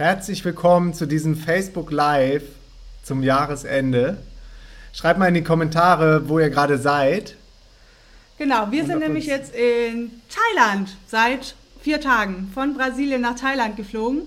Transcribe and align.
Herzlich 0.00 0.42
willkommen 0.46 0.94
zu 0.94 1.04
diesem 1.04 1.36
Facebook 1.36 1.90
Live 1.90 2.44
zum 3.02 3.22
Jahresende. 3.22 4.16
Schreibt 4.94 5.18
mal 5.18 5.28
in 5.28 5.34
die 5.34 5.44
Kommentare, 5.44 6.26
wo 6.26 6.38
ihr 6.38 6.48
gerade 6.48 6.78
seid. 6.78 7.36
Genau, 8.38 8.70
wir 8.70 8.86
sind 8.86 9.00
nämlich 9.00 9.26
jetzt 9.26 9.54
in 9.54 10.10
Thailand 10.30 10.96
seit 11.06 11.54
vier 11.82 12.00
Tagen 12.00 12.50
von 12.54 12.72
Brasilien 12.72 13.20
nach 13.20 13.34
Thailand 13.34 13.76
geflogen. 13.76 14.22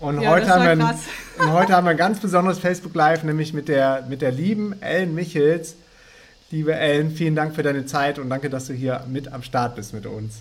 Und, 0.00 0.22
ja, 0.22 0.30
heute 0.30 0.48
haben 0.48 0.78
wir, 0.78 0.98
und 1.44 1.52
heute 1.52 1.74
haben 1.74 1.84
wir 1.84 1.90
ein 1.90 1.98
ganz 1.98 2.18
besonderes 2.18 2.58
Facebook 2.58 2.94
Live, 2.94 3.24
nämlich 3.24 3.52
mit 3.52 3.68
der, 3.68 4.06
mit 4.08 4.22
der 4.22 4.32
lieben 4.32 4.80
Ellen 4.80 5.14
Michels. 5.14 5.76
Liebe 6.50 6.74
Ellen, 6.74 7.10
vielen 7.10 7.34
Dank 7.34 7.54
für 7.54 7.62
deine 7.62 7.84
Zeit 7.84 8.18
und 8.18 8.30
danke, 8.30 8.48
dass 8.48 8.68
du 8.68 8.72
hier 8.72 9.04
mit 9.06 9.34
am 9.34 9.42
Start 9.42 9.76
bist 9.76 9.92
mit 9.92 10.06
uns. 10.06 10.36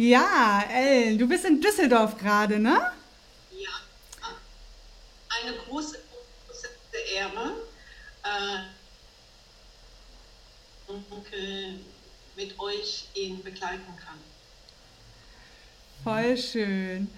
Ja, 0.00 0.62
Ellen, 0.70 1.18
du 1.18 1.26
bist 1.26 1.44
in 1.44 1.60
Düsseldorf 1.60 2.16
gerade, 2.16 2.56
ne? 2.60 2.92
Ja, 3.50 3.70
eine 5.28 5.56
große, 5.56 5.98
große 6.46 6.68
Ehre, 7.16 7.54
äh, 8.22 8.58
mit 12.36 12.56
euch 12.60 13.08
ihn 13.14 13.42
begleiten 13.42 13.92
kann. 13.96 14.20
Voll 16.04 16.36
schön. 16.36 17.10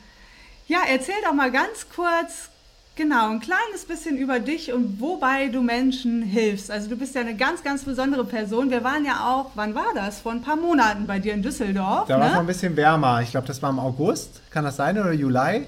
Ja, 0.66 0.84
erzähl 0.88 1.20
doch 1.22 1.34
mal 1.34 1.52
ganz 1.52 1.86
kurz, 1.94 2.48
Genau, 3.00 3.30
ein 3.30 3.40
kleines 3.40 3.86
bisschen 3.88 4.18
über 4.18 4.40
dich 4.40 4.74
und 4.74 5.00
wobei 5.00 5.48
du 5.48 5.62
Menschen 5.62 6.20
hilfst. 6.20 6.70
Also 6.70 6.90
du 6.90 6.96
bist 6.96 7.14
ja 7.14 7.22
eine 7.22 7.34
ganz, 7.34 7.64
ganz 7.64 7.82
besondere 7.82 8.26
Person. 8.26 8.70
Wir 8.70 8.84
waren 8.84 9.06
ja 9.06 9.26
auch, 9.26 9.52
wann 9.54 9.74
war 9.74 9.94
das? 9.94 10.20
Vor 10.20 10.32
ein 10.32 10.42
paar 10.42 10.56
Monaten 10.56 11.06
bei 11.06 11.18
dir 11.18 11.32
in 11.32 11.40
Düsseldorf. 11.40 12.08
Da 12.08 12.16
ne? 12.16 12.20
war 12.20 12.26
es 12.28 12.34
noch 12.34 12.40
ein 12.40 12.46
bisschen 12.46 12.76
wärmer. 12.76 13.22
Ich 13.22 13.30
glaube, 13.30 13.46
das 13.46 13.62
war 13.62 13.70
im 13.70 13.78
August. 13.78 14.42
Kann 14.50 14.64
das 14.64 14.76
sein 14.76 14.98
oder 14.98 15.12
Juli? 15.12 15.66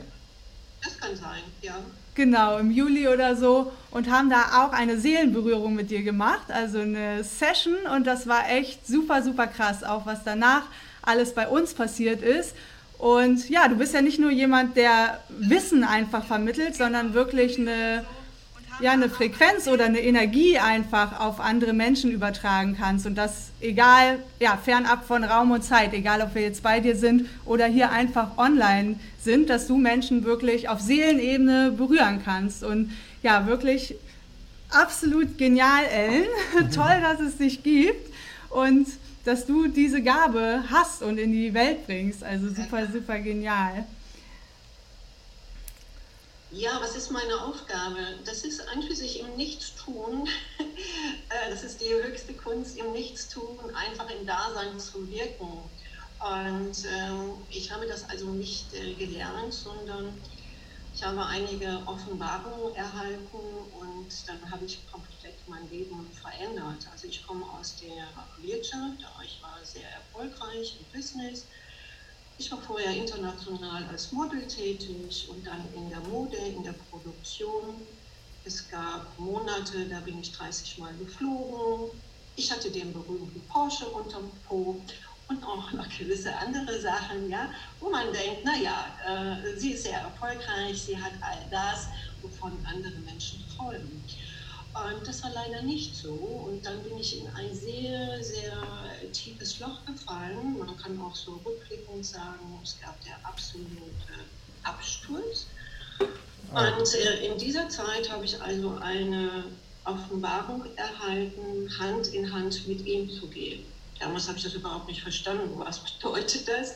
Das 0.85 0.99
kann 1.01 1.17
sein, 1.17 1.41
ja. 1.63 1.73
Genau, 2.15 2.59
im 2.59 2.71
Juli 2.71 3.09
oder 3.09 3.35
so 3.35 3.73
und 3.91 4.11
haben 4.11 4.29
da 4.29 4.67
auch 4.67 4.75
eine 4.75 4.99
Seelenberührung 4.99 5.75
mit 5.75 5.91
dir 5.91 6.03
gemacht, 6.03 6.53
also 6.53 6.81
eine 6.81 7.25
Session 7.25 7.79
und 7.97 8.07
das 8.07 8.27
war 8.27 8.51
echt 8.51 8.87
super, 8.87 9.23
super 9.23 9.47
krass, 9.47 9.83
auch 9.83 10.05
was 10.05 10.23
danach 10.23 10.65
alles 11.01 11.35
bei 11.35 11.49
uns 11.49 11.73
passiert 11.73 12.21
ist. 12.21 12.55
Und 13.03 13.51
ja, 13.51 13.67
du 13.67 13.75
bist 13.75 13.95
ja 13.95 14.01
nicht 14.01 14.21
nur 14.21 14.31
jemand, 14.31 14.77
der 14.77 15.19
Wissen 15.29 15.83
einfach 15.83 16.25
vermittelt, 16.25 16.77
sondern 16.77 17.15
wirklich 17.15 17.59
eine, 17.59 18.05
ja, 18.81 18.93
eine 18.93 19.09
Frequenz 19.09 19.67
oder 19.67 19.87
eine 19.87 19.99
Energie 19.99 20.57
einfach 20.57 21.19
auf 21.19 21.41
andere 21.41 21.73
Menschen 21.73 22.13
übertragen 22.13 22.77
kannst. 22.79 23.05
Und 23.05 23.17
das 23.17 23.51
egal, 23.61 24.21
ja, 24.39 24.57
fernab 24.57 25.05
von 25.05 25.25
Raum 25.25 25.51
und 25.51 25.65
Zeit, 25.65 25.93
egal 25.95 26.23
ob 26.23 26.37
wir 26.37 26.43
jetzt 26.43 26.63
bei 26.63 26.79
dir 26.79 26.95
sind 26.95 27.29
oder 27.45 27.67
hier 27.67 27.91
einfach 27.91 28.39
online 28.39 29.01
sind, 29.21 29.51
dass 29.51 29.67
du 29.67 29.79
Menschen 29.79 30.23
wirklich 30.23 30.69
auf 30.69 30.81
Seelenebene 30.81 31.73
berühren 31.77 32.23
kannst. 32.25 32.63
Und 32.63 32.93
ja, 33.25 33.49
wirklich 33.49 33.97
absolut 34.71 35.39
genial, 35.39 35.83
Ellen. 35.93 36.29
Toll, 36.73 37.01
dass 37.01 37.19
es 37.19 37.37
dich 37.37 37.65
gibt. 37.65 38.13
Und 38.49 38.87
dass 39.25 39.47
du 39.47 39.69
diese 39.69 40.03
Gabe 40.03 40.65
hast 40.71 41.03
und 41.03 41.19
in 41.19 41.33
die 41.33 41.55
Welt 41.55 41.87
bringst. 41.87 42.23
Also 42.25 42.49
super, 42.49 42.87
super 42.91 43.19
genial. 43.19 43.87
Ja, 46.51 46.79
was 46.83 46.97
ist 46.97 47.11
meine 47.11 47.41
Aufgabe? 47.41 47.97
Das 48.27 48.45
ist 48.45 48.61
an 48.69 48.83
im 48.83 49.37
Nichtstun. 49.37 50.29
Äh, 51.29 51.51
das 51.51 51.65
ist 51.65 51.81
die 51.81 51.89
höchste 51.89 52.35
Kunst 52.35 52.77
im 52.77 52.93
Nichtstun, 52.93 53.59
einfach 53.75 54.11
im 54.11 54.27
Dasein 54.27 54.79
zu 54.79 55.11
wirken. 55.11 55.49
Und 56.21 56.77
ähm, 56.85 57.33
ich 57.49 57.73
habe 57.73 57.87
das 57.87 58.09
also 58.11 58.27
nicht 58.27 58.75
äh, 58.75 58.93
gelernt, 58.95 59.55
sondern 59.55 60.13
ich 60.95 61.03
habe 61.03 61.25
einige 61.25 61.81
Offenbarungen 61.87 62.75
erhalten 62.75 63.39
und 63.81 64.09
dann 64.27 64.51
habe 64.51 64.67
ich 64.67 64.79
mein 65.53 65.69
Leben 65.71 66.09
verändert. 66.13 66.89
Also 66.91 67.07
ich 67.07 67.27
komme 67.27 67.45
aus 67.59 67.77
der 67.77 68.09
Wirtschaft, 68.39 69.05
ich 69.25 69.43
war 69.43 69.59
sehr 69.63 69.89
erfolgreich 69.91 70.79
im 70.79 70.99
Business. 70.99 71.47
Ich 72.39 72.51
war 72.51 72.61
vorher 72.63 72.95
international 72.97 73.85
als 73.85 74.11
Model 74.13 74.47
tätig 74.47 75.29
und 75.29 75.47
dann 75.47 75.63
in 75.75 75.91
der 75.91 76.01
Mode, 76.01 76.37
in 76.39 76.63
der 76.65 76.75
Produktion. 76.91 77.87
Es 78.45 78.69
gab 78.69 79.19
Monate, 79.19 79.87
da 79.89 80.01
bin 80.01 80.19
ich 80.19 80.33
30 80.33 80.79
Mal 80.79 80.95
geflogen. 80.97 82.01
Ich 82.35 82.51
hatte 82.51 82.71
den 82.71 82.93
berühmten 82.93 83.41
Porsche 83.49 83.87
unterm 83.87 84.31
Po 84.49 84.81
und 85.29 85.45
auch 85.45 85.71
noch 85.73 85.89
gewisse 85.99 86.35
andere 86.35 86.81
Sachen, 86.81 87.31
ja, 87.31 87.51
wo 87.79 87.91
man 87.91 88.11
denkt, 88.13 88.45
naja, 88.45 88.87
äh, 89.07 89.57
sie 89.57 89.73
ist 89.73 89.85
sehr 89.85 89.99
erfolgreich, 89.99 90.83
sie 90.83 90.97
hat 90.97 91.13
all 91.21 91.47
das, 91.51 91.89
wovon 92.23 92.53
andere 92.67 92.99
Menschen 93.01 93.45
träumen. 93.55 94.03
Und 94.75 95.07
das 95.07 95.23
war 95.23 95.31
leider 95.35 95.63
nicht 95.63 95.95
so. 95.95 96.13
Und 96.13 96.65
dann 96.65 96.83
bin 96.83 96.99
ich 96.99 97.21
in 97.21 97.29
ein 97.29 97.55
sehr, 97.55 98.23
sehr 98.23 98.57
tiefes 99.13 99.61
Loch 99.61 99.85
gefallen. 99.85 100.59
Man 100.59 100.77
kann 100.79 101.01
auch 101.01 101.15
so 101.15 101.41
rückblickend 101.45 102.07
sagen, 102.07 102.59
es 102.63 102.79
gab 102.81 102.99
der 103.05 103.17
absolute 103.23 103.77
Absturz. 104.63 105.47
Und 106.01 106.95
äh, 106.95 107.27
in 107.27 107.39
dieser 107.39 107.69
Zeit 107.69 108.11
habe 108.11 108.25
ich 108.25 108.41
also 108.41 108.77
eine 108.81 109.45
Offenbarung 109.85 110.65
erhalten, 110.77 111.69
Hand 111.79 112.09
in 112.09 112.33
Hand 112.33 112.67
mit 112.67 112.87
ihm 112.87 113.11
zu 113.11 113.27
gehen. 113.29 113.65
Damals 113.99 114.27
habe 114.27 114.39
ich 114.39 114.45
das 114.45 114.55
überhaupt 114.55 114.89
nicht 114.89 115.03
verstanden, 115.03 115.51
was 115.57 115.81
bedeutet 116.01 116.49
das. 116.49 116.75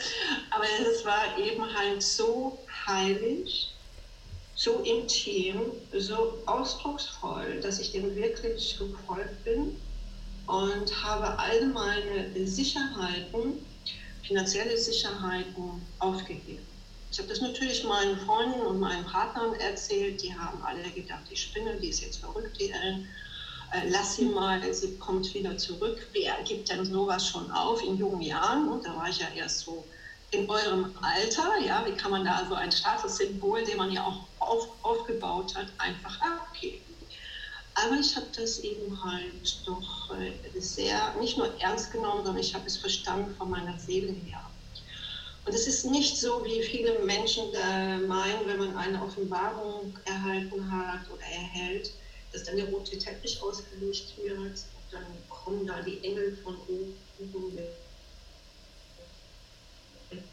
Aber 0.51 0.65
es 0.65 1.05
war 1.05 1.39
eben 1.39 1.63
halt 1.75 2.03
so 2.03 2.59
heilig, 2.87 3.71
so 4.57 4.81
intim, 4.81 5.73
so 5.93 6.39
ausdrucksvoll, 6.47 7.61
dass 7.61 7.79
ich 7.79 7.93
dem 7.93 8.17
wirklich 8.17 8.77
gefolgt 8.79 9.45
bin 9.45 9.77
und 10.47 11.05
habe 11.05 11.39
all 11.39 11.67
meine 11.67 12.47
Sicherheiten, 12.47 13.65
finanzielle 14.27 14.77
Sicherheiten 14.77 15.83
aufgegeben. 15.99 16.67
Ich 17.13 17.19
habe 17.19 17.29
das 17.29 17.41
natürlich 17.41 17.85
meinen 17.85 18.19
Freunden 18.21 18.61
und 18.61 18.81
meinen 18.81 19.05
Partnern 19.05 19.55
erzählt. 19.55 20.23
Die 20.23 20.35
haben 20.35 20.61
alle 20.65 20.91
gedacht, 20.91 21.23
die 21.31 21.37
spinne, 21.37 21.77
die 21.77 21.89
ist 21.89 22.01
jetzt 22.01 22.19
verrückt, 22.19 22.59
die 22.59 22.71
Ellen 22.71 23.07
äh, 23.73 23.89
lass 23.89 24.17
sie 24.17 24.27
mal, 24.27 24.61
sie 24.73 24.97
kommt 24.97 25.33
wieder 25.35 25.57
zurück. 25.59 26.09
Wer 26.13 26.37
gibt 26.45 26.71
denn 26.71 26.85
sowas 26.85 27.27
schon 27.27 27.51
auf 27.51 27.83
in 27.83 27.97
jungen 27.97 28.23
Jahren? 28.23 28.69
Und 28.69 28.85
da 28.87 28.97
war 28.97 29.09
ich 29.09 29.19
ja 29.19 29.29
erst 29.35 29.61
so 29.61 29.85
in 30.31 30.51
eurem 30.51 30.93
Alter, 31.01 31.59
ja, 31.65 31.85
wie 31.87 31.93
kann 31.93 32.11
man 32.11 32.25
da 32.25 32.45
so 32.49 32.55
ein 32.55 32.73
Statussymbol, 32.73 33.65
den 33.65 33.77
man 33.77 33.93
ja 33.93 34.05
auch 34.05 34.25
auf, 34.41 34.69
aufgebaut 34.83 35.55
hat, 35.55 35.69
einfach 35.79 36.21
abgeben? 36.21 36.83
Aber 37.75 37.97
ich 38.01 38.17
habe 38.17 38.27
das 38.35 38.59
eben 38.61 39.05
halt 39.05 39.59
doch 39.67 40.11
äh, 40.19 40.61
sehr, 40.61 41.15
nicht 41.21 41.37
nur 41.37 41.49
ernst 41.61 41.93
genommen, 41.93 42.25
sondern 42.25 42.39
ich 42.43 42.55
habe 42.55 42.67
es 42.67 42.77
verstanden 42.77 43.35
von 43.37 43.51
meiner 43.51 43.79
Seele 43.79 44.13
her. 44.13 44.41
Und 45.47 45.55
es 45.55 45.69
ist 45.69 45.85
nicht 45.85 46.17
so, 46.17 46.45
wie 46.45 46.61
viele 46.61 46.99
Menschen 47.01 47.53
meinen, 48.09 48.47
wenn 48.47 48.59
man 48.59 48.77
eine 48.77 49.01
Offenbarung 49.01 49.97
erhalten 50.05 50.71
hat 50.73 51.09
oder 51.09 51.23
erhält, 51.23 51.93
dass 52.33 52.43
dann 52.43 52.57
der 52.57 52.67
rote 52.67 52.99
Teppich 52.99 53.41
ausgelöst 53.41 54.15
wird 54.21 54.39
und 54.39 54.57
dann 54.91 55.07
kommen 55.29 55.65
da 55.65 55.81
die 55.83 56.03
Engel 56.03 56.37
von 56.43 56.57
oben. 56.67 56.97
Wie 57.19 57.59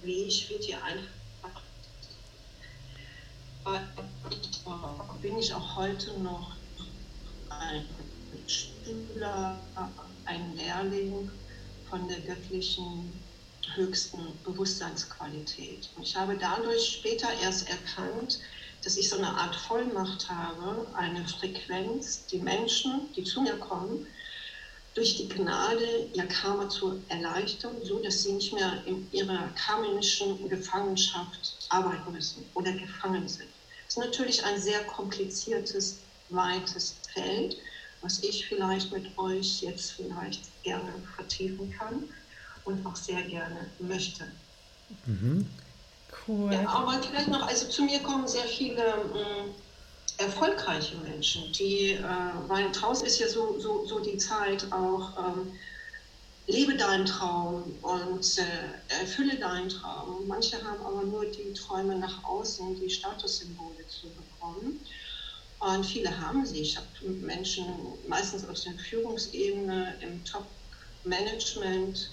ich 0.04 0.50
wird 0.50 0.64
hier 0.64 0.84
einfach. 0.84 1.62
Bin 5.22 5.38
ich 5.38 5.54
auch 5.54 5.76
heute 5.76 6.20
noch 6.20 6.52
ein 7.50 7.86
Schüler, 8.48 9.60
ein 10.26 10.56
Lehrling 10.56 11.32
von 11.90 12.08
der 12.08 12.20
göttlichen 12.20 13.14
höchsten 13.76 14.20
Bewusstseinsqualität. 14.44 15.90
Und 15.96 16.04
ich 16.04 16.16
habe 16.16 16.38
dadurch 16.38 16.98
später 17.00 17.30
erst 17.42 17.70
erkannt, 17.70 18.40
dass 18.84 18.98
ich 18.98 19.10
so 19.10 19.18
eine 19.18 19.30
Art 19.30 19.56
Vollmacht 19.56 20.30
habe, 20.30 20.86
eine 20.96 21.26
Frequenz, 21.28 22.26
die 22.26 22.40
Menschen, 22.40 23.14
die 23.16 23.24
zu 23.24 23.42
mir 23.42 23.58
kommen, 23.58 24.06
durch 24.94 25.16
die 25.16 25.28
Gnade 25.28 26.10
ihr 26.14 26.28
Karma 26.28 26.70
zu 26.70 27.04
erleichtern, 27.10 27.84
so 27.84 28.00
dass 28.00 28.24
sie 28.24 28.34
nicht 28.34 28.54
mehr 28.54 28.86
in 28.86 29.12
ihrer 29.12 29.48
karmischen 29.56 30.48
Gefangenschaft 30.50 31.66
arbeiten 31.70 32.12
müssen 32.12 32.46
oder 32.54 32.72
gefangen 32.74 33.28
sind. 33.28 33.50
Das 33.86 33.98
ist 33.98 33.98
natürlich 33.98 34.44
ein 34.44 34.60
sehr 34.60 34.84
kompliziertes, 34.86 36.06
weites 36.30 37.02
Feld, 37.14 37.56
was 38.02 38.22
ich 38.24 38.46
vielleicht 38.48 38.92
mit 38.92 39.18
euch 39.18 39.62
jetzt 39.62 39.92
vielleicht 39.92 40.62
gerne 40.64 41.04
vertiefen 41.16 41.72
kann 41.72 42.10
und 42.66 42.86
auch 42.86 42.96
sehr 42.96 43.24
gerne 43.24 43.72
möchte. 43.80 44.32
Mhm. 45.06 45.48
Cool. 46.28 46.54
Ja, 46.54 46.68
aber 46.70 47.02
vielleicht 47.02 47.30
noch, 47.30 47.48
also 47.48 47.68
zu 47.68 47.84
mir 47.84 48.00
kommen 48.02 48.28
sehr 48.28 48.46
viele 48.46 49.06
mh, 49.06 49.44
mm, 49.44 49.56
erfolgreiche 50.24 50.96
Menschen, 50.98 51.52
die, 51.54 51.92
äh, 51.92 52.04
weil 52.48 52.72
draußen 52.72 53.06
ist 53.06 53.20
ja 53.20 53.28
so, 53.28 53.60
so, 53.60 53.86
so 53.86 54.00
die 54.00 54.18
Zeit 54.18 54.66
auch, 54.72 55.18
ähm, 55.18 55.54
lebe 56.48 56.76
deinen 56.76 57.06
Traum 57.06 57.64
und 57.82 58.38
äh, 58.38 59.02
erfülle 59.02 59.38
deinen 59.38 59.70
Traum. 59.70 60.28
Manche 60.28 60.62
haben 60.64 60.86
aber 60.86 61.04
nur 61.04 61.26
die 61.26 61.54
Träume 61.54 61.98
nach 61.98 62.24
außen, 62.24 62.80
die 62.80 62.90
Statussymbole 62.90 63.88
zu 63.88 64.08
bekommen. 64.10 64.80
Und 65.60 65.86
viele 65.86 66.20
haben 66.20 66.46
sie. 66.46 66.60
Ich 66.60 66.76
habe 66.76 66.88
Menschen 67.22 67.66
meistens 68.10 68.46
aus 68.46 68.64
der 68.64 68.74
Führungsebene, 68.74 69.96
im 70.02 70.24
Top-Management, 70.26 72.10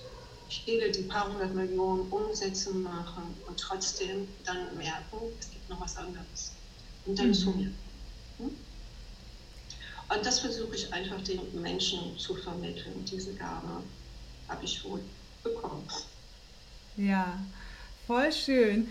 viele, 0.48 0.90
die 0.92 1.02
paar 1.02 1.32
hundert 1.32 1.54
Millionen 1.54 2.08
Umsätze 2.12 2.72
machen 2.72 3.34
und 3.48 3.58
trotzdem 3.58 4.28
dann 4.44 4.76
merken, 4.76 5.18
es 5.40 5.50
gibt 5.50 5.68
noch 5.68 5.80
was 5.80 5.96
anderes. 5.96 6.52
Und 7.06 7.18
dann 7.18 7.28
mhm. 7.28 7.34
zu 7.34 7.50
mir. 7.50 7.72
Und 10.12 10.26
das 10.26 10.40
versuche 10.40 10.74
ich 10.74 10.92
einfach 10.92 11.22
den 11.22 11.40
Menschen 11.60 12.18
zu 12.18 12.34
vermitteln. 12.34 13.04
Diese 13.04 13.32
Gabe 13.34 13.82
habe 14.48 14.64
ich 14.64 14.84
wohl 14.84 15.00
bekommen. 15.42 15.86
Ja, 16.96 17.38
voll 18.06 18.32
schön. 18.32 18.88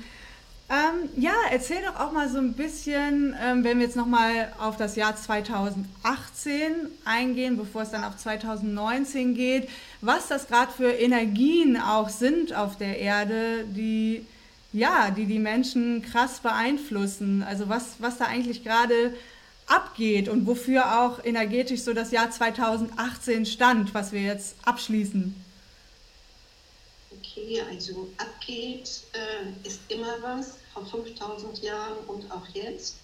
Ähm, 0.69 1.09
ja, 1.17 1.33
erzähl 1.51 1.81
doch 1.81 1.99
auch 1.99 2.11
mal 2.11 2.29
so 2.29 2.37
ein 2.37 2.53
bisschen, 2.53 3.35
ähm, 3.41 3.63
wenn 3.63 3.79
wir 3.79 3.87
jetzt 3.87 3.95
nochmal 3.95 4.53
auf 4.59 4.77
das 4.77 4.95
Jahr 4.95 5.15
2018 5.15 6.71
eingehen, 7.05 7.57
bevor 7.57 7.81
es 7.81 7.89
dann 7.89 8.03
auf 8.03 8.17
2019 8.17 9.33
geht, 9.33 9.67
was 10.01 10.27
das 10.27 10.47
gerade 10.47 10.71
für 10.71 10.91
Energien 10.91 11.75
auch 11.75 12.09
sind 12.09 12.53
auf 12.53 12.77
der 12.77 12.99
Erde, 12.99 13.65
die 13.65 14.25
ja, 14.71 15.09
die 15.09 15.25
die 15.25 15.39
Menschen 15.39 16.03
krass 16.03 16.39
beeinflussen. 16.41 17.41
Also 17.41 17.69
was, 17.69 17.95
was 17.97 18.19
da 18.19 18.25
eigentlich 18.25 18.63
gerade 18.63 19.15
abgeht 19.69 20.29
und 20.29 20.47
wofür 20.47 21.01
auch 21.01 21.23
energetisch 21.23 21.81
so 21.81 21.93
das 21.93 22.11
Jahr 22.11 22.31
2018 22.31 23.45
stand, 23.45 23.93
was 23.93 24.11
wir 24.11 24.21
jetzt 24.21 24.55
abschließen. 24.65 25.35
Okay, 27.11 27.61
also 27.69 28.09
abgeht 28.17 29.01
äh, 29.13 29.67
ist 29.67 29.81
immer 29.89 30.15
was, 30.21 30.57
vor 30.73 30.85
5000 30.85 31.61
Jahren 31.63 31.97
und 32.07 32.31
auch 32.31 32.47
jetzt. 32.53 32.97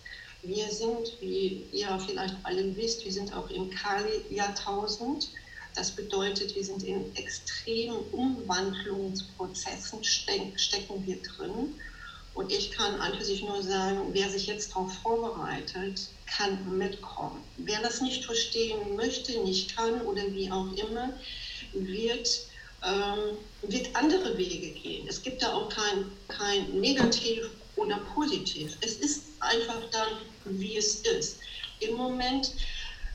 Wir 0.43 0.69
sind, 0.69 1.13
wie 1.21 1.65
ihr 1.71 1.99
vielleicht 2.05 2.35
alle 2.43 2.75
wisst, 2.75 3.03
wir 3.03 3.11
sind 3.11 3.33
auch 3.33 3.49
im 3.49 3.69
Kali-Jahrtausend. 3.71 5.29
Das 5.75 5.91
bedeutet, 5.91 6.55
wir 6.55 6.63
sind 6.63 6.83
in 6.83 7.15
extremen 7.15 7.97
Umwandlungsprozessen, 8.11 10.03
stecken 10.03 11.05
wir 11.05 11.17
drin. 11.21 11.75
Und 12.35 12.51
ich 12.51 12.71
kann 12.71 12.99
an 12.99 13.19
sich 13.21 13.41
nur 13.41 13.63
sagen, 13.63 14.09
wer 14.11 14.29
sich 14.29 14.45
jetzt 14.47 14.71
darauf 14.71 14.93
vorbereitet, 14.99 16.09
kann 16.25 16.77
mitkommen. 16.77 17.43
Wer 17.57 17.81
das 17.81 18.01
nicht 18.01 18.25
verstehen 18.25 18.95
möchte, 18.95 19.39
nicht 19.43 19.75
kann 19.75 20.01
oder 20.01 20.23
wie 20.31 20.49
auch 20.51 20.71
immer, 20.73 21.13
wird, 21.73 22.47
ähm, 22.83 23.37
wird 23.63 23.95
andere 23.95 24.37
Wege 24.37 24.71
gehen. 24.79 25.07
Es 25.07 25.21
gibt 25.21 25.41
da 25.41 25.53
auch 25.53 25.69
kein, 25.69 26.05
kein 26.27 26.79
Negativ 26.79 27.49
oder 27.75 27.97
Positiv. 28.13 28.75
Es 28.81 28.97
ist 28.97 29.23
einfach 29.39 29.81
dann, 29.91 30.57
wie 30.57 30.77
es 30.77 31.01
ist. 31.01 31.37
Im 31.79 31.95
Moment, 31.95 32.51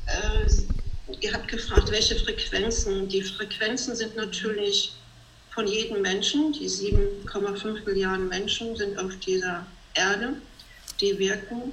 äh, 0.06 1.17
ihr 1.21 1.33
habt 1.33 1.49
gefragt, 1.49 1.91
welche 1.91 2.17
Frequenzen. 2.17 3.09
Die 3.09 3.23
Frequenzen 3.23 3.97
sind 3.97 4.17
natürlich 4.17 4.93
von 5.51 5.67
jedem 5.67 6.03
Menschen. 6.03 6.53
Die 6.53 6.69
7,5 6.69 7.85
Milliarden 7.85 8.29
Menschen 8.29 8.77
sind 8.77 8.99
auf 8.99 9.17
dieser 9.17 9.67
Erde, 9.95 10.35
die 11.01 11.19
wirken. 11.19 11.73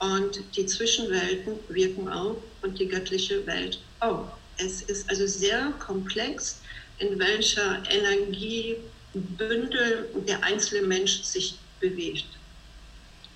Und 0.00 0.40
die 0.56 0.66
Zwischenwelten 0.66 1.54
wirken 1.68 2.08
auch 2.08 2.36
und 2.62 2.78
die 2.78 2.88
göttliche 2.88 3.46
Welt 3.46 3.78
auch. 4.00 4.32
Es 4.56 4.82
ist 4.82 5.08
also 5.08 5.26
sehr 5.26 5.72
komplex, 5.78 6.60
in 6.98 7.18
welcher 7.18 7.82
Energiebündel 7.90 10.08
der 10.26 10.42
einzelne 10.42 10.86
Mensch 10.86 11.22
sich 11.22 11.58
bewegt. 11.80 12.26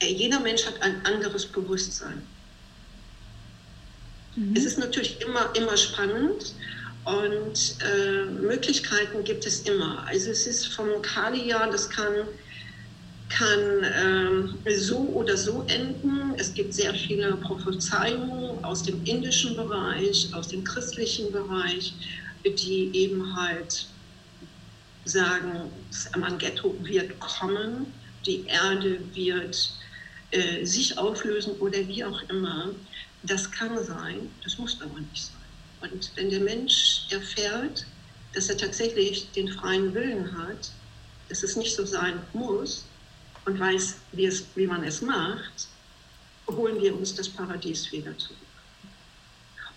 Äh, 0.01 0.13
jeder 0.13 0.41
Mensch 0.41 0.67
hat 0.67 0.81
ein 0.83 1.05
anderes 1.05 1.47
Bewusstsein. 1.47 2.23
Mhm. 4.37 4.55
Es 4.57 4.65
ist 4.65 4.79
natürlich 4.79 5.21
immer, 5.21 5.55
immer 5.55 5.77
spannend 5.77 6.55
und 7.05 7.77
äh, 7.83 8.25
Möglichkeiten 8.25 9.25
gibt 9.25 9.47
es 9.47 9.61
immer. 9.61 10.05
Also 10.07 10.31
es 10.31 10.47
ist 10.47 10.69
vom 10.69 11.03
Kali-Jahr, 11.03 11.71
das 11.71 11.91
kann 11.91 12.27
kann 13.29 13.85
ähm, 13.97 14.59
so 14.77 14.99
oder 14.99 15.37
so 15.37 15.65
enden. 15.69 16.35
Es 16.37 16.53
gibt 16.55 16.75
sehr 16.75 16.95
viele 16.95 17.37
Prophezeiungen 17.37 18.63
aus 18.65 18.83
dem 18.83 19.03
indischen 19.05 19.57
Bereich, 19.57 20.29
aus 20.33 20.49
dem 20.49 20.63
christlichen 20.65 21.33
Bereich, 21.33 21.95
die 22.45 22.91
eben 22.93 23.35
halt 23.37 23.87
sagen, 25.05 25.71
das 25.91 26.13
Amanghetto 26.15 26.75
wird 26.83 27.19
kommen, 27.21 27.87
die 28.27 28.45
Erde 28.47 29.01
wird 29.15 29.71
äh, 30.31 30.65
sich 30.65 30.97
auflösen 30.99 31.53
oder 31.61 31.87
wie 31.89 32.05
auch 32.05 32.23
immer. 32.29 32.71
Das 33.23 33.51
kann 33.51 33.83
sein, 33.85 34.31
das 34.43 34.59
muss 34.59 34.81
aber 34.81 35.01
nicht 35.01 35.25
sein. 35.27 35.91
Und 35.93 36.11
wenn 36.17 36.31
der 36.31 36.41
Mensch 36.41 37.07
erfährt, 37.11 37.87
dass 38.35 38.49
er 38.49 38.57
tatsächlich 38.57 39.31
den 39.33 39.49
freien 39.49 39.95
Willen 39.95 40.37
hat, 40.37 40.71
dass 41.29 41.43
es 41.43 41.57
nicht 41.57 41.75
so 41.75 41.85
sein 41.85 42.21
muss, 42.33 42.85
und 43.47 43.59
weiß, 43.59 43.97
wie, 44.13 44.27
es, 44.27 44.45
wie 44.55 44.67
man 44.67 44.85
es 44.85 45.01
macht, 45.03 45.69
holen 46.49 46.81
wir 46.81 46.95
uns 46.95 47.15
das 47.15 47.29
Paradies 47.29 47.91
wieder 47.93 48.17
zurück. 48.19 48.39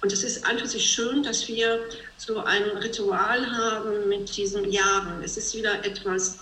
Und 0.01 0.13
es 0.13 0.23
ist 0.23 0.43
so 0.43 0.79
schön, 0.79 1.23
dass 1.23 1.47
wir 1.47 1.79
so 2.17 2.39
ein 2.43 2.63
Ritual 2.77 3.49
haben 3.51 4.07
mit 4.07 4.35
diesen 4.35 4.71
Jahren. 4.71 5.23
Es 5.23 5.37
ist 5.37 5.55
wieder 5.55 5.83
etwas, 5.83 6.39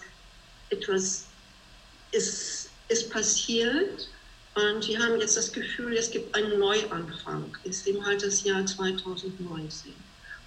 etwas 0.70 1.26
ist, 2.12 2.70
ist 2.90 3.10
passiert 3.12 4.10
und 4.56 4.88
wir 4.88 5.00
haben 5.00 5.20
jetzt 5.20 5.36
das 5.36 5.52
Gefühl, 5.52 5.98
es 5.98 6.12
gibt 6.12 6.34
einen 6.36 6.60
Neuanfang. 6.60 7.58
Es 7.64 7.78
ist 7.78 7.88
eben 7.88 8.06
halt 8.06 8.24
das 8.24 8.44
Jahr 8.44 8.66
2019. 8.66 9.94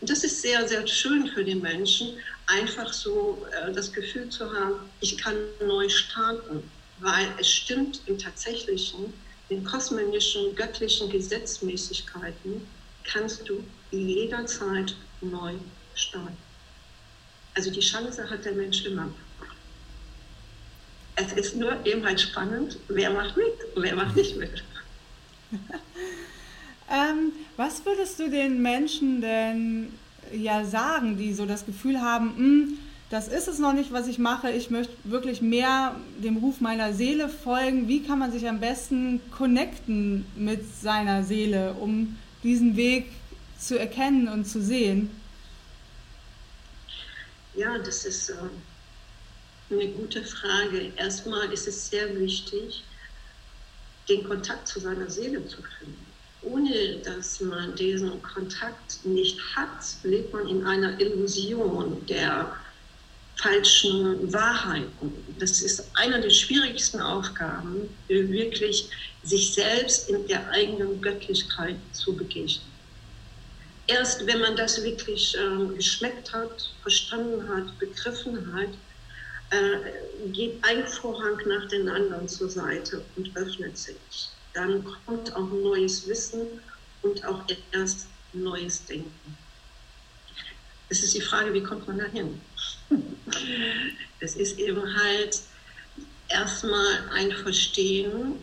Und 0.01 0.09
das 0.09 0.23
ist 0.23 0.41
sehr, 0.41 0.67
sehr 0.69 0.87
schön 0.87 1.29
für 1.29 1.45
die 1.45 1.57
Menschen, 1.57 2.19
einfach 2.47 2.93
so 2.93 3.47
äh, 3.53 3.73
das 3.73 3.93
Gefühl 3.93 4.29
zu 4.31 4.51
haben, 4.53 4.89
ich 5.01 5.19
kann 5.19 5.35
neu 5.61 5.89
starten, 5.89 6.63
weil 7.01 7.29
es 7.39 7.49
stimmt 7.49 8.03
im 8.07 8.19
Tatsächlichen, 8.19 9.13
in 9.49 9.65
kosmischen, 9.65 10.55
göttlichen 10.55 11.11
Gesetzmäßigkeiten 11.11 12.67
kannst 13.05 13.49
du 13.49 13.65
jederzeit 13.91 14.95
neu 15.21 15.55
starten. 15.95 16.37
Also 17.55 17.71
die 17.71 17.81
Chance 17.81 18.29
hat 18.29 18.45
der 18.45 18.53
Mensch 18.53 18.85
immer. 18.85 19.09
Es 21.17 21.33
ist 21.33 21.57
nur 21.57 21.85
eben 21.85 22.05
halt 22.05 22.21
spannend, 22.21 22.79
wer 22.89 23.11
macht 23.11 23.37
mit, 23.37 23.55
wer 23.75 23.97
macht 23.97 24.15
nicht 24.15 24.37
mit. 24.37 24.63
ähm, 26.91 27.33
was 27.57 27.85
würdest 27.85 28.21
du 28.21 28.31
den 28.31 28.63
Menschen 28.63 29.21
denn 29.21 29.99
ja 30.33 30.65
sagen, 30.65 31.17
die 31.17 31.33
so 31.33 31.47
das 31.47 31.67
Gefühl 31.67 32.01
haben, 32.01 32.37
hm, 32.37 32.79
das 33.11 33.29
ist 33.29 33.49
es 33.49 33.59
noch 33.59 33.73
nicht, 33.73 33.93
was 33.93 34.07
ich 34.07 34.19
mache. 34.19 34.51
Ich 34.51 34.71
möchte 34.71 34.93
wirklich 35.05 35.41
mehr 35.41 35.97
dem 36.19 36.37
Ruf 36.37 36.61
meiner 36.61 36.93
Seele 36.93 37.29
folgen. 37.29 37.89
Wie 37.89 38.03
kann 38.03 38.19
man 38.19 38.33
sich 38.33 38.47
am 38.47 38.61
besten 38.61 39.21
connecten 39.31 40.27
mit 40.37 40.63
seiner 40.77 41.25
Seele, 41.25 41.73
um 41.75 42.19
diesen 42.43 42.77
Weg 42.77 43.07
zu 43.59 43.79
erkennen 43.79 44.29
und 44.29 44.45
zu 44.45 44.63
sehen? 44.63 45.11
Ja, 47.55 47.79
das 47.79 48.05
ist 48.05 48.31
äh, 48.31 48.35
eine 49.71 49.89
gute 49.89 50.23
Frage. 50.23 50.93
Erstmal 50.97 51.51
ist 51.53 51.67
es 51.67 51.89
sehr 51.89 52.15
wichtig, 52.19 52.85
den 54.09 54.23
Kontakt 54.25 54.69
zu 54.69 54.81
seiner 54.81 55.11
Seele 55.11 55.47
zu 55.47 55.57
finden 55.57 56.09
ohne 56.43 56.99
dass 57.05 57.41
man 57.41 57.75
diesen 57.75 58.23
Kontakt 58.23 59.05
nicht 59.05 59.41
hat, 59.57 59.85
lebt 60.05 60.33
man 60.33 60.47
in 60.49 60.65
einer 60.65 60.99
Illusion 61.01 62.05
der 62.07 62.55
falschen 63.39 64.33
Wahrheiten. 64.33 65.13
Das 65.39 65.63
ist 65.63 65.91
eine 65.95 66.21
der 66.21 66.31
schwierigsten 66.31 67.01
Aufgaben, 67.01 67.89
wirklich 68.09 68.89
sich 69.23 69.55
selbst 69.55 70.09
in 70.11 70.27
der 70.27 70.49
eigenen 70.51 71.01
Göttlichkeit 71.01 71.77
zu 71.93 72.15
begegnen. 72.17 72.67
erst 73.87 74.27
wenn 74.27 74.41
man 74.41 74.57
das 74.57 74.83
wirklich 74.83 75.37
äh, 75.37 75.75
geschmeckt 75.75 76.33
hat, 76.33 76.71
verstanden 76.83 77.49
hat, 77.49 77.79
begriffen 77.79 78.53
hat, 78.55 78.71
äh, 79.51 80.29
geht 80.33 80.63
ein 80.63 80.87
Vorhang 80.87 81.39
nach 81.47 81.69
den 81.69 81.89
anderen 81.89 82.29
zur 82.29 82.51
Seite 82.51 83.03
und 83.17 83.35
öffnet 83.37 83.79
sich. 83.79 83.97
Dann 84.55 84.85
kommt 84.85 85.35
auch 85.35 85.49
neues 85.51 86.07
Wissen 86.07 86.61
und 87.03 87.25
auch 87.25 87.43
erst 87.73 88.09
neues 88.33 88.85
Denken. 88.85 89.39
Es 90.91 91.03
ist 91.03 91.15
die 91.15 91.21
Frage, 91.21 91.53
wie 91.55 91.63
kommt 91.63 91.87
man 91.87 91.99
dahin? 91.99 92.41
Es 94.21 94.37
ist 94.37 94.59
eben 94.59 94.83
halt 94.97 95.41
erstmal 96.29 97.09
ein 97.11 97.33
Verstehen, 97.33 98.35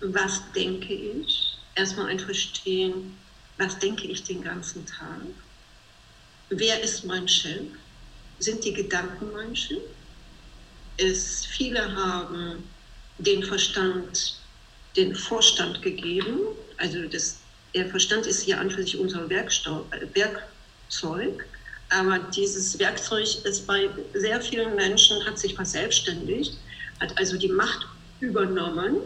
was 0.00 0.40
denke 0.52 0.92
ich, 0.92 1.56
erstmal 1.74 2.06
ein 2.06 2.20
Verstehen, 2.20 3.16
was 3.58 3.78
denke 3.78 4.06
ich 4.06 4.22
den 4.24 4.42
ganzen 4.42 4.84
Tag, 4.86 5.20
wer 6.50 6.82
ist 6.82 7.04
mein 7.04 7.28
Chef, 7.28 7.66
sind 8.38 8.64
die 8.64 8.72
Gedanken 8.72 9.32
mein 9.32 9.54
Chef, 9.54 9.82
es, 10.96 11.44
viele 11.46 11.94
haben 11.94 12.64
den 13.18 13.42
Verstand, 13.42 14.40
den 14.96 15.14
Vorstand 15.14 15.82
gegeben, 15.82 16.40
also 16.76 17.06
das, 17.08 17.38
der 17.74 17.88
Verstand 17.88 18.26
ist 18.26 18.46
ja 18.46 18.58
an 18.58 18.70
für 18.70 18.82
sich 18.82 18.96
unser 18.96 19.28
Werkstau, 19.28 19.86
Werkzeug, 20.12 21.46
aber 21.90 22.18
dieses 22.34 22.78
Werkzeug 22.78 23.44
ist 23.44 23.66
bei 23.66 23.88
sehr 24.14 24.40
vielen 24.40 24.74
Menschen, 24.74 25.24
hat 25.26 25.38
sich 25.38 25.54
verselbstständigt, 25.54 26.58
hat 27.00 27.16
also 27.18 27.36
die 27.36 27.48
Macht 27.48 27.86
übernommen. 28.20 28.96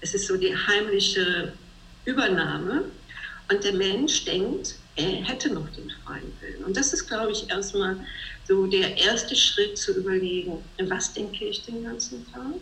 Es 0.00 0.14
ist 0.14 0.26
so 0.26 0.36
die 0.36 0.54
heimliche 0.54 1.52
Übernahme. 2.04 2.84
Und 3.50 3.64
der 3.64 3.74
Mensch 3.74 4.24
denkt, 4.24 4.76
er 4.96 5.24
hätte 5.24 5.52
noch 5.52 5.68
den 5.70 5.90
freien 6.04 6.32
Willen. 6.40 6.64
Und 6.64 6.76
das 6.76 6.92
ist, 6.92 7.06
glaube 7.06 7.32
ich, 7.32 7.48
erstmal 7.50 7.96
so 8.46 8.66
der 8.66 8.96
erste 8.96 9.34
Schritt 9.34 9.78
zu 9.78 9.96
überlegen, 9.96 10.64
was 10.78 11.12
denke 11.12 11.46
ich 11.46 11.64
den 11.64 11.84
ganzen 11.84 12.26
Tag? 12.32 12.54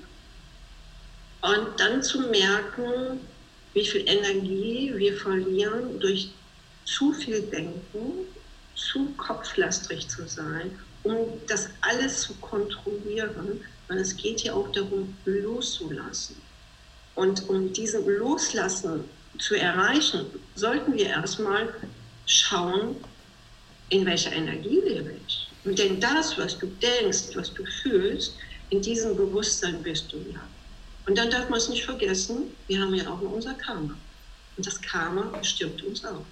Und 1.43 1.81
dann 1.81 2.03
zu 2.03 2.21
merken, 2.23 3.21
wie 3.73 3.87
viel 3.87 4.03
Energie 4.07 4.93
wir 4.95 5.17
verlieren 5.17 5.99
durch 6.01 6.31
zu 6.85 7.13
viel 7.13 7.41
Denken 7.43 8.27
zu 8.81 9.07
kopflastrig 9.17 10.09
zu 10.09 10.27
sein, 10.27 10.79
um 11.03 11.17
das 11.47 11.69
alles 11.81 12.23
zu 12.23 12.35
kontrollieren, 12.35 13.61
weil 13.89 13.99
es 13.99 14.17
geht 14.17 14.43
ja 14.43 14.55
auch 14.55 14.71
darum, 14.73 15.17
loszulassen. 15.25 16.37
Und 17.15 17.49
um 17.49 17.73
diesen 17.73 18.07
Loslassen 18.07 19.05
zu 19.39 19.55
erreichen, 19.55 20.27
sollten 20.55 20.95
wir 20.95 21.07
erstmal 21.07 21.75
schauen, 22.27 22.97
in 23.89 24.07
welcher 24.07 24.33
Energie 24.33 24.81
lebe 24.81 25.15
ich. 25.27 25.49
Und 25.65 25.79
denn 25.79 26.01
das, 26.01 26.39
was 26.39 26.59
du 26.59 26.67
denkst, 26.67 27.35
was 27.35 27.53
du 27.53 27.65
fühlst, 27.83 28.35
in 28.71 28.81
diesem 28.81 29.17
Bewusstsein 29.17 29.83
bist 29.83 30.13
du 30.13 30.19
ja. 30.33 30.41
Und 31.07 31.19
dann 31.19 31.31
darf 31.31 31.49
man 31.49 31.59
es 31.59 31.69
nicht 31.69 31.85
vergessen, 31.85 32.55
wir 32.69 32.81
haben 32.81 32.95
ja 32.95 33.11
auch 33.11 33.21
unser 33.21 33.55
Karma. 33.55 33.97
Und 34.57 34.67
das 34.67 34.81
Karma 34.81 35.23
bestimmt 35.23 35.83
uns 35.83 36.05
auch 36.05 36.25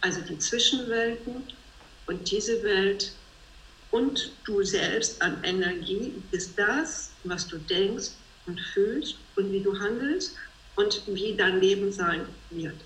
also 0.00 0.20
die 0.20 0.38
Zwischenwelten 0.38 1.42
und 2.06 2.30
diese 2.30 2.62
Welt 2.62 3.12
und 3.90 4.32
du 4.44 4.62
selbst 4.62 5.20
an 5.22 5.42
Energie 5.44 6.14
ist 6.30 6.58
das, 6.58 7.10
was 7.24 7.46
du 7.48 7.58
denkst 7.58 8.10
und 8.46 8.60
fühlst 8.60 9.16
und 9.36 9.52
wie 9.52 9.60
du 9.60 9.78
handelst 9.78 10.34
und 10.76 11.02
wie 11.06 11.34
dein 11.34 11.60
Leben 11.60 11.92
sein 11.92 12.26
wird. 12.50 12.76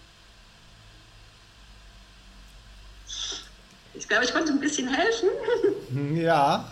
Ich 3.94 4.08
glaube, 4.08 4.24
ich 4.24 4.32
konnte 4.32 4.52
ein 4.52 4.60
bisschen 4.60 4.88
helfen. 4.88 5.28
Ja. 6.16 6.66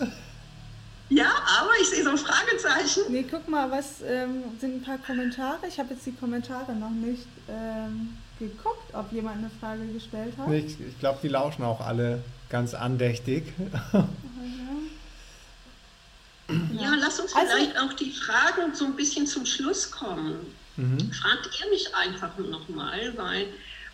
Ja, 1.10 1.30
aber 1.58 1.70
ich 1.82 1.88
sehe 1.88 2.04
so 2.04 2.10
ein 2.10 2.16
Fragezeichen. 2.16 3.02
Nee, 3.10 3.26
guck 3.28 3.48
mal, 3.48 3.68
was 3.70 4.00
ähm, 4.02 4.44
sind 4.60 4.76
ein 4.76 4.82
paar 4.82 4.96
Kommentare? 4.96 5.66
Ich 5.66 5.78
habe 5.78 5.92
jetzt 5.92 6.06
die 6.06 6.12
Kommentare 6.12 6.72
noch 6.72 6.90
nicht 6.90 7.26
ähm, 7.48 8.16
geguckt, 8.40 8.92
ob 8.92 9.12
jemand 9.12 9.38
eine 9.38 9.50
Frage 9.60 9.86
gestellt 9.92 10.34
hat. 10.36 10.50
Ich, 10.50 10.80
ich 10.80 10.98
glaube, 10.98 11.20
die 11.22 11.28
lauschen 11.28 11.62
auch 11.62 11.80
alle 11.80 12.24
ganz 12.48 12.74
andächtig. 12.74 13.44
Ja, 16.72 16.96
lass 16.98 17.20
uns 17.20 17.32
also, 17.32 17.52
vielleicht 17.52 17.78
auch 17.78 17.92
die 17.92 18.10
Fragen 18.10 18.74
so 18.74 18.84
ein 18.84 18.96
bisschen 18.96 19.24
zum 19.24 19.46
Schluss 19.46 19.88
kommen. 19.88 20.52
Mhm. 20.76 21.12
Fragt 21.12 21.48
ihr 21.60 21.70
mich 21.70 21.94
einfach 21.94 22.36
nochmal, 22.38 23.12
weil 23.16 23.46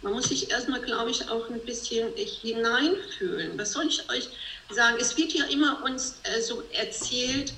man 0.02 0.12
muss 0.12 0.28
sich 0.28 0.50
erstmal, 0.50 0.80
glaube 0.80 1.10
ich, 1.10 1.28
auch 1.28 1.50
ein 1.50 1.60
bisschen 1.60 2.08
hineinfühlen. 2.14 3.58
Was 3.58 3.72
soll 3.72 3.86
ich 3.86 4.08
euch 4.10 4.28
sagen? 4.70 4.96
Es 5.00 5.16
wird 5.16 5.32
ja 5.32 5.44
immer 5.46 5.84
uns 5.84 6.20
äh, 6.22 6.40
so 6.40 6.62
erzählt, 6.72 7.52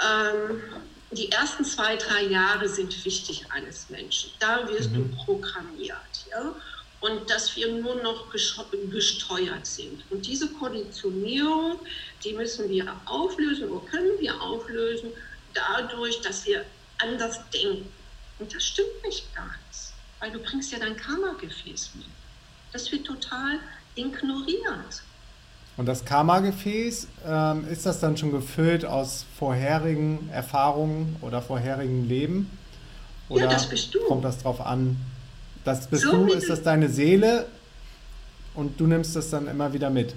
ähm, 0.00 0.62
die 1.10 1.30
ersten 1.32 1.64
zwei, 1.64 1.96
drei 1.96 2.24
Jahre 2.24 2.68
sind 2.68 3.04
wichtig 3.04 3.44
eines 3.50 3.88
Menschen. 3.88 4.30
Da 4.38 4.68
wirst 4.68 4.90
mhm. 4.90 5.10
du 5.10 5.24
programmiert. 5.24 6.26
Ja? 6.30 6.54
Und 7.00 7.30
dass 7.30 7.54
wir 7.56 7.72
nur 7.72 7.94
noch 8.02 8.30
gesteuert 8.30 9.66
sind. 9.66 10.02
Und 10.10 10.26
diese 10.26 10.48
Konditionierung, 10.54 11.78
die 12.24 12.32
müssen 12.32 12.68
wir 12.68 13.00
auflösen 13.06 13.68
oder 13.70 13.86
können 13.86 14.18
wir 14.18 14.40
auflösen, 14.40 15.12
dadurch, 15.54 16.20
dass 16.20 16.44
wir 16.44 16.64
anders 16.98 17.38
denken. 17.50 17.90
Und 18.38 18.54
das 18.54 18.64
stimmt 18.64 19.02
nicht 19.04 19.24
ganz, 19.34 19.92
weil 20.18 20.32
du 20.32 20.40
bringst 20.40 20.72
ja 20.72 20.78
dein 20.78 20.96
Karma-Gefäß 20.96 21.90
mit. 21.94 22.06
Das 22.72 22.90
wird 22.92 23.06
total 23.06 23.60
ignoriert. 23.94 25.02
Und 25.78 25.86
das 25.86 26.04
Karma-Gefäß, 26.04 27.06
ähm, 27.24 27.68
ist 27.70 27.86
das 27.86 28.00
dann 28.00 28.16
schon 28.16 28.32
gefüllt 28.32 28.84
aus 28.84 29.24
vorherigen 29.38 30.28
Erfahrungen 30.32 31.14
oder 31.22 31.40
vorherigen 31.40 32.08
Leben? 32.08 32.50
Oder 33.28 33.44
ja, 33.44 33.50
das 33.50 33.68
bist 33.68 33.94
du. 33.94 34.00
kommt 34.00 34.24
das 34.24 34.42
drauf 34.42 34.60
an? 34.60 34.96
Das 35.64 35.86
bist 35.86 36.02
so 36.02 36.10
du, 36.10 36.32
ist 36.32 36.50
das 36.50 36.64
deine 36.64 36.88
Seele 36.88 37.46
und 38.54 38.80
du 38.80 38.88
nimmst 38.88 39.14
das 39.14 39.30
dann 39.30 39.46
immer 39.46 39.72
wieder 39.72 39.88
mit? 39.88 40.14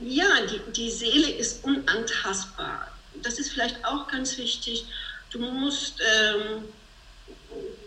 Ja, 0.00 0.26
die, 0.50 0.72
die 0.72 0.90
Seele 0.90 1.30
ist 1.30 1.62
unantastbar. 1.62 2.88
Das 3.22 3.38
ist 3.38 3.52
vielleicht 3.52 3.84
auch 3.84 4.08
ganz 4.08 4.36
wichtig. 4.36 4.84
Du 5.30 5.38
musst, 5.38 6.00
ähm, 6.00 6.64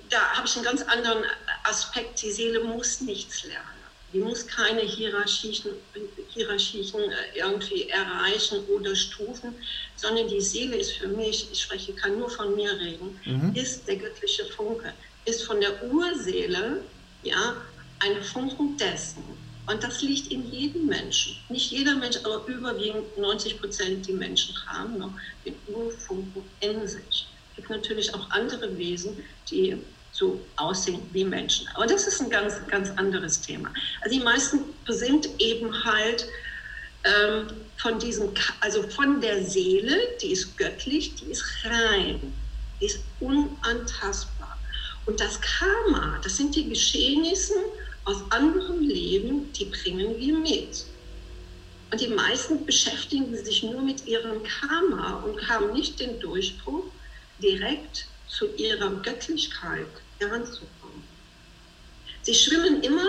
da 0.09 0.19
habe 0.33 0.47
ich 0.47 0.55
einen 0.55 0.63
ganz 0.63 0.81
anderen 0.83 1.25
Aspekt, 1.65 2.21
die 2.21 2.31
Seele 2.31 2.63
muss 2.63 3.01
nichts 3.01 3.43
lernen. 3.43 3.78
Die 4.11 4.19
muss 4.19 4.47
keine 4.47 4.81
Hierarchien, 4.81 5.75
Hierarchien 6.29 6.83
äh, 6.83 7.37
irgendwie 7.37 7.89
erreichen 7.89 8.65
oder 8.67 8.95
Stufen, 8.95 9.53
sondern 9.95 10.27
die 10.27 10.41
Seele 10.41 10.77
ist 10.77 10.93
für 10.93 11.07
mich, 11.07 11.47
ich 11.51 11.61
spreche, 11.61 11.93
kann 11.93 12.17
nur 12.17 12.29
von 12.29 12.55
mir 12.55 12.71
reden, 12.79 13.19
mhm. 13.25 13.53
ist 13.55 13.87
der 13.87 13.97
göttliche 13.97 14.45
Funke, 14.45 14.93
ist 15.25 15.43
von 15.43 15.61
der 15.61 15.83
Urseele 15.91 16.83
ja, 17.23 17.55
eine 17.99 18.21
Funken 18.23 18.77
dessen. 18.77 19.23
Und 19.67 19.83
das 19.83 20.01
liegt 20.01 20.31
in 20.31 20.51
jedem 20.51 20.87
Menschen. 20.87 21.35
Nicht 21.49 21.71
jeder 21.71 21.95
Mensch, 21.95 22.17
aber 22.23 22.43
überwiegend 22.47 23.15
90 23.17 23.59
Prozent 23.59 24.07
die 24.07 24.13
Menschen 24.13 24.55
haben 24.65 24.97
noch 24.97 25.11
den 25.45 25.55
Urfunken 25.67 26.41
in 26.61 26.87
sich. 26.87 27.27
Es 27.51 27.55
gibt 27.57 27.69
natürlich 27.69 28.11
auch 28.15 28.31
andere 28.31 28.75
Wesen, 28.77 29.23
die 29.51 29.77
so 30.11 30.39
aussehen 30.57 31.01
wie 31.11 31.23
Menschen. 31.23 31.67
Aber 31.75 31.85
das 31.85 32.07
ist 32.07 32.21
ein 32.21 32.29
ganz, 32.29 32.55
ganz 32.67 32.89
anderes 32.97 33.41
Thema. 33.41 33.71
Also 34.01 34.17
die 34.17 34.23
meisten 34.23 34.59
sind 34.87 35.29
eben 35.39 35.71
halt 35.83 36.27
ähm, 37.03 37.47
von 37.77 37.99
diesem, 37.99 38.29
also 38.59 38.83
von 38.89 39.21
der 39.21 39.43
Seele, 39.43 39.97
die 40.21 40.31
ist 40.31 40.57
göttlich, 40.57 41.15
die 41.15 41.31
ist 41.31 41.45
rein, 41.63 42.33
die 42.81 42.85
ist 42.85 42.99
unantastbar. 43.19 44.57
Und 45.05 45.19
das 45.19 45.39
Karma, 45.41 46.19
das 46.23 46.37
sind 46.37 46.55
die 46.55 46.67
Geschehnisse 46.67 47.55
aus 48.05 48.17
anderen 48.29 48.83
Leben, 48.83 49.51
die 49.53 49.65
bringen 49.65 50.17
wir 50.17 50.37
mit. 50.37 50.85
Und 51.91 52.01
die 52.01 52.07
meisten 52.07 52.65
beschäftigen 52.65 53.35
sich 53.35 53.63
nur 53.63 53.81
mit 53.81 54.05
ihrem 54.05 54.43
Karma 54.43 55.23
und 55.23 55.47
haben 55.49 55.73
nicht 55.73 55.99
den 55.99 56.19
Durchbruch, 56.19 56.85
direkt 57.41 58.05
zu 58.29 58.47
ihrer 58.55 58.89
Göttlichkeit 59.01 59.87
heranzukommen. 60.19 61.03
Sie 62.21 62.33
schwimmen 62.33 62.81
immer 62.83 63.07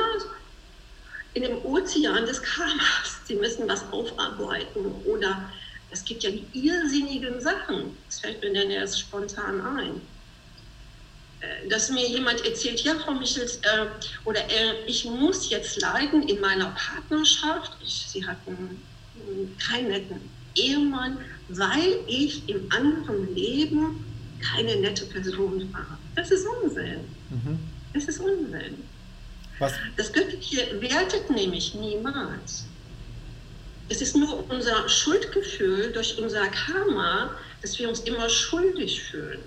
in 1.35 1.43
dem 1.43 1.65
Ozean 1.65 2.27
des 2.27 2.43
Karmas. 2.43 3.21
Sie 3.27 3.37
müssen 3.37 3.69
was 3.69 3.85
aufarbeiten 3.93 4.93
oder 5.05 5.51
es 5.91 6.05
gibt 6.05 6.23
ja 6.23 6.31
die 6.31 6.47
irrsinnigen 6.53 7.41
Sachen. 7.41 7.97
Das 8.07 8.21
fällt 8.21 8.43
mir 8.43 8.53
dann 8.53 8.71
erst 8.71 9.01
spontan 9.01 9.61
ein. 9.61 10.01
Äh, 11.41 11.69
dass 11.69 11.91
mir 11.91 12.07
jemand 12.07 12.45
erzählt, 12.45 12.81
ja, 12.81 12.95
Frau 12.99 13.15
Michels, 13.15 13.57
äh, 13.57 13.87
oder 14.25 14.41
äh, 14.51 14.85
ich 14.87 15.05
muss 15.05 15.51
jetzt 15.51 15.81
leiden 15.81 16.23
in 16.29 16.41
meiner 16.41 16.71
Partnerschaft. 16.71 17.73
Ich, 17.83 18.07
sie 18.09 18.27
hatten 18.27 18.83
keinen 19.59 19.89
netten 19.89 20.31
Ehemann, 20.55 21.19
weil 21.49 22.01
ich 22.07 22.49
im 22.49 22.71
anderen 22.73 23.35
Leben 23.35 24.05
keine 24.41 24.77
nette 24.77 25.07
Person 25.07 25.73
war. 25.73 25.99
Das 26.15 26.31
ist 26.31 26.47
Unsinn. 26.47 27.01
Mhm. 27.31 27.59
Das 27.95 28.05
ist 28.05 28.21
Unsinn. 28.21 28.83
Was? 29.59 29.73
Das 29.97 30.13
Göttliche 30.13 30.81
wertet 30.81 31.31
nämlich 31.31 31.75
niemals. 31.75 32.65
Es 33.89 34.01
ist 34.01 34.17
nur 34.17 34.49
unser 34.49 34.89
Schuldgefühl 34.89 35.93
durch 35.93 36.17
unser 36.19 36.47
Karma, 36.49 37.35
dass 37.61 37.79
wir 37.79 37.89
uns 37.89 38.01
immer 38.01 38.29
schuldig 38.29 39.03
fühlen. 39.03 39.41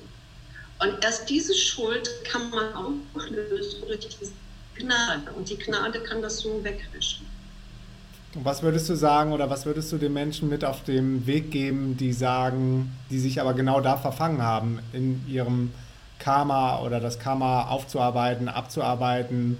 Und 0.79 1.03
erst 1.03 1.29
diese 1.29 1.55
Schuld 1.55 2.09
kann 2.25 2.49
man 2.49 2.73
auflösen 2.73 3.81
durch 3.87 3.99
diese 3.99 4.33
Gnade. 4.75 5.31
Und 5.31 5.49
die 5.49 5.57
Gnade 5.57 5.99
kann 6.01 6.21
das 6.21 6.39
so 6.39 6.63
wegwischen. 6.63 7.25
Was 8.35 8.63
würdest 8.63 8.89
du 8.89 8.95
sagen 8.95 9.31
oder 9.31 9.51
was 9.51 9.67
würdest 9.67 9.91
du 9.91 9.97
den 9.97 10.13
Menschen 10.13 10.49
mit 10.49 10.65
auf 10.65 10.83
dem 10.83 11.27
Weg 11.27 11.51
geben, 11.51 11.97
die 11.97 12.13
sagen, 12.13 12.91
die 13.11 13.19
sich 13.19 13.39
aber 13.39 13.53
genau 13.53 13.79
da 13.79 13.95
verfangen 13.95 14.41
haben, 14.41 14.79
in 14.91 15.23
ihrem 15.27 15.71
Karma 16.17 16.79
oder 16.81 16.99
das 16.99 17.19
Karma 17.19 17.67
aufzuarbeiten, 17.67 18.49
abzuarbeiten, 18.49 19.59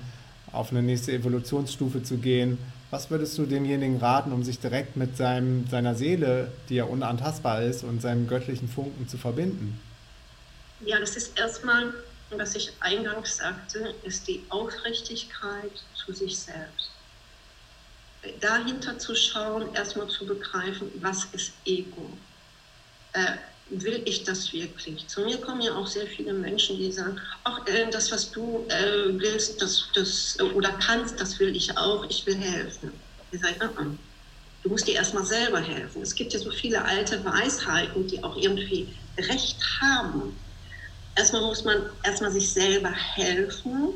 auf 0.52 0.72
eine 0.72 0.82
nächste 0.82 1.12
Evolutionsstufe 1.12 2.02
zu 2.02 2.18
gehen? 2.18 2.58
Was 2.90 3.12
würdest 3.12 3.38
du 3.38 3.46
demjenigen 3.46 3.98
raten, 3.98 4.32
um 4.32 4.44
sich 4.44 4.60
direkt 4.60 4.98
mit 4.98 5.18
seinem, 5.18 5.68
seiner 5.68 5.94
Seele, 5.94 6.52
die 6.70 6.76
ja 6.76 6.86
unantastbar 6.86 7.62
ist, 7.62 7.84
und 7.84 8.02
seinem 8.02 8.28
göttlichen 8.28 8.68
Funken 8.68 9.08
zu 9.08 9.18
verbinden? 9.20 9.80
Ja, 10.84 11.00
das 11.00 11.16
ist 11.16 11.38
erstmal, 11.38 11.94
was 12.32 12.56
ich 12.56 12.74
eingangs 12.80 13.38
sagte, 13.38 13.94
ist 14.04 14.28
die 14.28 14.44
Aufrichtigkeit 14.50 15.72
zu 15.94 16.12
sich 16.14 16.40
selbst 16.40 16.93
dahinter 18.40 18.98
zu 18.98 19.16
schauen, 19.16 19.74
erstmal 19.74 20.08
zu 20.08 20.26
begreifen, 20.26 20.92
was 21.02 21.26
ist 21.34 21.54
Ego? 21.66 22.10
Äh, 23.14 23.38
will 23.70 24.02
ich 24.06 24.24
das 24.24 24.52
wirklich? 24.54 25.08
Zu 25.08 25.22
mir 25.22 25.38
kommen 25.38 25.62
ja 25.62 25.74
auch 25.76 25.88
sehr 25.88 26.08
viele 26.08 26.34
Menschen, 26.34 26.78
die 26.78 26.92
sagen, 26.92 27.20
ach, 27.44 27.66
äh, 27.68 27.90
das, 27.90 28.12
was 28.12 28.32
du 28.32 28.66
äh, 28.70 29.20
willst 29.20 29.62
das, 29.62 29.86
das, 29.94 30.40
oder 30.40 30.72
kannst, 30.86 31.20
das 31.20 31.40
will 31.40 31.56
ich 31.56 31.76
auch, 31.78 32.06
ich 32.10 32.26
will 32.26 32.36
helfen. 32.36 32.92
Ich 33.32 33.42
sage, 33.42 33.56
uh 33.62 33.80
-uh. 33.80 33.98
du 34.64 34.70
musst 34.70 34.88
dir 34.88 34.96
erstmal 34.96 35.26
selber 35.26 35.60
helfen. 35.60 36.02
Es 36.02 36.14
gibt 36.14 36.34
ja 36.34 36.40
so 36.40 36.52
viele 36.52 36.84
alte 36.84 37.24
Weisheiten, 37.26 38.08
die 38.08 38.24
auch 38.24 38.38
irgendwie 38.38 38.94
Recht 39.18 39.58
haben. 39.82 40.38
Erstmal 41.16 41.42
muss 41.42 41.64
man 41.64 41.84
erstmal 42.04 42.32
sich 42.32 42.52
selber 42.52 42.92
helfen 42.92 43.94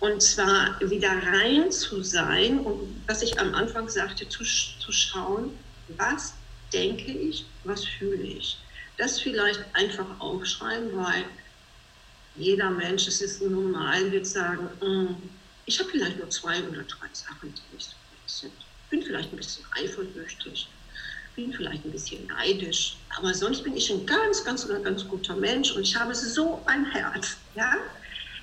und 0.00 0.22
zwar 0.22 0.78
wieder 0.80 1.10
rein 1.10 1.70
zu 1.72 2.02
sein 2.02 2.60
und 2.60 3.02
was 3.06 3.22
ich 3.22 3.38
am 3.40 3.54
Anfang 3.54 3.88
sagte, 3.88 4.28
zu, 4.28 4.44
zu 4.44 4.92
schauen, 4.92 5.58
was 5.96 6.34
denke 6.72 7.10
ich, 7.10 7.44
was 7.64 7.84
fühle 7.84 8.22
ich. 8.22 8.58
Das 8.96 9.20
vielleicht 9.20 9.64
einfach 9.74 10.20
aufschreiben, 10.20 10.96
weil 10.96 11.24
jeder 12.36 12.70
Mensch, 12.70 13.08
es 13.08 13.20
ist 13.20 13.42
normal, 13.42 14.10
wird 14.12 14.26
sagen, 14.26 14.68
hm, 14.80 15.16
ich 15.66 15.78
habe 15.78 15.90
vielleicht 15.90 16.18
nur 16.18 16.30
zwei 16.30 16.62
oder 16.62 16.82
drei 16.82 17.08
Sachen, 17.12 17.52
die 17.54 17.74
nicht 17.74 17.90
so 17.90 17.96
gut 18.10 18.30
sind. 18.30 18.52
Bin 18.90 19.02
vielleicht 19.02 19.32
ein 19.32 19.36
bisschen 19.36 19.64
eifersüchtig, 19.72 20.68
bin 21.34 21.52
vielleicht 21.52 21.84
ein 21.84 21.92
bisschen 21.92 22.26
neidisch, 22.26 22.96
aber 23.16 23.34
sonst 23.34 23.64
bin 23.64 23.76
ich 23.76 23.90
ein 23.90 24.06
ganz, 24.06 24.44
ganz, 24.44 24.68
ganz 24.68 25.06
guter 25.08 25.36
Mensch 25.36 25.72
und 25.72 25.82
ich 25.82 25.96
habe 25.96 26.14
so 26.14 26.62
ein 26.66 26.84
Herz. 26.92 27.36
Ja? 27.54 27.76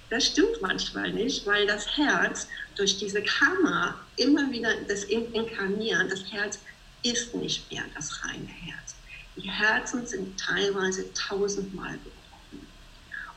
Das 0.09 0.27
stimmt 0.27 0.61
manchmal 0.61 1.11
nicht, 1.11 1.45
weil 1.45 1.65
das 1.65 1.97
Herz 1.97 2.47
durch 2.75 2.97
diese 2.97 3.23
Karma 3.23 3.99
immer 4.17 4.51
wieder 4.51 4.69
das 4.87 5.05
Inkarnieren, 5.05 6.09
das 6.09 6.31
Herz 6.31 6.59
ist 7.03 7.33
nicht 7.35 7.71
mehr 7.71 7.83
das 7.95 8.23
reine 8.23 8.47
Herz. 8.47 8.95
Die 9.35 9.49
Herzen 9.49 10.05
sind 10.05 10.39
teilweise 10.39 11.11
tausendmal 11.13 11.93
gebrochen. 11.93 12.67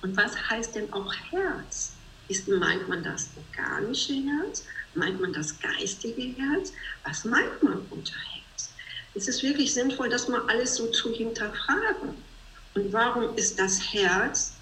Und 0.03 0.17
was 0.17 0.51
heißt 0.51 0.75
denn 0.75 0.93
auch 0.93 1.13
Herz? 1.31 1.93
Ist, 2.29 2.47
meint 2.49 2.89
man 2.89 3.03
das 3.03 3.31
organische 3.37 4.15
Herz? 4.15 4.65
Meint 4.95 5.21
man 5.21 5.33
das 5.33 5.59
geistige 5.61 6.23
Herz? 6.41 6.73
Was 7.05 7.25
meint 7.25 7.63
man 7.63 7.81
unter 7.91 8.15
Herz? 8.15 8.73
Es 9.15 9.29
ist 9.29 9.43
wirklich 9.43 9.73
sinnvoll, 9.73 10.09
das 10.09 10.29
mal 10.29 10.43
alles 10.49 10.77
so 10.77 10.87
zu 10.89 11.13
hinterfragen. 11.13 12.23
Und 12.75 12.93
warum 12.93 13.35
ist 13.37 13.59
das 13.59 13.93
Herz 13.93 14.55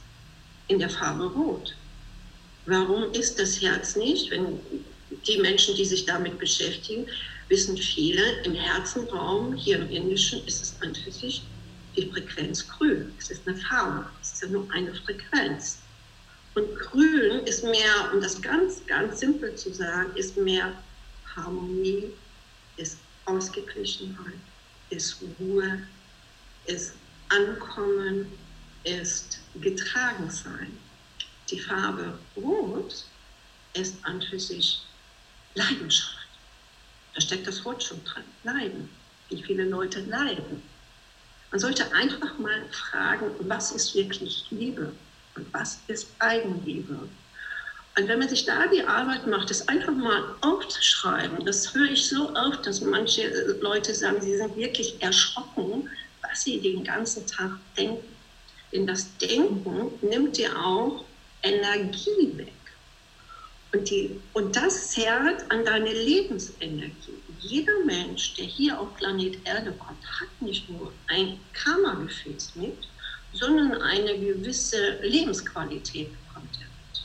in 0.69 0.79
der 0.79 0.91
Farbe 0.91 1.27
rot? 1.27 1.77
Warum 2.67 3.13
ist 3.13 3.39
das 3.39 3.61
Herz 3.63 3.95
nicht? 3.95 4.31
Wenn 4.33 4.59
die 5.27 5.39
Menschen, 5.39 5.77
die 5.77 5.85
sich 5.85 6.05
damit 6.05 6.39
beschäftigen, 6.39 7.07
wissen 7.49 7.77
viele, 7.77 8.43
im 8.43 8.55
Herzenraum, 8.55 9.55
hier 9.55 9.77
im 9.79 9.89
Indischen, 9.91 10.45
ist 10.47 10.63
es 10.63 10.75
an 10.81 10.93
sich 10.95 11.43
die 11.97 12.11
Frequenz 12.11 12.67
grün. 12.69 13.13
Es 13.19 13.31
ist 13.31 13.47
eine 13.47 13.57
Farbe, 13.57 14.07
es 14.21 14.33
ist 14.33 14.43
ja 14.43 14.49
nur 14.49 14.69
eine 14.73 14.93
Frequenz. 14.95 15.79
Und 16.55 16.77
grün 16.77 17.41
ist 17.47 17.63
mehr, 17.63 18.11
um 18.13 18.21
das 18.21 18.43
ganz, 18.43 18.85
ganz 18.87 19.21
simpel 19.21 19.55
zu 19.55 19.73
sagen, 19.73 20.11
ist 20.17 20.37
mehr 20.37 20.73
Harmonie, 21.37 22.11
ist 22.79 22.99
Ausgeglichenheit, 23.27 24.41
ist 24.91 25.19
Ruhe, 25.39 25.83
ist 26.65 26.95
Ankommen, 27.29 28.27
ist 28.85 29.39
Getragensein 29.61 30.77
die 31.51 31.61
Farbe 31.61 32.19
Rot 32.37 33.05
ist 33.75 33.97
an 34.03 34.21
für 34.23 34.39
sich 34.39 34.83
Leidenschaft. 35.55 36.29
Da 37.15 37.21
steckt 37.21 37.47
das 37.47 37.65
Wort 37.65 37.83
schon 37.83 38.03
drin. 38.05 38.25
Leiden. 38.45 38.89
Wie 39.29 39.43
viele 39.43 39.65
Leute 39.65 40.01
leiden. 40.01 40.63
Man 41.51 41.61
sollte 41.61 41.93
einfach 41.93 42.39
mal 42.39 42.65
fragen, 42.71 43.31
was 43.41 43.73
ist 43.73 43.95
wirklich 43.95 44.47
Liebe 44.51 44.93
und 45.35 45.53
was 45.53 45.79
ist 45.87 46.09
Eigenliebe. 46.19 47.09
Und 47.99 48.09
wenn 48.09 48.19
man 48.19 48.29
sich 48.29 48.45
da 48.45 48.67
die 48.67 48.83
Arbeit 48.83 49.27
macht, 49.27 49.49
das 49.49 49.67
einfach 49.69 49.93
mal 49.93 50.35
aufzuschreiben, 50.43 51.45
das 51.47 51.75
höre 51.75 51.91
ich 51.93 52.07
so 52.07 52.35
oft, 52.37 52.67
dass 52.67 52.83
manche 52.83 53.29
Leute 53.63 53.95
sagen, 53.95 54.21
sie 54.21 54.37
sind 54.37 54.55
wirklich 54.57 55.01
erschrocken, 55.01 55.89
was 56.21 56.43
sie 56.45 56.61
den 56.61 56.85
ganzen 56.85 57.27
Tag 57.27 57.53
denken. 57.77 58.05
Denn 58.73 58.87
das 58.87 59.17
Denken 59.17 59.93
nimmt 60.03 60.37
dir 60.37 60.55
auch 60.59 61.05
Energie 61.47 62.37
weg. 62.37 62.53
Und, 63.73 63.91
die, 63.91 64.21
und 64.33 64.57
das 64.57 64.91
zerrt 64.93 65.45
an 65.51 65.65
deine 65.65 65.93
Lebensenergie. 65.93 67.23
Jeder 67.41 67.85
Mensch, 67.85 68.35
der 68.35 68.47
hier 68.47 68.81
auf 68.81 68.95
Planet 68.97 69.37
Erde 69.45 69.73
kommt, 69.73 70.05
hat 70.21 70.29
nicht 70.41 70.69
nur 70.71 70.93
ein 71.09 71.39
Karma-Gefäß 71.53 72.53
mit, 72.57 72.79
sondern 73.33 73.81
eine 73.83 74.19
gewisse 74.19 74.99
Lebensqualität 75.03 76.09
bekommt 76.11 76.55
er 76.55 76.67
mit. 76.67 77.05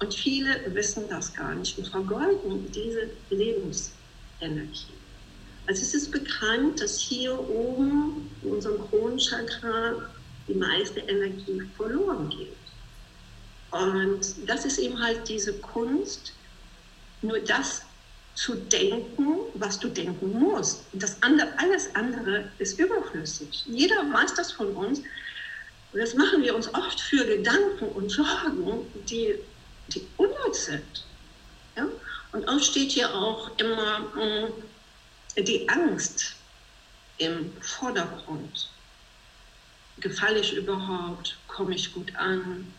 Und 0.00 0.14
viele 0.14 0.74
wissen 0.74 1.04
das 1.08 1.32
gar 1.32 1.54
nicht 1.54 1.78
und 1.78 1.88
vergeuden 1.88 2.70
diese 2.72 3.10
Lebensenergie. 3.30 4.94
Also 5.66 5.82
es 5.82 5.94
ist 5.94 6.10
bekannt, 6.10 6.80
dass 6.80 6.98
hier 6.98 7.38
oben 7.38 8.30
in 8.42 8.50
unserem 8.50 8.80
Kronenchakra 8.88 10.10
die 10.46 10.54
meiste 10.54 11.00
Energie 11.00 11.62
verloren 11.76 12.28
geht. 12.28 12.63
Und 13.74 14.20
das 14.46 14.64
ist 14.64 14.78
eben 14.78 15.02
halt 15.02 15.28
diese 15.28 15.52
Kunst, 15.54 16.32
nur 17.22 17.40
das 17.40 17.82
zu 18.36 18.54
denken, 18.54 19.38
was 19.54 19.80
du 19.80 19.88
denken 19.88 20.38
musst. 20.38 20.84
Das 20.92 21.20
andere, 21.24 21.48
alles 21.58 21.92
andere 21.96 22.48
ist 22.58 22.78
überflüssig. 22.78 23.64
Jeder 23.66 23.96
weiß 24.12 24.34
das 24.34 24.52
von 24.52 24.68
uns. 24.76 25.00
Und 25.92 26.00
das 26.00 26.14
machen 26.14 26.42
wir 26.42 26.54
uns 26.54 26.72
oft 26.72 27.00
für 27.00 27.24
Gedanken 27.24 27.88
und 27.88 28.10
Sorgen, 28.10 28.86
die, 29.08 29.34
die 29.88 30.06
unnütz 30.18 30.66
sind. 30.66 31.04
Ja? 31.76 31.88
Und 32.30 32.48
oft 32.48 32.64
steht 32.64 32.92
hier 32.92 33.12
auch 33.12 33.50
immer 33.58 34.00
mh, 34.14 34.48
hm, 35.36 35.44
die 35.44 35.68
Angst 35.68 36.34
im 37.18 37.52
Vordergrund. 37.60 38.70
Gefalle 39.98 40.38
ich 40.38 40.52
überhaupt? 40.54 41.36
Komme 41.48 41.74
ich 41.74 41.92
gut 41.92 42.14
an? 42.14 42.72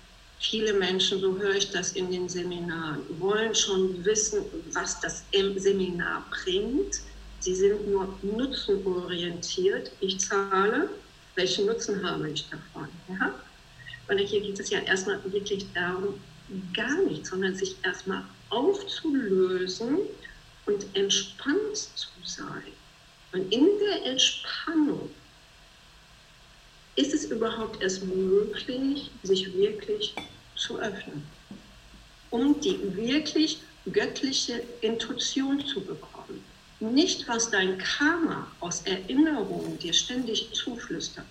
Viele 0.50 0.74
Menschen, 0.74 1.20
so 1.22 1.40
höre 1.40 1.56
ich 1.56 1.72
das 1.72 1.94
in 1.94 2.12
den 2.12 2.30
Seminaren, 2.30 3.02
wollen 3.20 3.56
schon 3.56 4.06
wissen, 4.06 4.46
was 4.74 5.00
das 5.00 5.24
Seminar 5.32 6.24
bringt. 6.30 7.02
Sie 7.40 7.56
sind 7.56 7.88
nur 7.88 8.08
nutzenorientiert. 8.22 9.92
Ich 10.02 10.20
zahle, 10.20 10.88
welchen 11.34 11.66
Nutzen 11.66 12.08
habe 12.08 12.30
ich 12.30 12.48
davon? 12.48 12.88
Ja? 13.10 13.34
Weil 14.06 14.20
hier 14.20 14.42
geht 14.42 14.60
es 14.60 14.70
ja 14.70 14.80
erstmal 14.82 15.20
wirklich 15.34 15.66
darum, 15.74 16.20
gar 16.76 17.02
nichts, 17.02 17.30
sondern 17.30 17.56
sich 17.56 17.76
erstmal 17.84 18.24
aufzulösen 18.50 19.98
und 20.68 20.86
entspannt 20.94 21.76
zu 21.76 22.08
sein. 22.24 22.72
Und 23.34 23.52
in 23.52 23.68
der 23.80 24.12
Entspannung 24.12 25.10
ist 26.96 27.16
es 27.16 27.26
überhaupt 27.26 27.82
erst 27.82 28.04
möglich, 28.06 29.10
sich 29.24 29.52
wirklich 29.56 30.14
zu 30.56 30.80
öffnen, 30.80 31.24
um 32.30 32.60
die 32.62 32.80
wirklich 32.96 33.60
göttliche 33.92 34.64
Intuition 34.82 35.64
zu 35.66 35.82
bekommen. 35.82 36.44
Nicht, 36.80 37.28
was 37.28 37.50
dein 37.50 37.78
Karma 37.78 38.48
aus 38.60 38.82
Erinnerungen 38.82 39.78
dir 39.80 39.94
ständig 39.94 40.50
zuflüstert. 40.54 41.26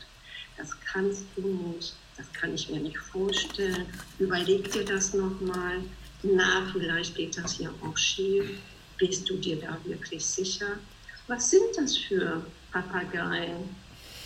Das 0.56 0.70
kannst 0.80 1.24
du 1.36 1.42
nicht, 1.76 1.94
das 2.16 2.32
kann 2.32 2.54
ich 2.54 2.68
mir 2.70 2.80
nicht 2.80 2.98
vorstellen. 2.98 3.86
Überleg 4.18 4.70
dir 4.72 4.84
das 4.84 5.12
nochmal. 5.14 5.82
na, 6.22 6.66
vielleicht 6.72 7.14
geht 7.16 7.36
das 7.36 7.58
ja 7.58 7.70
auch 7.82 7.96
schief. 7.96 8.58
Bist 8.96 9.28
du 9.28 9.36
dir 9.36 9.56
da 9.56 9.76
wirklich 9.84 10.24
sicher? 10.24 10.78
Was 11.26 11.50
sind 11.50 11.76
das 11.76 11.96
für 11.96 12.44
Papageien, 12.72 13.74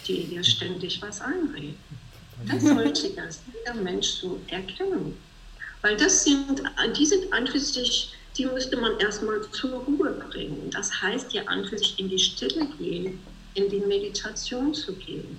die 0.06 0.24
dir 0.24 0.44
ständig 0.44 1.00
was 1.02 1.20
einreden? 1.20 1.76
Das 2.46 2.62
sollte 2.62 3.08
erst 3.08 3.42
jeder 3.52 3.74
Mensch 3.80 4.06
so 4.06 4.40
erkennen. 4.48 5.16
Weil 5.82 5.96
das 5.96 6.24
sind, 6.24 6.62
die 6.96 7.06
sind 7.06 7.32
an 7.32 7.46
für 7.46 7.58
sich, 7.58 8.12
die 8.36 8.46
müsste 8.46 8.76
man 8.76 8.98
erstmal 9.00 9.40
zur 9.50 9.80
Ruhe 9.80 10.10
bringen. 10.30 10.70
Das 10.70 11.02
heißt 11.02 11.32
ja 11.32 11.42
an 11.46 11.64
für 11.64 11.78
sich 11.78 11.98
in 11.98 12.08
die 12.08 12.18
Stille 12.18 12.66
gehen, 12.78 13.20
in 13.54 13.68
die 13.68 13.80
Meditation 13.80 14.72
zu 14.74 14.92
gehen. 14.94 15.38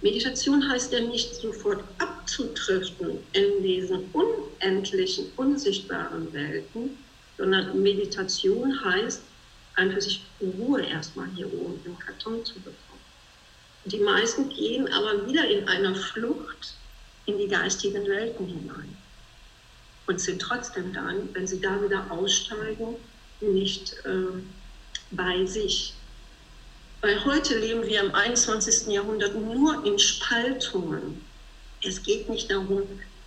Meditation 0.00 0.68
heißt 0.70 0.92
ja 0.92 1.00
nicht 1.00 1.34
sofort 1.34 1.82
abzutriften 1.98 3.18
in 3.32 3.62
diesen 3.62 4.04
unendlichen, 4.12 5.26
unsichtbaren 5.36 6.32
Welten, 6.32 6.96
sondern 7.36 7.82
Meditation 7.82 8.84
heißt, 8.84 9.22
einfach 9.74 10.00
sich 10.00 10.22
Ruhe 10.40 10.82
erstmal 10.82 11.28
hier 11.34 11.52
oben 11.52 11.80
im 11.84 11.98
Karton 11.98 12.44
zu 12.44 12.54
bekommen. 12.54 12.87
Die 13.90 14.00
meisten 14.00 14.50
gehen 14.50 14.86
aber 14.92 15.26
wieder 15.26 15.48
in 15.48 15.66
einer 15.66 15.94
Flucht 15.94 16.74
in 17.24 17.38
die 17.38 17.48
geistigen 17.48 18.06
Welten 18.06 18.46
hinein 18.46 18.96
und 20.06 20.20
sind 20.20 20.40
trotzdem 20.40 20.92
dann, 20.92 21.28
wenn 21.34 21.46
sie 21.46 21.60
da 21.60 21.82
wieder 21.82 22.10
aussteigen, 22.10 22.96
nicht 23.40 23.94
äh, 24.04 24.42
bei 25.10 25.44
sich. 25.46 25.94
Weil 27.00 27.24
heute 27.24 27.58
leben 27.58 27.86
wir 27.86 28.00
im 28.00 28.14
21. 28.14 28.88
Jahrhundert 28.88 29.34
nur 29.34 29.84
in 29.86 29.98
Spaltungen. 29.98 31.24
Es 31.82 32.02
geht 32.02 32.28
nicht 32.28 32.50
darum, 32.50 32.82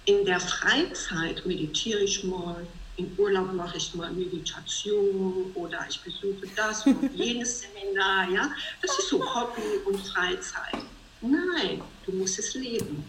in 0.05 0.25
der 0.25 0.39
Freizeit 0.39 1.45
meditiere 1.45 2.01
ich 2.01 2.23
mal, 2.23 2.67
in 2.97 3.11
Urlaub 3.17 3.53
mache 3.53 3.77
ich 3.77 3.93
mal 3.95 4.11
Meditation 4.11 5.51
oder 5.55 5.85
ich 5.89 6.01
besuche 6.01 6.47
das 6.55 6.85
und 6.85 7.11
jenes 7.15 7.61
Seminar. 7.61 8.29
Ja? 8.29 8.53
Das 8.81 8.97
ist 8.99 9.09
so 9.09 9.19
Hobby 9.35 9.61
und 9.85 9.97
Freizeit. 10.07 10.83
Nein, 11.21 11.81
du 12.05 12.11
musst 12.13 12.39
es 12.39 12.53
leben. 12.53 13.03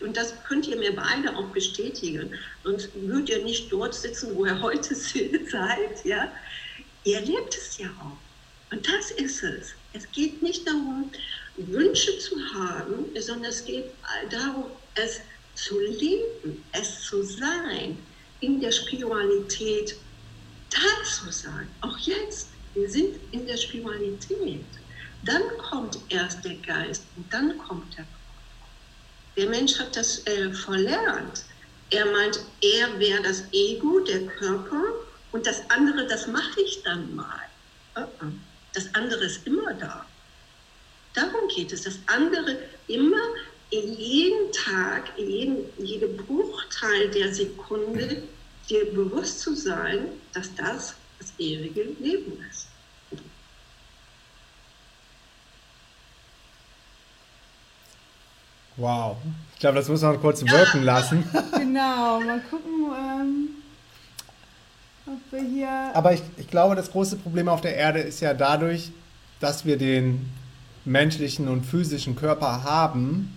Und 0.00 0.16
das 0.16 0.34
könnt 0.44 0.66
ihr 0.66 0.76
mir 0.76 0.94
beide 0.94 1.34
auch 1.36 1.46
bestätigen. 1.48 2.34
Sonst 2.64 2.90
würdet 2.94 3.30
ihr 3.30 3.44
nicht 3.44 3.72
dort 3.72 3.94
sitzen, 3.94 4.34
wo 4.34 4.44
ihr 4.44 4.60
heute 4.60 4.94
seid. 5.50 6.04
Ja? 6.04 6.30
Ihr 7.04 7.20
lebt 7.20 7.54
es 7.54 7.78
ja 7.78 7.88
auch. 8.00 8.74
Und 8.74 8.86
das 8.86 9.10
ist 9.12 9.42
es. 9.42 9.74
Es 9.92 10.10
geht 10.12 10.42
nicht 10.42 10.66
darum, 10.66 11.10
Wünsche 11.56 12.18
zu 12.18 12.36
haben, 12.52 13.06
sondern 13.18 13.50
es 13.50 13.64
geht 13.64 13.86
darum, 14.30 14.64
es 14.96 15.20
zu 15.54 15.78
leben, 15.80 16.62
es 16.72 17.02
zu 17.02 17.22
sein, 17.22 17.96
in 18.40 18.60
der 18.60 18.72
Spiritualität 18.72 19.96
da 20.70 21.04
zu 21.04 21.30
sein. 21.30 21.68
Auch 21.80 21.98
jetzt, 21.98 22.48
wir 22.74 22.88
sind 22.88 23.16
in 23.32 23.46
der 23.46 23.56
Spiritualität. 23.56 24.64
Dann 25.24 25.42
kommt 25.58 25.98
erst 26.08 26.44
der 26.44 26.56
Geist 26.56 27.04
und 27.16 27.32
dann 27.32 27.56
kommt 27.58 27.96
der 27.96 28.04
Körper. 28.04 28.16
Der 29.36 29.48
Mensch 29.48 29.78
hat 29.78 29.96
das 29.96 30.26
äh, 30.26 30.52
verlernt. 30.52 31.44
Er 31.90 32.06
meint, 32.06 32.40
er 32.60 32.98
wäre 32.98 33.22
das 33.22 33.44
Ego, 33.52 34.00
der 34.00 34.26
Körper 34.26 34.82
und 35.32 35.46
das 35.46 35.62
andere, 35.70 36.06
das 36.06 36.26
mache 36.26 36.60
ich 36.60 36.82
dann 36.82 37.14
mal. 37.14 37.42
Uh 37.96 38.00
-uh. 38.00 38.32
Das 38.72 38.94
andere 38.94 39.24
ist 39.24 39.46
immer 39.46 39.72
da. 39.74 40.06
Darum 41.14 41.48
geht 41.48 41.72
es. 41.72 41.82
Das 41.82 41.98
andere 42.06 42.58
immer 42.88 43.22
in 43.70 43.94
jedem 43.98 44.52
Tag, 44.52 45.18
in 45.18 45.30
jedem, 45.30 45.56
jedem 45.78 46.16
Bruchteil 46.16 47.10
der 47.10 47.34
Sekunde 47.34 48.22
dir 48.68 48.92
bewusst 48.92 49.40
zu 49.40 49.54
sein, 49.54 50.08
dass 50.32 50.54
das 50.54 50.94
das 51.18 51.32
ewige 51.38 51.84
Leben 52.00 52.38
ist. 52.50 52.68
Wow. 58.76 59.16
Ich 59.54 59.60
glaube, 59.60 59.76
das 59.78 59.88
muss 59.88 60.02
man 60.02 60.20
kurz 60.20 60.42
wirken 60.42 60.82
lassen. 60.82 61.24
Genau, 61.56 62.20
mal 62.20 62.40
gucken. 62.50 62.92
Ähm 62.94 63.48
ob 65.06 65.32
wir 65.32 65.48
hier. 65.48 65.90
Aber 65.94 66.12
ich, 66.12 66.22
ich 66.36 66.48
glaube, 66.48 66.74
das 66.74 66.90
große 66.90 67.16
Problem 67.16 67.48
auf 67.48 67.60
der 67.60 67.76
Erde 67.76 68.00
ist 68.00 68.20
ja 68.20 68.34
dadurch, 68.34 68.90
dass 69.40 69.64
wir 69.64 69.78
den 69.78 70.30
menschlichen 70.84 71.48
und 71.48 71.64
physischen 71.64 72.16
Körper 72.16 72.64
haben, 72.64 73.35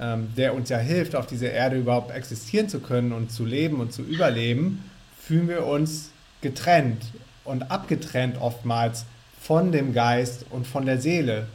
ähm, 0.00 0.28
der 0.36 0.54
uns 0.54 0.68
ja 0.68 0.78
hilft, 0.78 1.16
auf 1.16 1.26
dieser 1.26 1.50
Erde 1.50 1.76
überhaupt 1.76 2.10
existieren 2.10 2.68
zu 2.68 2.80
können 2.80 3.12
und 3.12 3.32
zu 3.32 3.44
leben 3.44 3.80
und 3.80 3.92
zu 3.92 4.02
überleben, 4.02 4.84
fühlen 5.20 5.48
wir 5.48 5.66
uns 5.66 6.10
getrennt 6.40 7.02
und 7.44 7.70
abgetrennt 7.70 8.40
oftmals 8.40 9.04
von 9.40 9.72
dem 9.72 9.92
Geist 9.92 10.46
und 10.50 10.66
von 10.66 10.86
der 10.86 11.00
Seele. 11.00 11.46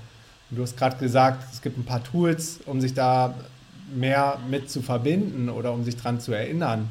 Und 0.49 0.57
du 0.57 0.63
hast 0.63 0.77
gerade 0.77 0.97
gesagt, 0.97 1.43
es 1.53 1.61
gibt 1.61 1.77
ein 1.77 1.85
paar 1.85 2.03
Tools, 2.03 2.59
um 2.65 2.81
sich 2.81 2.93
da 2.93 3.33
mehr 3.93 4.39
mit 4.49 4.69
zu 4.69 4.81
verbinden 4.81 5.49
oder 5.49 5.71
um 5.71 5.83
sich 5.83 5.95
daran 5.95 6.19
zu 6.19 6.33
erinnern. 6.33 6.89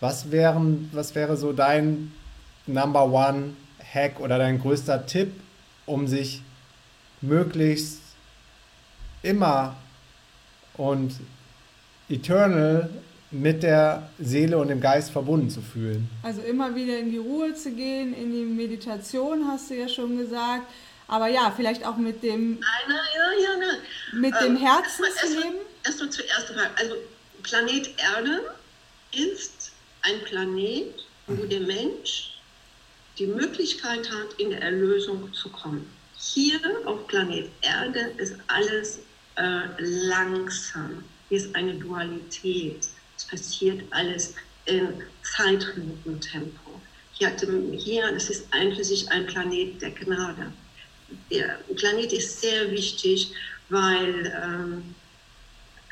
Was, 0.00 0.30
wären, 0.30 0.88
was 0.92 1.14
wäre 1.14 1.36
so 1.36 1.52
dein 1.52 2.12
Number 2.66 3.10
One 3.10 3.54
Hack 3.92 4.20
oder 4.20 4.38
dein 4.38 4.60
größter 4.60 5.06
Tipp, 5.06 5.32
um 5.86 6.06
sich 6.06 6.42
möglichst 7.20 8.00
immer 9.22 9.74
und 10.78 11.12
eternal 12.08 12.88
mit 13.30 13.62
der 13.62 14.08
Seele 14.18 14.56
und 14.56 14.68
dem 14.68 14.80
Geist 14.80 15.10
verbunden 15.10 15.50
zu 15.50 15.60
fühlen? 15.60 16.08
Also 16.22 16.40
immer 16.40 16.74
wieder 16.74 16.98
in 16.98 17.10
die 17.10 17.18
Ruhe 17.18 17.54
zu 17.54 17.72
gehen, 17.72 18.14
in 18.14 18.32
die 18.32 18.44
Meditation, 18.44 19.46
hast 19.46 19.68
du 19.68 19.74
ja 19.74 19.88
schon 19.88 20.16
gesagt. 20.16 20.62
Aber 21.06 21.28
ja, 21.28 21.52
vielleicht 21.54 21.86
auch 21.86 21.96
mit 21.96 22.22
dem, 22.22 22.58
nein, 22.58 22.62
nein, 22.86 22.98
ja, 23.14 23.42
ja, 23.42 23.58
nein. 23.58 24.20
Mit 24.20 24.34
ähm, 24.40 24.54
dem 24.54 24.56
Herzen 24.56 25.04
erst 25.04 25.32
zu 25.32 25.40
leben. 25.40 25.56
Erstmal 25.84 26.10
zuerst, 26.10 26.52
also 26.76 26.94
Planet 27.42 27.94
Erde 27.98 28.40
ist 29.12 29.72
ein 30.02 30.20
Planet, 30.24 30.94
wo 31.26 31.44
der 31.44 31.60
Mensch 31.60 32.38
die 33.18 33.26
Möglichkeit 33.26 34.10
hat, 34.10 34.34
in 34.38 34.50
der 34.50 34.62
Erlösung 34.62 35.32
zu 35.32 35.50
kommen. 35.50 35.90
Hier 36.16 36.60
auf 36.84 37.06
Planet 37.06 37.50
Erde 37.62 38.12
ist 38.18 38.34
alles 38.48 39.00
äh, 39.38 39.68
langsam. 39.78 41.04
Hier 41.28 41.38
ist 41.38 41.54
eine 41.54 41.74
Dualität. 41.74 42.88
Es 43.16 43.24
passiert 43.24 43.82
alles 43.90 44.34
in 44.66 45.02
Zeitlupentempo. 45.22 46.80
Hier, 47.12 47.32
hier, 47.72 48.12
das 48.12 48.30
ist 48.30 48.46
ein 48.52 48.74
für 48.74 48.84
sich 48.84 49.10
ein 49.10 49.26
Planet 49.26 49.80
der 49.82 49.90
Gnade. 49.90 50.52
Der 51.30 51.58
Planet 51.76 52.12
ist 52.12 52.40
sehr 52.40 52.70
wichtig, 52.70 53.32
weil 53.70 54.32
ähm, 54.42 54.94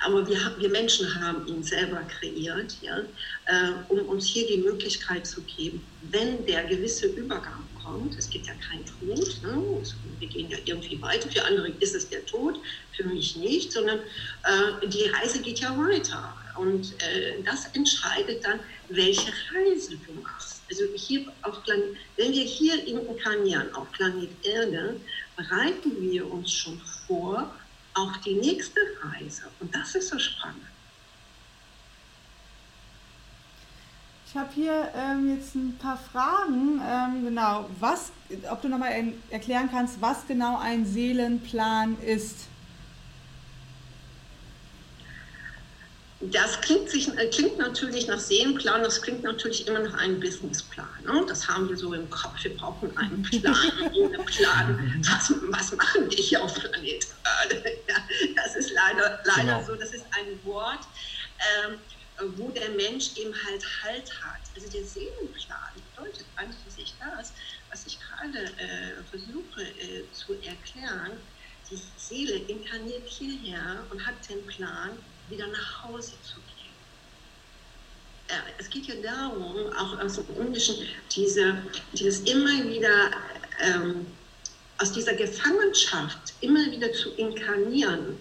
aber 0.05 0.27
wir, 0.29 0.39
wir 0.59 0.69
Menschen 0.69 1.13
haben 1.21 1.47
ihn 1.47 1.63
selber 1.63 2.03
kreiert, 2.03 2.77
ja, 2.83 2.99
äh, 3.47 3.73
um 3.89 4.01
uns 4.01 4.27
hier 4.27 4.47
die 4.47 4.59
Möglichkeit 4.59 5.27
zu 5.27 5.41
geben, 5.43 5.85
wenn 6.11 6.45
der 6.47 6.65
gewisse 6.65 7.07
Übergang 7.07 7.63
kommt, 7.83 8.17
es 8.19 8.29
gibt 8.29 8.47
ja 8.47 8.55
keinen 8.55 8.85
Tod, 8.85 9.43
ne, 9.43 9.83
wir 10.19 10.29
gehen 10.29 10.51
ja 10.51 10.59
irgendwie 10.65 11.01
weiter, 11.01 11.31
für 11.31 11.45
andere 11.45 11.69
ist 11.81 11.95
es 11.95 12.09
der 12.09 12.25
Tod, 12.27 12.61
für 12.93 13.05
mich 13.05 13.37
nicht, 13.37 13.73
sondern 13.73 13.99
äh, 13.99 14.87
die 14.87 15.05
Reise 15.11 15.41
geht 15.41 15.61
ja 15.61 15.77
weiter. 15.77 16.35
Und 16.57 16.93
äh, 17.03 17.43
das 17.45 17.67
entscheidet 17.75 18.45
dann, 18.45 18.61
welche 18.89 19.31
Reise 19.53 19.97
du 20.07 20.21
machst. 20.23 20.63
Also 20.71 20.85
hier 20.95 21.27
auf 21.43 21.63
Planet, 21.65 21.97
wenn 22.17 22.33
wir 22.33 22.45
hier 22.45 22.87
inkarnieren 22.87 23.75
auf 23.75 23.91
Planet 23.93 24.31
Erde, 24.43 24.97
bereiten 25.37 25.93
wir 26.01 26.31
uns 26.31 26.51
schon 26.51 26.81
vor, 27.07 27.55
auf 27.97 28.13
die 28.25 28.35
nächste 28.35 28.81
Reise. 29.03 29.45
Und 29.59 29.75
das 29.75 29.95
ist 29.95 30.09
so 30.09 30.19
spannend. 30.19 30.63
Ich 34.29 34.37
habe 34.37 34.53
hier 34.53 34.93
ähm, 34.95 35.35
jetzt 35.35 35.55
ein 35.55 35.79
paar 35.79 35.97
Fragen. 35.97 36.81
Ähm, 36.87 37.25
genau, 37.25 37.71
was, 37.81 38.13
ob 38.51 38.61
du 38.61 38.69
nochmal 38.69 39.13
erklären 39.31 39.71
kannst, 39.71 40.01
was 40.03 40.27
genau 40.27 40.59
ein 40.59 40.85
Seelenplan 40.85 41.97
ist. 42.03 42.49
Das 46.33 46.61
klingt, 46.61 46.89
sich, 46.89 47.09
äh, 47.17 47.29
klingt 47.29 47.59
natürlich 47.59 48.07
nach 48.07 48.19
Seelenplan, 48.19 48.83
das 48.83 49.03
klingt 49.03 49.23
natürlich 49.23 49.67
immer 49.67 49.81
nach 49.81 49.95
einem 49.95 50.19
Businessplan. 50.19 50.89
Ne? 51.05 51.25
Das 51.29 51.47
haben 51.49 51.69
wir 51.69 51.77
so 51.77 51.93
im 51.93 52.09
Kopf. 52.11 52.43
Wir 52.43 52.57
brauchen 52.57 52.97
einen 52.97 53.23
Plan, 53.23 53.57
ohne 53.95 54.19
Plan. 54.19 55.05
Was, 55.07 55.35
was 55.49 55.73
machen 55.77 56.09
die 56.09 56.23
hier 56.23 56.43
auf 56.43 56.55
Planet 56.55 57.07
Erde? 57.43 57.63
Ja, 57.89 57.97
das 58.35 58.57
ist 58.57 58.73
leider, 58.73 59.21
leider 59.25 59.59
genau. 59.59 59.65
so. 59.67 59.75
Das 59.75 59.93
ist 59.93 60.05
ein 60.13 60.43
Wort, 60.45 60.81
ähm, 61.65 61.79
wo 62.37 62.51
der 62.51 62.71
Mensch 62.71 63.17
eben 63.17 63.35
halt 63.47 63.65
Halt 63.83 64.11
hat. 64.23 64.41
Also 64.55 64.69
der 64.71 64.85
Seelenplan 64.85 65.83
bedeutet 65.95 66.27
eigentlich 66.37 66.95
das, 66.99 67.33
was 67.71 67.87
ich 67.87 67.99
gerade 68.01 68.45
äh, 68.59 69.03
versuche 69.11 69.63
äh, 69.63 70.11
zu 70.13 70.35
erklären. 70.43 71.13
Die 71.71 71.79
Seele 71.97 72.37
inkarniert 72.47 73.07
hierher 73.09 73.85
und 73.91 74.05
hat 74.07 74.15
den 74.29 74.45
Plan, 74.47 74.99
wieder 75.29 75.47
nach 75.49 75.85
Hause 75.85 76.13
zu 76.23 76.37
gehen. 76.37 76.75
es 78.59 78.69
geht 78.71 78.87
ja 78.87 78.95
darum, 79.03 79.73
auch 79.77 79.99
aus 79.99 80.17
dem 80.17 80.47
Indischen, 80.47 80.77
diese, 81.15 81.63
dieses 81.93 82.21
immer 82.21 82.65
wieder 82.69 83.11
ähm, 83.61 84.07
aus 84.79 84.93
dieser 84.93 85.15
Gefangenschaft 85.15 86.35
immer 86.41 86.71
wieder 86.71 86.93
zu 86.93 87.11
inkarnieren, 87.13 88.19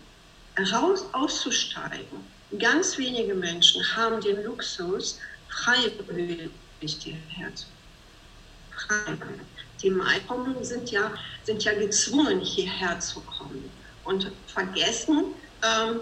raus 0.72 1.06
auszusteigen. 1.12 2.26
Ganz 2.60 2.98
wenige 2.98 3.34
Menschen 3.34 3.84
haben 3.96 4.22
den 4.22 4.44
Luxus, 4.44 5.20
freiwillig 5.50 6.50
hierher 6.82 7.54
zu 7.56 7.66
kommen. 8.88 9.42
Die 9.82 9.90
meisten 9.90 10.64
sind 10.64 10.92
ja, 10.92 11.12
sind 11.44 11.64
ja 11.64 11.74
gezwungen, 11.74 12.40
hierher 12.40 13.00
zu 13.00 13.20
kommen 13.22 13.70
und 14.06 14.32
vergessen, 14.48 15.26
ähm, 15.64 16.00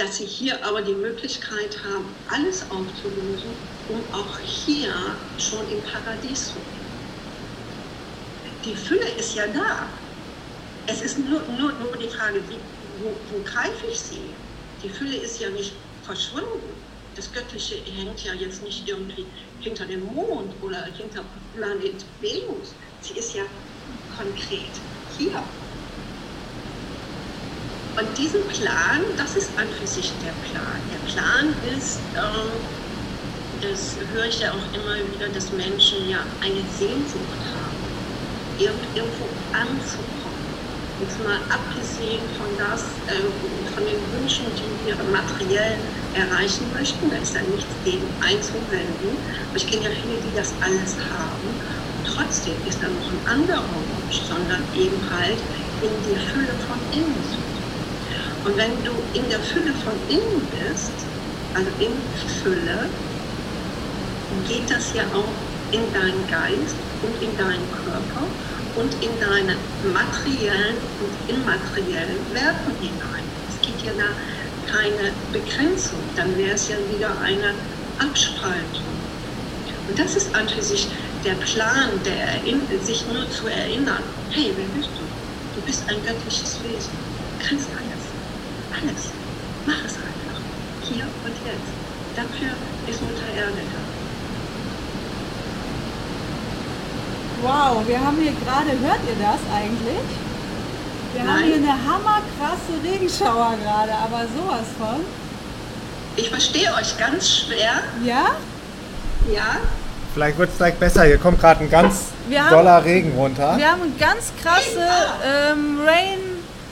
dass 0.00 0.16
sie 0.16 0.24
hier 0.24 0.64
aber 0.64 0.80
die 0.80 0.94
Möglichkeit 0.94 1.76
haben, 1.84 2.06
alles 2.30 2.62
aufzulösen, 2.70 3.50
um 3.86 4.00
auch 4.14 4.38
hier 4.38 4.94
schon 5.36 5.68
im 5.68 5.82
Paradies 5.82 6.48
zu 6.48 6.58
leben. 6.58 6.90
Die 8.64 8.74
Fülle 8.74 9.08
ist 9.18 9.34
ja 9.34 9.46
da. 9.48 9.90
Es 10.86 11.02
ist 11.02 11.18
nur, 11.18 11.42
nur, 11.58 11.72
nur 11.72 11.96
die 11.98 12.08
Frage, 12.08 12.40
wie, 12.48 12.56
wo, 12.98 13.14
wo 13.28 13.42
greife 13.44 13.86
ich 13.88 14.00
sie? 14.00 14.34
Die 14.82 14.88
Fülle 14.88 15.16
ist 15.16 15.38
ja 15.38 15.50
nicht 15.50 15.72
verschwunden. 16.02 16.82
Das 17.14 17.30
Göttliche 17.30 17.74
hängt 17.84 18.24
ja 18.24 18.32
jetzt 18.32 18.62
nicht 18.62 18.88
irgendwie 18.88 19.26
hinter 19.58 19.84
dem 19.84 20.04
Mond 20.14 20.54
oder 20.62 20.82
hinter 20.96 21.24
Planet 21.54 22.06
Venus. 22.20 22.74
Sie 23.00 23.18
ist 23.18 23.34
ja 23.34 23.42
konkret 24.16 24.80
hier 25.08 25.44
und 27.96 28.16
diesen 28.18 28.46
Plan, 28.48 29.02
das 29.16 29.36
ist 29.36 29.58
an 29.58 29.70
für 29.72 29.86
sich 29.86 30.18
der 30.18 30.32
Plan. 30.32 30.88
Der 30.88 30.98
Plan 31.00 31.60
ist, 31.62 32.10
ähm, 32.14 32.68
das 33.60 33.98
höre 33.98 34.26
ich 34.26 34.40
ja 34.40 34.52
auch 34.52 34.72
immer 34.72 34.96
wieder, 35.10 35.28
dass 35.28 35.52
Menschen 35.52 36.06
ja 36.08 36.26
eine 36.40 36.66
Sehnsucht 36.66 37.40
haben, 37.52 38.00
irgendwo 38.56 39.48
anzukommen. 39.52 40.60
Jetzt 40.98 41.18
mal 41.18 41.40
abgesehen 41.48 42.28
von, 42.28 42.56
das, 42.58 43.02
äh, 43.06 43.32
von 43.72 43.86
den 43.86 44.10
Wünschen, 44.12 44.54
die 44.54 44.78
wir 44.84 45.02
materiell 45.02 45.82
erreichen 46.12 46.70
möchten, 46.70 47.08
da 47.10 47.16
ist 47.16 47.34
ja 47.34 47.42
nichts 47.42 47.80
gegen 47.82 48.18
einzuwenden. 48.20 49.24
Aber 49.48 49.56
ich 49.56 49.66
kenne 49.66 49.84
ja 49.84 49.90
viele, 49.90 50.20
die 50.20 50.32
das 50.32 50.60
alles 50.60 50.98
haben. 51.10 51.58
Und 51.96 52.06
trotzdem 52.06 52.62
ist 52.66 52.82
da 52.82 52.88
noch 52.90 53.10
ein 53.10 53.26
anderer 53.26 53.88
Wunsch, 53.88 54.26
sondern 54.26 54.68
eben 54.72 55.10
halt 55.10 55.42
in 55.80 56.02
die 56.02 56.16
Fülle 56.18 56.58
von 56.58 56.86
innen 56.90 57.22
zu 57.22 57.46
und 58.42 58.56
wenn 58.56 58.82
du 58.84 59.10
in 59.12 59.28
der 59.28 59.40
Fülle 59.42 59.74
von 59.74 60.06
innen 60.08 60.48
bist, 60.48 61.08
also 61.52 61.70
in 61.78 62.10
Fülle, 62.12 63.00
geht 64.30 64.70
das 64.70 64.92
ja 64.92 65.12
auch 65.12 65.50
in 65.70 65.92
deinen 65.92 66.26
Geist 66.26 66.78
und 67.00 67.18
in 67.18 67.36
deinen 67.36 67.70
Körper 67.70 68.36
und 68.74 68.94
in 69.02 69.18
deine 69.18 69.58
materiellen 69.82 70.84
und 70.98 71.18
immateriellen 71.28 72.32
Werten 72.32 72.76
hinein. 72.76 73.32
Es 73.46 73.60
gibt 73.60 73.82
ja 73.82 73.92
da 73.94 74.16
keine 74.64 75.28
Begrenzung, 75.32 76.14
dann 76.14 76.36
wäre 76.36 76.54
es 76.54 76.68
ja 76.68 76.76
wieder 76.88 77.18
eine 77.20 77.56
Abspaltung. 77.98 79.08
Und 79.86 79.98
das 79.98 80.16
ist 80.16 80.34
an 80.34 80.48
für 80.48 80.62
sich 80.62 80.94
der 81.24 81.36
Plan, 81.36 82.02
der 82.04 82.42
sich 82.80 83.06
nur 83.06 83.28
zu 83.30 83.48
erinnern, 83.48 84.04
hey, 84.28 84.52
wer 84.56 84.68
bist 84.68 84.98
du? 84.98 85.12
Du 85.52 85.62
bist 85.62 85.88
ein 85.90 86.02
göttliches 86.02 86.62
Wesen, 86.62 87.02
du 87.30 87.36
kannst 87.38 87.74
alles. 87.76 87.89
Alles. 88.82 89.10
Mach 89.66 89.84
es 89.84 89.94
einfach. 89.94 90.40
Hier 90.82 91.04
und 91.04 91.36
jetzt. 91.44 91.70
Dafür 92.16 92.52
ist 92.88 93.02
Mutter 93.02 93.28
Erde 93.36 93.52
da. 93.52 93.80
Wow, 97.42 97.86
wir 97.86 98.00
haben 98.00 98.16
hier 98.18 98.32
gerade, 98.32 98.70
hört 98.70 99.00
ihr 99.08 99.16
das 99.18 99.40
eigentlich? 99.54 100.04
Wir 101.14 101.24
Nein. 101.24 101.28
haben 101.28 101.44
hier 101.44 101.54
eine 101.56 101.72
hammerkrasse 101.72 102.74
Regenschauer 102.84 103.54
gerade, 103.62 103.92
aber 103.92 104.26
sowas 104.36 104.66
von. 104.78 105.04
Ich 106.16 106.28
verstehe 106.28 106.72
euch 106.74 106.98
ganz 106.98 107.28
schwer. 107.28 107.82
Ja? 108.04 108.36
Ja. 109.32 109.56
Vielleicht 110.12 110.38
wird 110.38 110.50
es 110.50 110.56
gleich 110.56 110.74
besser. 110.74 111.04
Hier 111.04 111.18
kommt 111.18 111.40
gerade 111.40 111.64
ein 111.64 111.70
ganz 111.70 112.06
wir 112.28 112.42
doller 112.50 112.74
haben, 112.74 112.84
Regen 112.84 113.12
runter. 113.16 113.56
Wir 113.56 113.70
haben 113.70 113.96
ganz 113.98 114.32
krasse 114.42 114.86
ähm, 115.24 115.80
Rain 115.84 116.19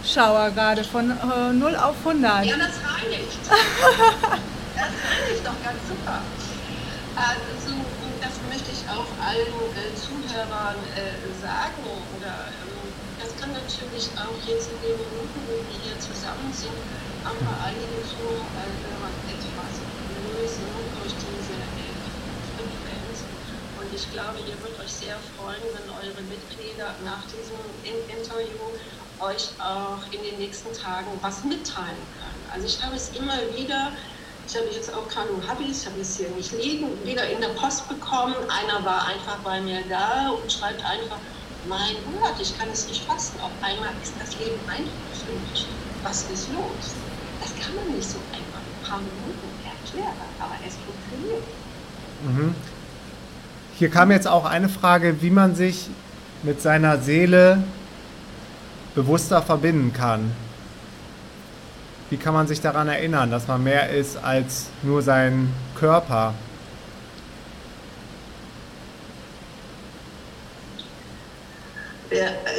Schauer 0.09 0.51
gerade 0.57 0.83
von 0.85 1.11
äh, 1.11 1.53
0 1.53 1.77
auf 1.77 1.97
100. 2.01 2.47
Ja, 2.47 2.57
das 2.57 2.81
reinigt. 2.81 3.45
das 3.45 4.89
reinigt 5.05 5.45
doch 5.45 5.59
ganz 5.61 5.81
super. 5.85 6.25
Also, 7.13 7.77
das 8.25 8.35
möchte 8.49 8.73
ich 8.73 8.89
auch 8.89 9.05
allen 9.21 9.61
äh, 9.77 9.93
Zuhörern 9.93 10.81
äh, 10.97 11.13
sagen. 11.45 11.85
Oder, 12.17 12.49
ähm, 12.57 12.89
das 13.21 13.37
kann 13.37 13.53
natürlich 13.53 14.09
auch 14.17 14.33
jetzt 14.49 14.73
in 14.73 14.81
den 14.81 14.97
Minuten, 14.97 15.39
wo 15.45 15.61
wir 15.61 15.77
hier 15.85 15.99
zusammen 16.01 16.49
sind, 16.57 16.79
auch 17.29 17.37
bei 17.45 17.69
einigen 17.69 18.01
Zuhörern 18.09 19.13
etwas 19.29 19.75
lösen 20.33 20.73
durch 21.05 21.13
diese 21.21 21.53
äh, 21.53 21.93
Frequenz. 22.57 23.29
Und 23.77 23.93
ich 23.93 24.09
glaube, 24.17 24.41
ihr 24.41 24.57
würdet 24.65 24.81
euch 24.81 24.95
sehr 25.05 25.21
freuen, 25.37 25.69
wenn 25.77 25.85
eure 26.01 26.23
Mitglieder 26.33 26.97
nach 27.05 27.29
diesem 27.29 27.61
Interview 27.85 28.73
euch 29.21 29.51
auch 29.59 30.03
in 30.13 30.23
den 30.23 30.39
nächsten 30.39 30.73
Tagen 30.73 31.07
was 31.23 31.45
mitteilen 31.45 32.03
können. 32.19 32.45
Also 32.53 32.67
ich 32.67 32.83
habe 32.83 32.97
es 32.97 33.11
immer 33.19 33.37
wieder, 33.57 33.93
ich 34.47 34.57
habe 34.57 34.67
jetzt 34.73 34.93
auch 34.93 35.09
keine 35.09 35.31
Hobbys, 35.49 35.83
ich 35.83 35.87
habe 35.87 36.01
es 36.01 36.17
hier 36.17 36.31
nicht 36.31 36.53
liegen, 36.53 36.89
wieder 37.05 37.29
in 37.29 37.41
der 37.41 37.49
Post 37.49 37.89
bekommen. 37.89 38.35
Einer 38.49 38.85
war 38.85 39.07
einfach 39.07 39.39
bei 39.45 39.61
mir 39.61 39.81
da 39.89 40.31
und 40.31 40.51
schreibt 40.51 40.85
einfach, 40.85 41.19
mein 41.69 41.97
Gott, 42.21 42.35
ich 42.41 42.57
kann 42.59 42.69
es 42.73 42.89
nicht 42.89 43.05
fassen. 43.05 43.35
Auf 43.41 43.51
einmal 43.63 43.91
ist 44.03 44.15
das 44.19 44.39
Leben 44.39 44.61
einfach 44.67 45.27
für 45.27 45.33
mich. 45.51 45.67
Was 46.03 46.23
ist 46.31 46.49
los? 46.53 46.95
Das 47.41 47.55
kann 47.65 47.75
man 47.75 47.95
nicht 47.95 48.09
so 48.09 48.19
einfach 48.33 48.61
in 48.61 48.75
ein 48.75 48.89
paar 48.89 48.99
Minuten 48.99 49.49
erklären, 49.65 50.15
aber 50.41 50.55
es 50.67 50.75
funktioniert. 50.77 51.45
Mhm. 52.25 52.55
Hier 53.79 53.91
kam 53.91 54.11
jetzt 54.11 54.27
auch 54.27 54.45
eine 54.45 54.69
Frage, 54.69 55.23
wie 55.23 55.31
man 55.31 55.55
sich 55.55 55.89
mit 56.43 56.63
seiner 56.63 56.99
Seele 56.99 57.63
bewusster 58.95 59.43
verbinden 59.43 59.93
kann. 59.93 60.33
Wie 62.11 62.17
kann 62.17 62.33
man 62.33 62.47
sich 62.47 62.61
daran 62.61 62.89
erinnern, 62.89 63.31
dass 63.31 63.47
man 63.49 63.63
mehr 63.63 63.91
ist 63.91 64.17
als 64.17 64.67
nur 64.83 65.03
sein 65.03 65.53
Körper? 65.79 66.35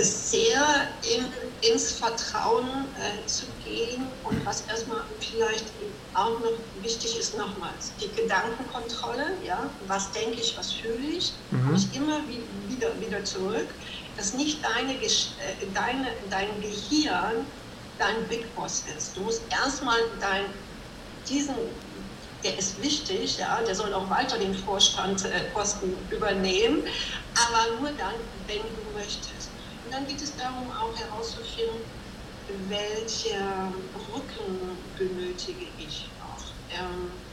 Sehr 0.02 0.62
in, 1.02 1.26
ins 1.70 1.92
Vertrauen 1.94 2.68
äh, 2.96 3.26
zu 3.26 3.46
gehen 3.66 4.04
und 4.24 4.46
was 4.46 4.64
erstmal 4.70 5.02
vielleicht 5.20 5.66
auch 6.14 6.40
noch 6.40 6.84
wichtig 6.84 7.20
ist, 7.20 7.36
nochmals 7.36 7.92
die 8.00 8.10
Gedankenkontrolle, 8.22 9.26
ja, 9.46 9.64
was 9.88 10.12
denke 10.12 10.40
ich, 10.40 10.56
was 10.58 10.72
fühle 10.72 11.08
ich, 11.18 11.34
mhm. 11.52 11.76
ich 11.76 11.96
immer 11.96 12.20
wieder, 12.68 12.90
wieder 13.00 13.24
zurück 13.24 13.68
dass 14.20 14.34
nicht 14.34 14.64
deine, 14.66 14.94
äh, 15.02 15.72
deine, 15.74 16.08
dein 16.30 16.60
Gehirn 16.62 17.48
dein 17.98 18.28
Big 18.28 18.54
Boss 18.54 18.86
ist. 18.98 19.16
Du 19.16 19.22
musst 19.22 19.52
erstmal 19.52 19.98
dein, 20.20 20.54
diesen, 21.28 21.56
der 22.44 22.58
ist 22.58 22.82
wichtig, 22.82 23.38
ja, 23.38 23.62
der 23.62 23.76
soll 23.76 23.94
auch 23.94 24.10
weiter 24.10 24.38
den 24.38 24.54
Vorstandposten 24.54 26.10
äh, 26.10 26.16
übernehmen, 26.16 26.86
aber 27.34 27.80
nur 27.80 27.92
dann, 27.92 28.16
wenn 28.46 28.76
du 28.76 28.92
möchtest. 28.92 29.52
Und 29.86 29.94
dann 29.94 30.06
geht 30.06 30.22
es 30.22 30.36
darum, 30.36 30.70
auch 30.70 30.98
herauszufinden, 30.98 31.86
welche 32.48 33.38
Rücken 33.94 34.94
benötige 34.96 35.66
ich 35.78 36.16
noch. 36.20 36.56
Ähm, 36.70 37.29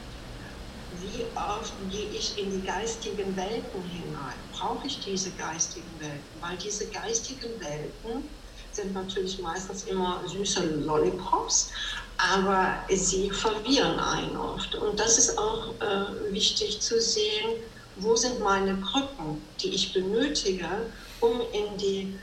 wie 1.01 1.25
oft 1.35 1.73
gehe 1.89 2.09
ich 2.09 2.37
in 2.37 2.51
die 2.51 2.65
geistigen 2.65 3.35
Welten 3.35 3.83
hinein? 3.83 4.35
Brauche 4.51 4.87
ich 4.87 4.99
diese 4.99 5.31
geistigen 5.31 5.91
Welten? 5.99 6.41
Weil 6.41 6.57
diese 6.57 6.87
geistigen 6.87 7.59
Welten 7.59 8.29
sind 8.71 8.93
natürlich 8.93 9.39
meistens 9.39 9.83
immer 9.83 10.21
süße 10.27 10.81
Lollipops, 10.85 11.71
aber 12.17 12.83
sie 12.89 13.29
verwirren 13.29 13.99
einen 13.99 14.37
oft. 14.37 14.75
Und 14.75 14.99
das 14.99 15.17
ist 15.17 15.37
auch 15.37 15.73
äh, 15.81 16.33
wichtig 16.33 16.81
zu 16.81 16.99
sehen, 16.99 17.63
wo 17.97 18.15
sind 18.15 18.39
meine 18.39 18.75
Brücken, 18.75 19.41
die 19.59 19.73
ich 19.73 19.93
benötige, 19.93 20.91
um 21.19 21.41
in 21.53 21.77
die, 21.77 22.19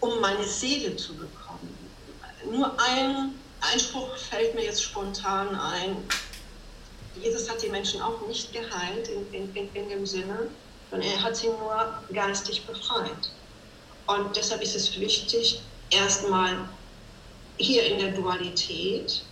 um 0.00 0.20
meine 0.20 0.44
Seele 0.44 0.96
zu 0.96 1.14
bekommen. 1.16 1.76
Nur 2.50 2.72
ein 2.80 3.34
Einspruch 3.60 4.16
fällt 4.16 4.54
mir 4.54 4.64
jetzt 4.64 4.82
spontan 4.82 5.54
ein 5.54 5.96
Jesus 7.22 7.48
hat 7.50 7.62
die 7.62 7.68
Menschen 7.68 8.00
auch 8.00 8.26
nicht 8.26 8.52
geheilt 8.52 9.08
in, 9.08 9.32
in, 9.32 9.54
in, 9.54 9.74
in 9.74 9.88
dem 9.88 10.06
Sinne, 10.06 10.48
sondern 10.90 11.08
er 11.10 11.22
hat 11.22 11.36
sie 11.36 11.48
nur 11.48 12.02
geistig 12.12 12.66
befreit. 12.66 13.30
Und 14.06 14.34
deshalb 14.36 14.62
ist 14.62 14.74
es 14.74 14.98
wichtig, 14.98 15.60
erstmal 15.90 16.68
hier 17.58 17.84
in 17.84 17.98
der 17.98 18.12
Dualität 18.12 19.22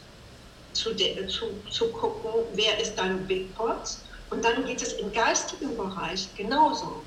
zu, 0.72 0.94
zu, 0.94 1.46
zu 1.70 1.88
gucken, 1.92 2.30
wer 2.54 2.78
ist 2.78 2.96
dein 2.96 3.26
Big 3.26 3.54
Pot. 3.54 3.96
Und 4.30 4.44
dann 4.44 4.64
geht 4.66 4.82
es 4.82 4.94
im 4.94 5.12
geistigen 5.12 5.76
Bereich 5.76 6.28
genauso. 6.36 7.02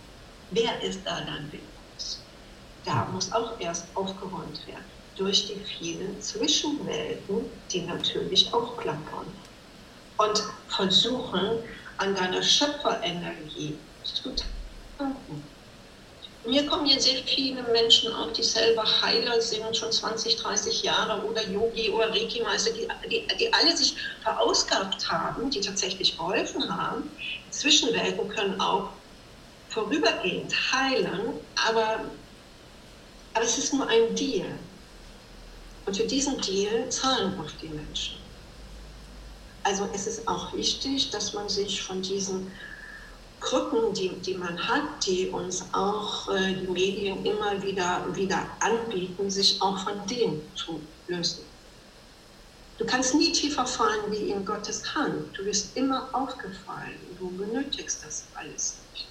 Wer 0.52 0.82
ist 0.82 1.02
da 1.06 1.22
dein 1.22 1.50
Big 1.50 1.62
Pot? 1.62 2.18
Da 2.86 3.06
muss 3.12 3.32
auch 3.32 3.60
erst 3.60 3.86
aufgeräumt 3.94 4.66
werden 4.68 4.86
durch 5.20 5.48
die 5.48 5.60
vielen 5.60 6.20
Zwischenwelten, 6.22 7.46
die 7.72 7.82
natürlich 7.82 8.52
auch 8.54 8.78
klappern. 8.78 9.28
Und 10.20 10.44
versuchen, 10.68 11.64
an 11.98 12.14
deiner 12.14 12.44
Schöpferenergie 12.44 13.78
zu 14.04 14.36
tanken. 14.98 15.44
Mir 16.46 16.66
kommen 16.66 16.86
hier 16.86 17.00
sehr 17.00 17.22
viele 17.24 17.64
Menschen 17.64 18.14
auch, 18.14 18.32
die 18.34 18.44
selber 18.44 18.84
Heiler 19.02 19.42
sind, 19.42 19.76
schon 19.76 19.92
20, 19.92 20.38
30 20.38 20.84
Jahre 20.84 21.26
oder 21.26 21.48
Yogi 21.50 21.90
oder 21.90 22.10
Reiki-Meister, 22.10 22.72
die, 22.72 22.88
die, 23.10 23.28
die 23.38 23.54
alle 23.54 23.76
sich 23.76 23.96
verausgabt 24.22 25.10
haben, 25.10 25.50
die 25.52 25.62
tatsächlich 25.62 26.18
geholfen 26.18 26.70
haben. 26.70 27.12
Zwischenwelten 27.52 28.28
können 28.30 28.60
auch 28.60 28.90
vorübergehend 29.70 30.54
heilen, 30.74 31.34
aber, 31.68 32.12
aber 33.34 33.46
es 33.46 33.58
ist 33.58 33.74
nur 33.74 33.88
ein 33.88 34.16
Deal. 34.16 34.60
Und 35.86 35.96
für 35.96 36.06
diesen 36.06 36.42
Deal 36.42 36.90
zahlen 36.90 37.40
oft 37.40 37.62
die 37.62 37.70
Menschen. 37.70 38.19
Also 39.64 39.88
es 39.94 40.08
ist 40.08 40.28
auch 40.28 40.54
wichtig, 40.54 41.10
dass 41.12 41.34
man 41.34 41.50
sich 41.50 41.82
von 41.82 42.02
diesen 42.02 42.52
Krücken, 43.40 43.94
die, 43.94 44.10
die 44.10 44.34
man 44.36 44.58
hat, 44.68 45.06
die 45.06 45.28
uns 45.30 45.64
auch 45.72 46.30
äh, 46.30 46.54
die 46.54 46.68
Medien 46.68 47.26
immer 47.26 47.62
wieder, 47.62 48.06
wieder 48.14 48.46
anbieten, 48.60 49.30
sich 49.30 49.62
auch 49.62 49.78
von 49.80 50.06
denen 50.08 50.42
zu 50.56 50.82
lösen. 51.08 51.46
Du 52.78 52.86
kannst 52.86 53.14
nie 53.14 53.32
tiefer 53.32 53.66
fallen 53.66 54.10
wie 54.10 54.32
in 54.32 54.46
Gottes 54.46 54.96
Hand. 54.96 55.38
Du 55.38 55.44
wirst 55.46 55.76
immer 55.76 56.10
aufgefallen. 56.14 56.98
Du 57.18 57.30
benötigst 57.32 58.04
das 58.06 58.24
alles 58.36 58.78
nicht. 58.94 59.08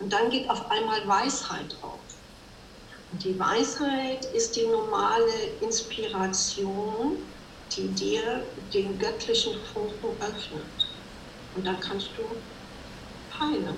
Und 0.00 0.12
dann 0.12 0.30
geht 0.30 0.50
auf 0.50 0.68
einmal 0.70 1.06
Weisheit 1.06 1.76
auf. 1.82 2.00
Und 3.12 3.24
die 3.24 3.38
Weisheit 3.38 4.24
ist 4.34 4.56
die 4.56 4.66
normale 4.66 5.32
Inspiration, 5.60 7.18
die 7.76 7.88
dir 7.88 8.44
den 8.72 8.98
göttlichen 8.98 9.54
Funken 9.72 10.20
öffnet. 10.20 10.62
Und 11.54 11.66
dann 11.66 11.80
kannst 11.80 12.10
du 12.16 12.22
heilen. 13.38 13.76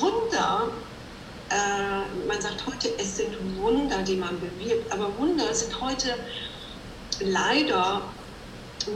Wunder, 0.00 0.72
äh, 1.50 2.26
man 2.26 2.40
sagt 2.40 2.66
heute, 2.66 2.88
es 2.98 3.16
sind 3.16 3.56
Wunder, 3.56 4.02
die 4.02 4.16
man 4.16 4.40
bewirkt, 4.40 4.92
aber 4.92 5.16
Wunder 5.18 5.52
sind 5.54 5.78
heute 5.80 6.14
leider, 7.20 8.14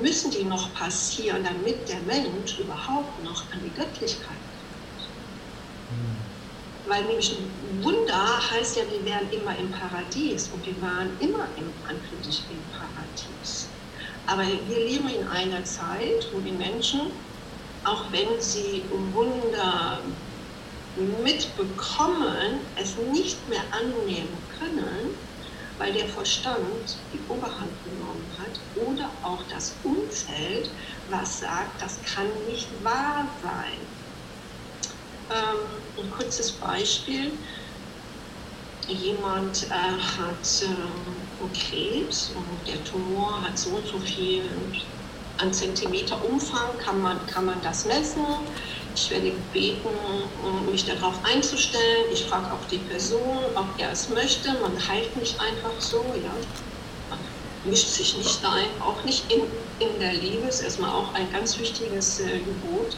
müssen 0.00 0.30
die 0.30 0.44
noch 0.44 0.74
passieren, 0.74 1.44
damit 1.44 1.88
der 1.88 2.00
Mensch 2.00 2.58
überhaupt 2.58 3.22
noch 3.22 3.50
an 3.52 3.62
die 3.62 3.72
Göttlichkeit. 3.74 4.41
Weil 6.84 7.04
nämlich 7.06 7.52
Wunder 7.62 8.50
heißt 8.50 8.76
ja, 8.76 8.90
wir 8.90 9.04
wären 9.04 9.30
immer 9.30 9.56
im 9.58 9.70
Paradies 9.70 10.48
und 10.50 10.66
wir 10.66 10.80
waren 10.80 11.18
immer 11.20 11.56
im 11.56 11.80
Anführungszeichen 11.84 12.64
im 12.64 12.68
Paradies. 12.70 13.78
Aber 14.26 14.42
wir 14.44 14.78
leben 14.78 15.08
in 15.08 15.26
einer 15.28 15.64
Zeit, 15.64 16.24
wo 16.32 16.40
die 16.40 16.52
Menschen 16.52 17.12
auch 17.84 18.12
wenn 18.12 18.40
sie 18.40 18.88
Wunder 18.92 20.18
mitbekommen, 20.94 22.72
es 22.76 22.96
nicht 22.98 23.48
mehr 23.48 23.64
annehmen 23.72 24.48
können, 24.48 25.16
weil 25.78 25.92
der 25.94 26.08
Verstand 26.08 27.10
die 27.12 27.26
Oberhand 27.28 27.82
genommen 27.82 28.38
hat 28.38 28.58
oder 28.74 29.18
auch 29.22 29.48
das 29.48 29.80
Umfeld, 29.82 30.68
was 31.06 31.40
sagt, 31.40 31.82
das 31.82 32.02
kann 32.02 32.44
nicht 32.44 32.82
wahr 32.84 33.36
sein. 33.40 34.01
Ähm, 35.30 36.04
ein 36.04 36.10
kurzes 36.10 36.52
Beispiel. 36.52 37.32
Jemand 38.88 39.64
äh, 39.64 39.70
hat 39.70 40.62
äh, 40.62 41.58
Krebs 41.58 42.30
und 42.30 42.66
der 42.66 42.82
Tumor 42.84 43.42
hat 43.42 43.58
so 43.58 43.70
und 43.70 43.86
so 43.86 43.98
viel 43.98 44.42
an 45.38 45.52
Zentimeter 45.52 46.24
Umfang 46.24 46.78
kann 46.78 47.00
man, 47.00 47.26
kann 47.26 47.46
man 47.46 47.60
das 47.62 47.84
messen. 47.84 48.24
Ich 48.94 49.10
werde 49.10 49.30
gebeten, 49.30 49.88
mich 50.70 50.84
darauf 50.84 51.24
einzustellen. 51.24 52.06
Ich 52.12 52.24
frage 52.24 52.52
auch 52.52 52.64
die 52.66 52.78
Person, 52.78 53.38
ob 53.54 53.66
er 53.78 53.92
es 53.92 54.08
möchte. 54.08 54.52
Man 54.60 54.76
heilt 54.88 55.16
nicht 55.16 55.40
einfach 55.40 55.80
so, 55.80 56.14
ja. 56.22 56.34
Man 57.08 57.18
mischt 57.64 57.88
sich 57.88 58.16
nicht 58.16 58.44
ein, 58.44 58.80
auch 58.80 59.02
nicht 59.04 59.32
in, 59.32 59.42
in 59.78 59.98
der 59.98 60.14
Liebe. 60.14 60.46
Das 60.46 60.56
ist 60.56 60.62
erstmal 60.62 60.90
auch 60.90 61.14
ein 61.14 61.32
ganz 61.32 61.58
wichtiges 61.58 62.20
äh, 62.20 62.40
Gebot. 62.40 62.96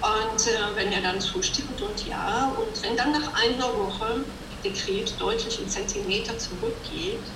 Und 0.00 0.46
äh, 0.46 0.76
wenn 0.76 0.92
er 0.92 1.02
dann 1.02 1.20
zustimmt 1.20 1.82
und 1.82 2.04
ja, 2.04 2.52
und 2.52 2.82
wenn 2.82 2.96
dann 2.96 3.12
nach 3.12 3.34
einer 3.34 3.74
Woche 3.74 4.26
der 4.64 4.72
Krebs 4.72 5.16
deutlich 5.16 5.60
in 5.60 5.68
Zentimeter 5.68 6.38
zurückgeht 6.38 7.34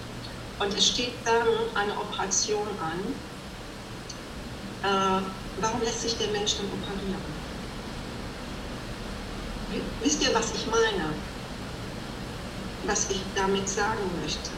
und 0.58 0.74
es 0.74 0.86
steht 0.88 1.26
dann 1.26 1.48
eine 1.74 1.98
Operation 1.98 2.78
an, 2.78 3.20
äh, 4.82 5.32
warum 5.56 5.82
lässt 5.82 6.02
sich 6.02 6.18
der 6.18 6.30
Mensch 6.30 6.56
dann 6.56 6.70
operieren? 6.70 7.44
Wisst 10.00 10.22
ihr, 10.22 10.34
was 10.34 10.54
ich 10.54 10.66
meine? 10.66 11.26
Was 12.82 13.10
ich 13.10 13.32
damit 13.34 13.68
sagen 13.68 14.14
möchte? 14.14 14.52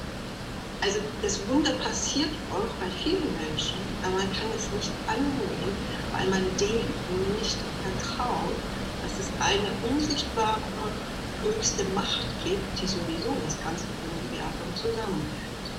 Also 0.80 1.00
das 1.22 1.46
Wunder 1.48 1.78
passiert 1.78 2.36
auch 2.50 2.78
bei 2.78 2.90
vielen 2.90 3.34
Menschen, 3.34 3.98
aber 4.02 4.16
man 4.16 4.32
kann 4.32 4.50
es 4.52 4.72
nicht 4.72 5.08
annehmen, 5.08 5.86
weil 6.14 6.28
man 6.30 6.56
dem 6.56 6.94
nicht 7.08 7.62
vertraut, 7.80 8.64
dass 9.00 9.18
es 9.18 9.40
eine 9.40 9.80
unsichtbare 9.82 11.02
höchste 11.40 11.84
Macht 11.90 12.38
gibt, 12.40 12.80
die 12.80 12.88
sowieso 12.88 13.40
das 13.40 13.60
ganze 13.60 13.88
Universum 14.00 14.74
zusammenhält. 14.74 15.74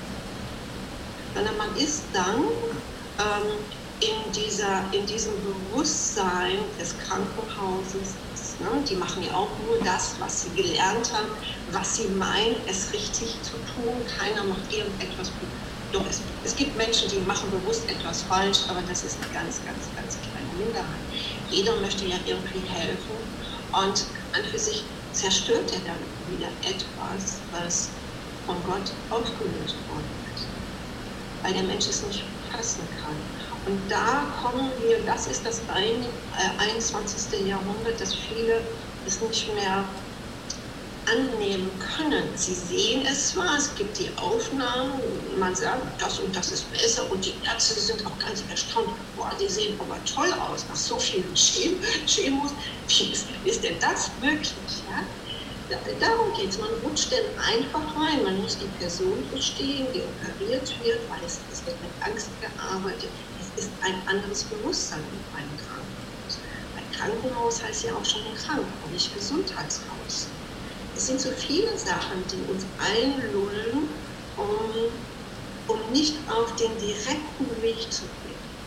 Sondern 1.34 1.56
man 1.56 1.76
ist 1.76 2.14
dann 2.14 2.44
ähm, 3.18 3.70
in, 3.98 4.32
dieser, 4.32 4.92
in 4.92 5.06
diesem 5.06 5.42
Bewusstsein 5.42 6.76
des 6.78 6.98
Krankenhauses, 6.98 8.20
ne, 8.58 8.84
die 8.88 8.96
machen 8.96 9.22
ja 9.22 9.34
auch 9.34 9.58
nur 9.58 9.82
das, 9.82 10.20
was 10.20 10.42
sie 10.42 10.54
gelernt 10.54 11.12
haben, 11.12 11.30
was 11.66 11.96
sie 11.96 12.10
meinen, 12.10 12.66
es 12.66 12.92
richtig 12.92 13.42
zu 13.44 13.64
tun. 13.64 14.04
Keiner 14.04 14.44
macht 14.44 14.72
irgendetwas. 14.72 15.38
Doch, 15.92 16.06
es, 16.06 16.26
es 16.42 16.56
gibt 16.56 16.76
Menschen, 16.76 17.08
die 17.08 17.22
machen 17.22 17.50
bewusst 17.50 17.88
etwas 17.88 18.24
falsch, 18.24 18.68
aber 18.68 18.82
das 18.82 19.02
ist 19.04 19.30
ganz, 19.32 19.62
ganz, 19.64 19.92
ganz 19.94 20.20
Minderheit. 20.56 21.04
Jeder 21.48 21.80
möchte 21.80 22.04
ja 22.06 22.16
irgendwie 22.24 22.60
helfen 22.60 23.16
und 23.72 24.06
an 24.32 24.44
für 24.50 24.58
sich 24.58 24.84
zerstört 25.12 25.72
er 25.72 25.80
dann 25.80 25.98
wieder 26.26 26.48
etwas, 26.62 27.42
was 27.50 27.90
von 28.44 28.62
Gott 28.62 28.92
aufgelöst 29.10 29.88
worden 29.88 30.24
ist, 30.34 30.48
weil 31.42 31.54
der 31.54 31.64
Mensch 31.64 31.88
es 31.88 32.02
nicht 32.02 32.24
fassen 32.50 32.88
kann. 33.02 33.34
Und 33.64 33.90
da 33.90 34.36
kommen 34.40 34.72
wir, 34.78 35.04
das 35.04 35.26
ist 35.26 35.44
das 35.44 35.68
ein, 35.68 36.04
äh, 36.04 36.58
21. 36.58 37.46
Jahrhundert, 37.46 38.00
dass 38.00 38.14
viele 38.14 38.66
es 39.04 39.20
nicht 39.20 39.52
mehr 39.54 40.05
annehmen 41.06 41.78
können. 41.78 42.36
Sie 42.36 42.54
sehen 42.54 43.06
es 43.06 43.30
zwar, 43.30 43.56
es 43.56 43.74
gibt 43.74 43.98
die 43.98 44.16
Aufnahmen, 44.18 45.38
man 45.38 45.54
sagt, 45.54 46.00
das 46.00 46.18
und 46.18 46.34
das 46.34 46.50
ist 46.50 46.70
besser 46.72 47.10
und 47.10 47.24
die 47.24 47.42
Ärzte 47.42 47.80
sind 47.80 48.04
auch 48.06 48.18
ganz 48.18 48.42
erstaunt, 48.48 48.98
boah, 49.14 49.30
die 49.40 49.48
sehen 49.48 49.80
aber 49.80 50.02
toll 50.04 50.32
aus, 50.32 50.68
nach 50.68 50.76
so 50.76 50.98
vielen 50.98 51.34
Chemos, 51.34 52.52
wie 52.88 53.12
ist, 53.12 53.28
ist 53.44 53.62
denn 53.64 53.78
das 53.80 54.10
möglich? 54.20 54.84
Ja? 54.84 55.08
Darum 56.00 56.32
geht 56.34 56.50
es, 56.50 56.58
man 56.58 56.70
rutscht 56.74 57.10
denn 57.10 57.38
einfach 57.38 57.96
rein, 57.96 58.22
man 58.22 58.40
muss 58.40 58.58
die 58.58 58.68
Person 58.68 59.28
verstehen, 59.28 59.92
die 59.92 60.04
operiert 60.04 60.68
wird, 60.80 61.08
weil 61.08 61.24
es, 61.24 61.46
es 61.50 61.66
wird 61.66 61.80
mit 61.82 61.92
Angst 62.00 62.40
gearbeitet, 62.40 63.10
ist 63.56 63.72
ein 63.82 64.06
anderes 64.06 64.48
Bewusstsein 64.48 65.04
in 65.12 65.26
einem 65.32 65.56
Krankenhaus. 65.56 66.40
Ein 66.74 66.90
Krankenhaus 66.90 67.62
heißt 67.62 67.84
ja 67.84 67.96
auch 67.96 68.04
schon 68.04 68.34
krank 68.34 68.82
und 68.82 68.92
nicht 68.92 69.12
Gesundheitshaus. 69.14 70.36
Es 70.96 71.06
sind 71.06 71.20
so 71.20 71.30
viele 71.32 71.78
Sachen, 71.78 72.26
die 72.26 72.42
uns 72.42 72.66
einlullen, 72.78 74.02
um, 74.34 75.06
um 75.66 75.92
nicht 75.92 76.28
auf 76.28 76.56
den 76.56 76.78
direkten 76.78 77.60
Weg 77.62 77.92
zu 77.92 78.12
gehen. 78.14 78.58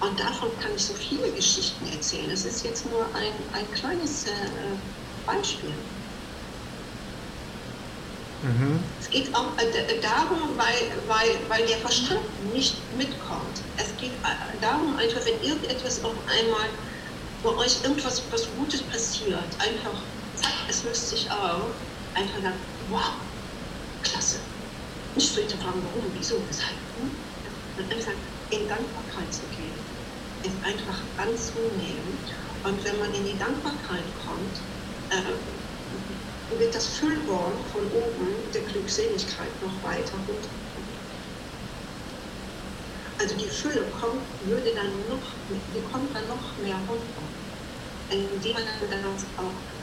Und 0.00 0.18
davon 0.20 0.56
kann 0.56 0.74
ich 0.74 0.86
so 0.86 0.94
viele 0.94 1.32
Geschichten 1.34 1.86
erzählen. 1.86 2.30
Das 2.30 2.44
ist 2.46 2.62
jetzt 2.62 2.86
nur 2.86 3.14
ein, 3.14 3.52
ein 3.52 3.70
kleines 3.72 4.24
äh, 4.26 4.78
Beispiel. 5.26 5.92
Mhm. 8.40 8.96
Es 8.98 9.10
geht 9.10 9.34
auch 9.34 9.56
äh, 9.58 10.00
darum, 10.00 10.56
weil, 10.58 11.06
weil, 11.08 11.48
weil 11.48 11.66
der 11.66 11.78
Verstand 11.78 12.40
nicht 12.42 12.92
mitkommt. 12.92 13.64
Es 13.76 13.96
geht 13.96 14.16
äh, 14.24 14.58
darum, 14.60 14.96
einfach, 14.96 15.24
wenn 15.24 15.40
irgendetwas 15.42 16.02
auf 16.04 16.26
einmal 16.26 16.68
bei 17.42 17.50
euch 17.50 17.82
irgendwas 17.84 18.30
was 18.32 18.52
Gutes 18.52 18.86
passiert, 18.88 19.60
einfach, 19.60 20.15
zack, 20.36 20.52
es 20.68 20.84
löst 20.84 21.10
sich 21.10 21.30
auf, 21.30 21.70
einfach 22.14 22.40
dann, 22.42 22.54
wow, 22.90 23.12
klasse. 24.02 24.38
nicht 25.14 25.32
so 25.32 25.40
hinterfragen, 25.40 25.82
warum, 25.82 26.10
wieso, 26.16 26.36
weshalb. 26.48 26.76
Hm? 27.00 27.10
Und 27.78 27.92
einfach 27.92 28.12
in 28.50 28.68
Dankbarkeit 28.68 29.32
zu 29.32 29.42
gehen, 29.56 29.74
es 30.42 30.52
einfach 30.64 30.98
anzunehmen. 31.16 32.18
Und 32.64 32.84
wenn 32.84 32.98
man 32.98 33.12
in 33.14 33.24
die 33.24 33.38
Dankbarkeit 33.38 34.04
kommt, 34.24 34.56
äh, 35.10 36.58
wird 36.58 36.74
das 36.74 36.86
Füllhorn 36.86 37.52
von 37.72 37.82
oben 37.90 38.28
der 38.54 38.62
Glückseligkeit 38.62 39.50
noch 39.62 39.82
weiter 39.82 40.14
runter. 40.26 40.48
Also 43.18 43.34
die 43.34 43.48
Fülle 43.48 43.82
kommt, 43.98 44.22
würde 44.44 44.74
dann 44.74 44.92
noch, 45.08 45.26
die 45.50 45.82
kommt 45.90 46.14
dann 46.14 46.28
noch 46.28 46.56
mehr 46.62 46.78
runter, 46.86 47.26
indem 48.10 48.52
man 48.52 48.64
dann 48.90 49.04
auch 49.36 49.75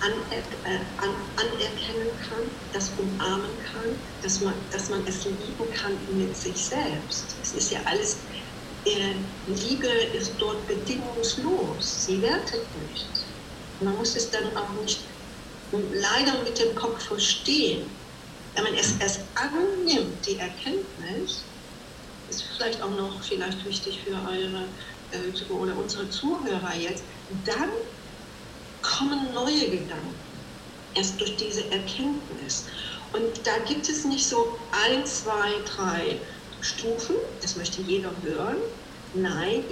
aner 0.00 0.32
äh, 0.64 0.78
an, 0.96 1.14
anerkennen 1.36 2.16
kann, 2.28 2.50
das 2.72 2.90
umarmen 2.90 3.58
kann, 3.72 4.00
dass 4.22 4.40
man, 4.40 4.54
dass 4.70 4.88
man 4.88 5.06
es 5.06 5.24
lieben 5.24 5.70
kann 5.70 5.98
mit 6.16 6.36
sich 6.36 6.68
selbst. 6.68 7.38
Es 7.42 7.52
ist 7.52 7.70
ja 7.70 7.80
alles, 7.84 8.24
äh, 8.84 9.14
Liebe 9.46 9.88
ist 9.88 10.36
dort 10.38 10.66
bedingungslos, 10.66 12.06
sie 12.06 12.22
wertet 12.22 12.74
nicht. 12.76 13.10
Man 13.80 13.96
muss 13.96 14.16
es 14.16 14.30
dann 14.30 14.56
auch 14.56 14.72
nicht 14.80 15.00
leider 15.70 16.42
mit 16.42 16.58
dem 16.58 16.74
Kopf 16.74 17.04
verstehen. 17.04 17.90
Wenn 18.54 18.64
man 18.64 18.74
es 18.74 18.96
erst 18.98 19.20
annimmt, 19.34 20.26
die 20.26 20.38
Erkenntnis, 20.38 21.44
ist 22.28 22.44
vielleicht 22.56 22.82
auch 22.82 22.90
noch 22.90 23.22
vielleicht 23.22 23.64
wichtig 23.64 24.02
für 24.04 24.14
eure 24.14 24.68
äh, 25.10 25.52
oder 25.52 25.76
unsere 25.76 26.08
Zuhörer 26.10 26.74
jetzt, 26.76 27.04
dann 27.44 27.70
kommen 28.82 29.32
neue 29.34 29.70
Gedanken, 29.70 30.14
erst 30.94 31.20
durch 31.20 31.36
diese 31.36 31.64
Erkenntnis. 31.70 32.66
Und 33.12 33.46
da 33.46 33.58
gibt 33.66 33.88
es 33.88 34.04
nicht 34.04 34.26
so 34.26 34.58
ein, 34.72 35.04
zwei, 35.04 35.52
drei 35.64 36.20
Stufen, 36.60 37.16
das 37.40 37.56
möchte 37.56 37.82
jeder 37.82 38.12
hören. 38.22 38.58
Nein, 39.14 39.64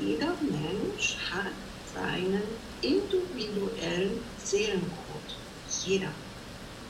jeder 0.00 0.34
Mensch 0.40 1.16
hat 1.32 1.52
seinen 1.92 2.42
individuellen 2.82 4.20
Seelencode. 4.38 5.36
Jeder. 5.84 6.08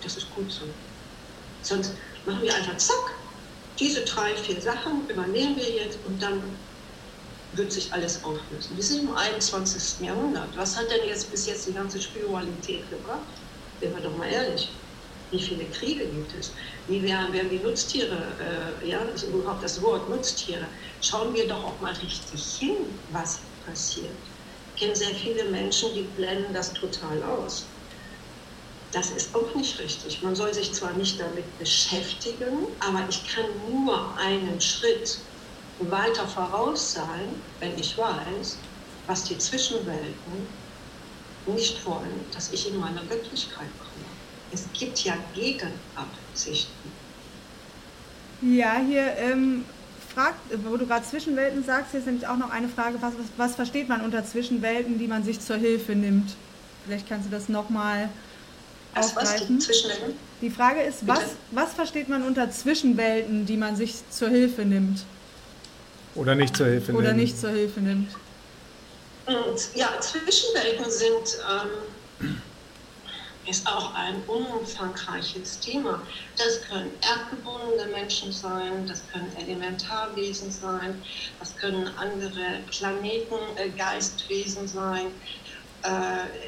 Das 0.03 0.17
ist 0.17 0.35
gut 0.35 0.51
so. 0.51 0.65
Sonst 1.63 1.95
machen 2.27 2.43
wir 2.43 2.55
einfach 2.55 2.77
zack, 2.77 3.15
diese 3.79 4.03
drei, 4.03 4.37
vier 4.37 4.61
Sachen 4.61 5.09
übernehmen 5.09 5.57
wir 5.57 5.71
jetzt 5.71 5.99
und 6.07 6.23
dann 6.23 6.43
wird 7.57 7.73
sich 7.73 7.93
alles 7.93 8.23
auflösen. 8.25 8.77
Wir 8.77 8.83
sind 8.83 9.09
im 9.09 9.15
21. 9.15 10.07
Jahrhundert. 10.07 10.57
Was 10.57 10.77
hat 10.77 10.91
denn 10.91 11.07
jetzt 11.09 11.31
bis 11.31 11.47
jetzt 11.47 11.67
die 11.67 11.73
ganze 11.73 12.01
Spiritualität 12.01 12.89
gebracht? 12.91 13.27
Sind 13.81 13.95
wir 13.95 14.03
doch 14.03 14.17
mal 14.17 14.29
ehrlich. 14.29 14.71
Wie 15.31 15.41
viele 15.41 15.65
Kriege 15.67 16.07
gibt 16.07 16.35
es? 16.39 16.53
Wie 16.87 17.03
werden, 17.03 17.33
werden 17.33 17.51
die 17.51 17.59
Nutztiere, 17.59 18.37
äh, 18.83 18.89
ja, 18.89 19.05
das 19.05 19.25
überhaupt 19.25 19.65
das 19.65 19.81
Wort 19.83 20.09
Nutztiere. 20.09 20.67
Schauen 21.01 21.35
wir 21.35 21.49
doch 21.49 21.65
auch 21.65 21.81
mal 21.81 21.93
richtig 21.95 22.45
hin, 22.59 22.77
was 23.11 23.41
passiert. 23.67 24.15
Ich 24.75 24.81
kenne 24.81 24.95
sehr 24.95 25.15
viele 25.15 25.45
Menschen, 25.51 25.95
die 25.95 26.03
blenden 26.03 26.53
das 26.53 26.73
total 26.73 27.23
aus. 27.23 27.67
Das 28.93 29.11
ist 29.11 29.35
auch 29.35 29.55
nicht 29.57 29.79
richtig. 29.81 30.23
Man 30.23 30.37
soll 30.37 30.55
sich 30.55 30.73
zwar 30.73 30.93
nicht 30.93 31.19
damit 31.19 31.59
beschäftigen, 31.59 32.69
aber 32.79 33.05
ich 33.09 33.27
kann 33.27 33.47
nur 33.69 34.17
einen 34.19 34.61
Schritt 34.61 35.19
weiter 35.81 36.27
voraus 36.27 36.93
sein, 36.93 37.29
wenn 37.61 37.77
ich 37.79 37.97
weiß, 37.99 38.59
was 39.07 39.25
die 39.25 39.39
Zwischenwelten 39.39 40.47
nicht 41.47 41.85
wollen, 41.85 42.21
dass 42.33 42.53
ich 42.53 42.69
in 42.69 42.79
meiner 42.79 43.03
Göttlichkeit 43.03 43.69
komme. 43.79 44.07
Es 44.53 44.67
gibt 44.73 45.01
ja 45.01 45.15
Gegenabsichten. 45.35 46.93
Ja, 48.41 48.77
hier 48.87 49.17
ähm, 49.17 49.65
fragt, 50.15 50.39
wo 50.65 50.77
du 50.77 50.87
gerade 50.87 51.05
Zwischenwelten 51.05 51.65
sagst, 51.65 51.91
hier 51.91 52.01
ist 52.01 52.07
nämlich 52.07 52.27
auch 52.27 52.37
noch 52.37 52.51
eine 52.51 52.69
Frage, 52.69 52.99
was, 53.01 53.15
was, 53.15 53.27
was 53.37 53.55
versteht 53.57 53.89
man 53.89 54.03
unter 54.03 54.25
Zwischenwelten, 54.25 54.99
die 54.99 55.09
man 55.09 55.25
sich 55.25 55.41
zur 55.41 55.57
Hilfe 55.57 55.95
nimmt? 55.95 56.35
Vielleicht 56.87 57.09
kannst 57.09 57.27
du 57.27 57.31
das 57.31 57.49
nochmal 57.49 58.09
aufgreifen. 58.95 59.59
Die, 59.59 60.47
die 60.47 60.51
Frage 60.51 60.83
ist, 60.83 61.07
was, 61.07 61.23
was 61.51 61.73
versteht 61.73 62.09
man 62.09 62.23
unter 62.23 62.51
Zwischenwelten, 62.51 63.47
die 63.47 63.57
man 63.57 63.77
sich 63.77 63.95
zur 64.11 64.29
Hilfe 64.29 64.65
nimmt? 64.65 65.05
Oder 66.15 66.35
nicht 66.35 66.57
zur 66.57 66.67
Hilfe 66.67 66.93
nimmt. 66.93 67.05
Oder 67.05 67.13
nicht 67.13 67.39
zur 67.39 67.51
Hilfe 67.51 67.81
nimmt. 67.81 68.11
Und 69.27 69.75
ja, 69.75 69.89
Zwischenwelten 70.01 70.91
sind, 70.91 71.39
ähm, 72.21 72.37
ist 73.49 73.67
auch 73.67 73.95
ein 73.95 74.23
umfangreiches 74.27 75.61
Thema. 75.61 76.03
Das 76.37 76.63
können 76.69 76.91
erdgebundene 77.03 77.91
Menschen 77.91 78.33
sein, 78.33 78.87
das 78.87 79.03
können 79.13 79.31
Elementarwesen 79.37 80.51
sein, 80.51 81.03
das 81.41 81.57
können 81.57 81.89
andere 81.97 82.61
Planeten, 82.71 83.35
äh, 83.57 83.69
Geistwesen 83.71 84.69
sein, 84.69 85.07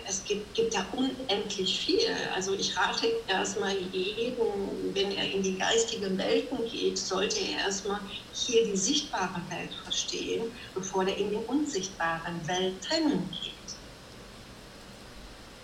es 0.07 0.25
gibt, 0.25 0.55
gibt 0.55 0.75
ja 0.75 0.87
unendlich 0.93 1.81
viel. 1.81 2.09
Also 2.35 2.55
ich 2.55 2.77
rate 2.77 3.07
erstmal 3.27 3.77
jedem, 3.77 4.95
wenn 4.95 5.13
er 5.13 5.31
in 5.31 5.43
die 5.43 5.59
geistigen 5.59 6.17
Welten 6.17 6.65
geht, 6.65 6.99
sollte 6.99 7.41
er 7.41 7.67
erstmal 7.67 8.01
hier 8.33 8.65
die 8.65 8.77
sichtbare 8.77 9.43
Welt 9.51 9.75
verstehen, 9.85 10.57
bevor 10.75 11.07
er 11.07 11.17
in 11.19 11.31
die 11.31 11.37
unsichtbaren 11.37 12.47
Welten 12.49 13.31
geht. 13.31 13.77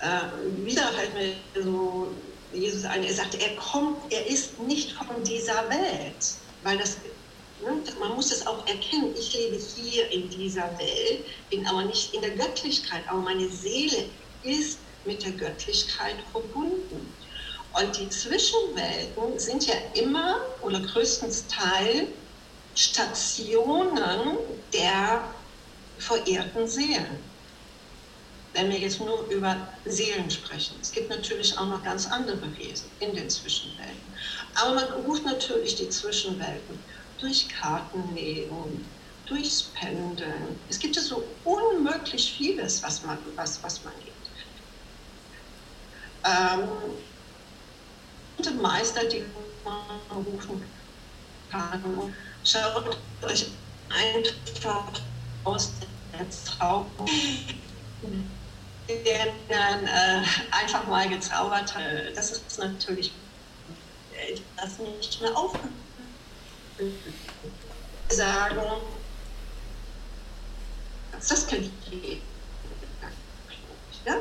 Äh, 0.00 0.64
wieder 0.64 0.88
fällt 0.88 1.14
mir 1.14 1.62
so 1.62 2.34
Jesus 2.50 2.84
ein, 2.84 3.04
er 3.04 3.14
sagte, 3.14 3.40
er 3.40 3.56
kommt, 3.56 4.12
er 4.12 4.26
ist 4.26 4.58
nicht 4.58 4.92
von 4.92 5.24
dieser 5.24 5.70
Welt, 5.70 6.26
weil 6.60 6.76
das? 6.76 6.98
Man 8.00 8.14
muss 8.14 8.32
es 8.32 8.46
auch 8.46 8.66
erkennen, 8.66 9.14
ich 9.16 9.34
lebe 9.34 9.56
hier 9.56 10.10
in 10.10 10.28
dieser 10.28 10.76
Welt, 10.78 11.24
bin 11.50 11.66
aber 11.66 11.84
nicht 11.84 12.12
in 12.12 12.20
der 12.20 12.32
Göttlichkeit, 12.32 13.04
aber 13.08 13.20
meine 13.20 13.48
Seele 13.48 14.10
ist 14.42 14.80
mit 15.04 15.22
der 15.22 15.32
Göttlichkeit 15.32 16.16
verbunden. 16.32 17.14
Und 17.74 17.98
die 17.98 18.08
Zwischenwelten 18.08 19.38
sind 19.38 19.66
ja 19.66 19.74
immer 19.94 20.40
oder 20.62 20.80
größtenteils 20.80 21.46
Teil 21.46 22.08
Stationen 22.74 23.96
der 24.72 25.34
verehrten 25.98 26.66
Seelen. 26.66 27.18
Wenn 28.54 28.70
wir 28.70 28.78
jetzt 28.78 29.00
nur 29.00 29.26
über 29.28 29.68
Seelen 29.86 30.30
sprechen. 30.30 30.76
Es 30.82 30.92
gibt 30.92 31.08
natürlich 31.08 31.56
auch 31.56 31.66
noch 31.66 31.82
ganz 31.82 32.06
andere 32.06 32.54
Wesen 32.58 32.90
in 32.98 33.14
den 33.14 33.30
Zwischenwelten. 33.30 34.14
Aber 34.54 34.74
man 34.74 34.84
ruft 35.04 35.24
natürlich 35.24 35.76
die 35.76 35.88
Zwischenwelten 35.88 36.78
durch 37.22 37.48
Kartenlegen, 37.48 38.84
durchs 39.26 39.62
Pendeln. 39.74 40.58
Es 40.68 40.78
gibt 40.78 40.96
ja 40.96 41.02
so 41.02 41.24
unmöglich 41.44 42.32
vieles, 42.36 42.82
was 42.82 43.04
man, 43.04 43.18
was, 43.36 43.62
was 43.62 43.84
man 43.84 43.94
gibt. 44.00 44.12
Ähm, 46.24 46.68
Meister, 48.60 49.04
die 49.04 49.24
man 49.64 50.24
rufen 50.24 50.62
kann, 51.50 52.14
schaut 52.44 52.96
euch 53.22 53.46
einfach 53.88 54.92
aus 55.44 55.72
der 56.12 56.26
Traum, 56.44 56.90
der 58.88 59.26
dann 59.48 59.86
äh, 59.86 60.24
einfach 60.50 60.86
mal 60.86 61.08
gezaubert 61.08 61.74
hat. 61.74 62.16
Das 62.16 62.32
ist 62.32 62.58
natürlich 62.58 63.12
das 64.56 64.78
nicht 64.78 65.20
mehr 65.20 65.36
aufgehört 65.36 65.72
sagen, 68.08 68.82
das 71.12 71.46
kann 71.46 71.62
ich 71.62 71.90
geben. 71.90 72.22
Ja? 74.04 74.16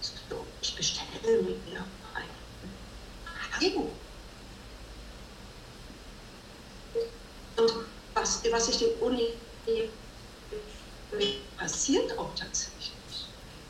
So, 0.00 0.46
ich 0.60 0.76
bestelle 0.76 1.42
mir 1.42 1.84
ein. 2.14 2.28
Und 7.56 7.72
was, 8.14 8.42
was 8.50 8.68
ich 8.68 8.78
den 8.78 8.94
Uni 9.00 9.28
passiert 11.56 12.18
auch 12.18 12.34
tatsächlich. 12.34 12.92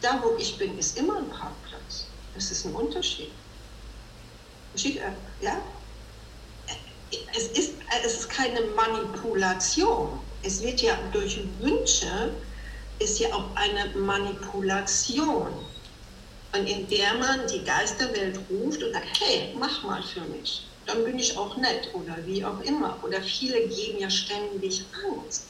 Da, 0.00 0.20
wo 0.22 0.36
ich 0.36 0.56
bin, 0.58 0.78
ist 0.78 0.98
immer 0.98 1.18
ein 1.18 1.28
Parkplatz. 1.28 2.06
Das 2.34 2.50
ist 2.50 2.64
ein 2.66 2.74
Unterschied. 2.74 3.30
Unterschied 4.72 5.00
ja? 5.40 5.62
Es 7.34 7.48
ist, 7.48 7.74
es 8.04 8.18
ist 8.20 8.30
keine 8.30 8.60
Manipulation. 8.62 10.18
Es 10.42 10.62
wird 10.62 10.82
ja 10.82 10.98
durch 11.12 11.40
Wünsche, 11.60 12.34
ist 12.98 13.18
ja 13.20 13.32
auch 13.32 13.54
eine 13.54 13.96
Manipulation. 13.98 15.52
Und 16.54 16.66
in 16.66 16.86
der 16.88 17.14
man 17.14 17.46
die 17.46 17.64
Geisterwelt 17.64 18.38
ruft 18.50 18.82
und 18.82 18.92
sagt, 18.92 19.20
hey, 19.20 19.54
mach 19.58 19.82
mal 19.84 20.02
für 20.02 20.20
mich. 20.20 20.66
Dann 20.86 21.04
bin 21.04 21.18
ich 21.18 21.36
auch 21.36 21.56
nett 21.56 21.88
oder 21.94 22.16
wie 22.26 22.44
auch 22.44 22.60
immer. 22.60 22.98
Oder 23.02 23.22
viele 23.22 23.66
geben 23.68 24.00
ja 24.00 24.10
ständig 24.10 24.84
Angst. 25.06 25.46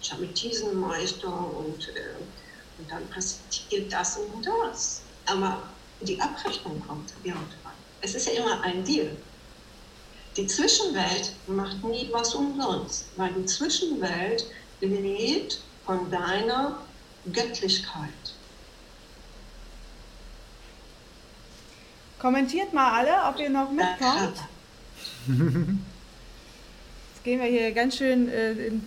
Ich 0.00 0.10
habe 0.10 0.22
mit 0.22 0.42
diesem 0.42 0.80
Meister 0.80 1.28
und, 1.28 1.88
äh, 1.88 2.78
und 2.78 2.90
dann 2.90 3.08
passiert 3.10 3.92
das 3.92 4.16
und 4.16 4.44
das. 4.44 5.02
Aber 5.26 5.62
die 6.00 6.20
Abrechnung 6.20 6.82
kommt 6.86 7.12
irgendwann. 7.22 7.72
Es 8.00 8.14
ist 8.16 8.26
ja 8.26 8.32
immer 8.32 8.60
ein 8.62 8.82
Deal. 8.82 9.16
Die 10.36 10.46
Zwischenwelt 10.46 11.32
macht 11.46 11.84
nie 11.84 12.08
was 12.10 12.34
umsonst, 12.34 13.06
weil 13.16 13.32
die 13.34 13.44
Zwischenwelt 13.44 14.46
lebt 14.80 15.60
von 15.84 16.10
deiner 16.10 16.78
Göttlichkeit. 17.32 18.08
Kommentiert 22.18 22.72
mal 22.72 23.00
alle, 23.00 23.10
ob 23.28 23.38
ihr 23.40 23.50
noch 23.50 23.70
mitkommt. 23.70 24.38
Jetzt 27.14 27.24
gehen 27.24 27.40
wir 27.40 27.48
hier 27.48 27.72
ganz 27.72 27.96
schön 27.96 28.28
äh, 28.28 28.52
in 28.52 28.82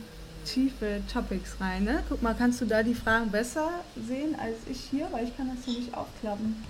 tiefe 0.46 1.02
Topics 1.12 1.58
rein. 1.60 1.84
Ne? 1.84 2.04
Guck 2.08 2.22
mal, 2.22 2.34
kannst 2.34 2.62
du 2.62 2.66
da 2.66 2.82
die 2.82 2.96
Fragen 2.96 3.30
besser 3.30 3.70
sehen 4.08 4.36
als 4.40 4.58
ich 4.70 4.80
hier? 4.90 5.08
Weil 5.12 5.26
ich 5.26 5.36
kann 5.36 5.52
das 5.54 5.66
hier 5.66 5.80
nicht 5.80 5.94
aufklappen. 5.94 6.64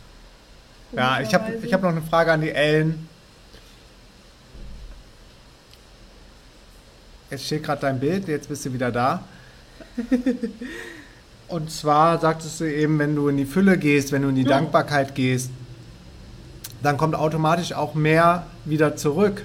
Ja, 0.91 1.19
ich 1.21 1.33
habe 1.33 1.53
ich 1.61 1.73
hab 1.73 1.81
noch 1.81 1.89
eine 1.89 2.01
Frage 2.01 2.31
an 2.31 2.41
die 2.41 2.51
Ellen. 2.51 3.07
Jetzt 7.35 7.47
steht 7.47 7.63
gerade 7.63 7.81
dein 7.81 7.99
Bild, 7.99 8.29
jetzt 8.29 8.47
bist 8.47 8.65
du 8.65 8.71
wieder 8.71 8.93
da. 8.93 9.21
Und 11.49 11.69
zwar 11.69 12.17
sagtest 12.17 12.61
du 12.61 12.63
eben, 12.63 12.97
wenn 12.97 13.13
du 13.13 13.27
in 13.27 13.35
die 13.35 13.43
Fülle 13.43 13.77
gehst, 13.77 14.13
wenn 14.13 14.21
du 14.21 14.29
in 14.29 14.35
die 14.35 14.45
Dankbarkeit 14.45 15.15
gehst, 15.15 15.49
dann 16.81 16.95
kommt 16.95 17.13
automatisch 17.13 17.73
auch 17.73 17.93
mehr 17.93 18.47
wieder 18.63 18.95
zurück. 18.95 19.43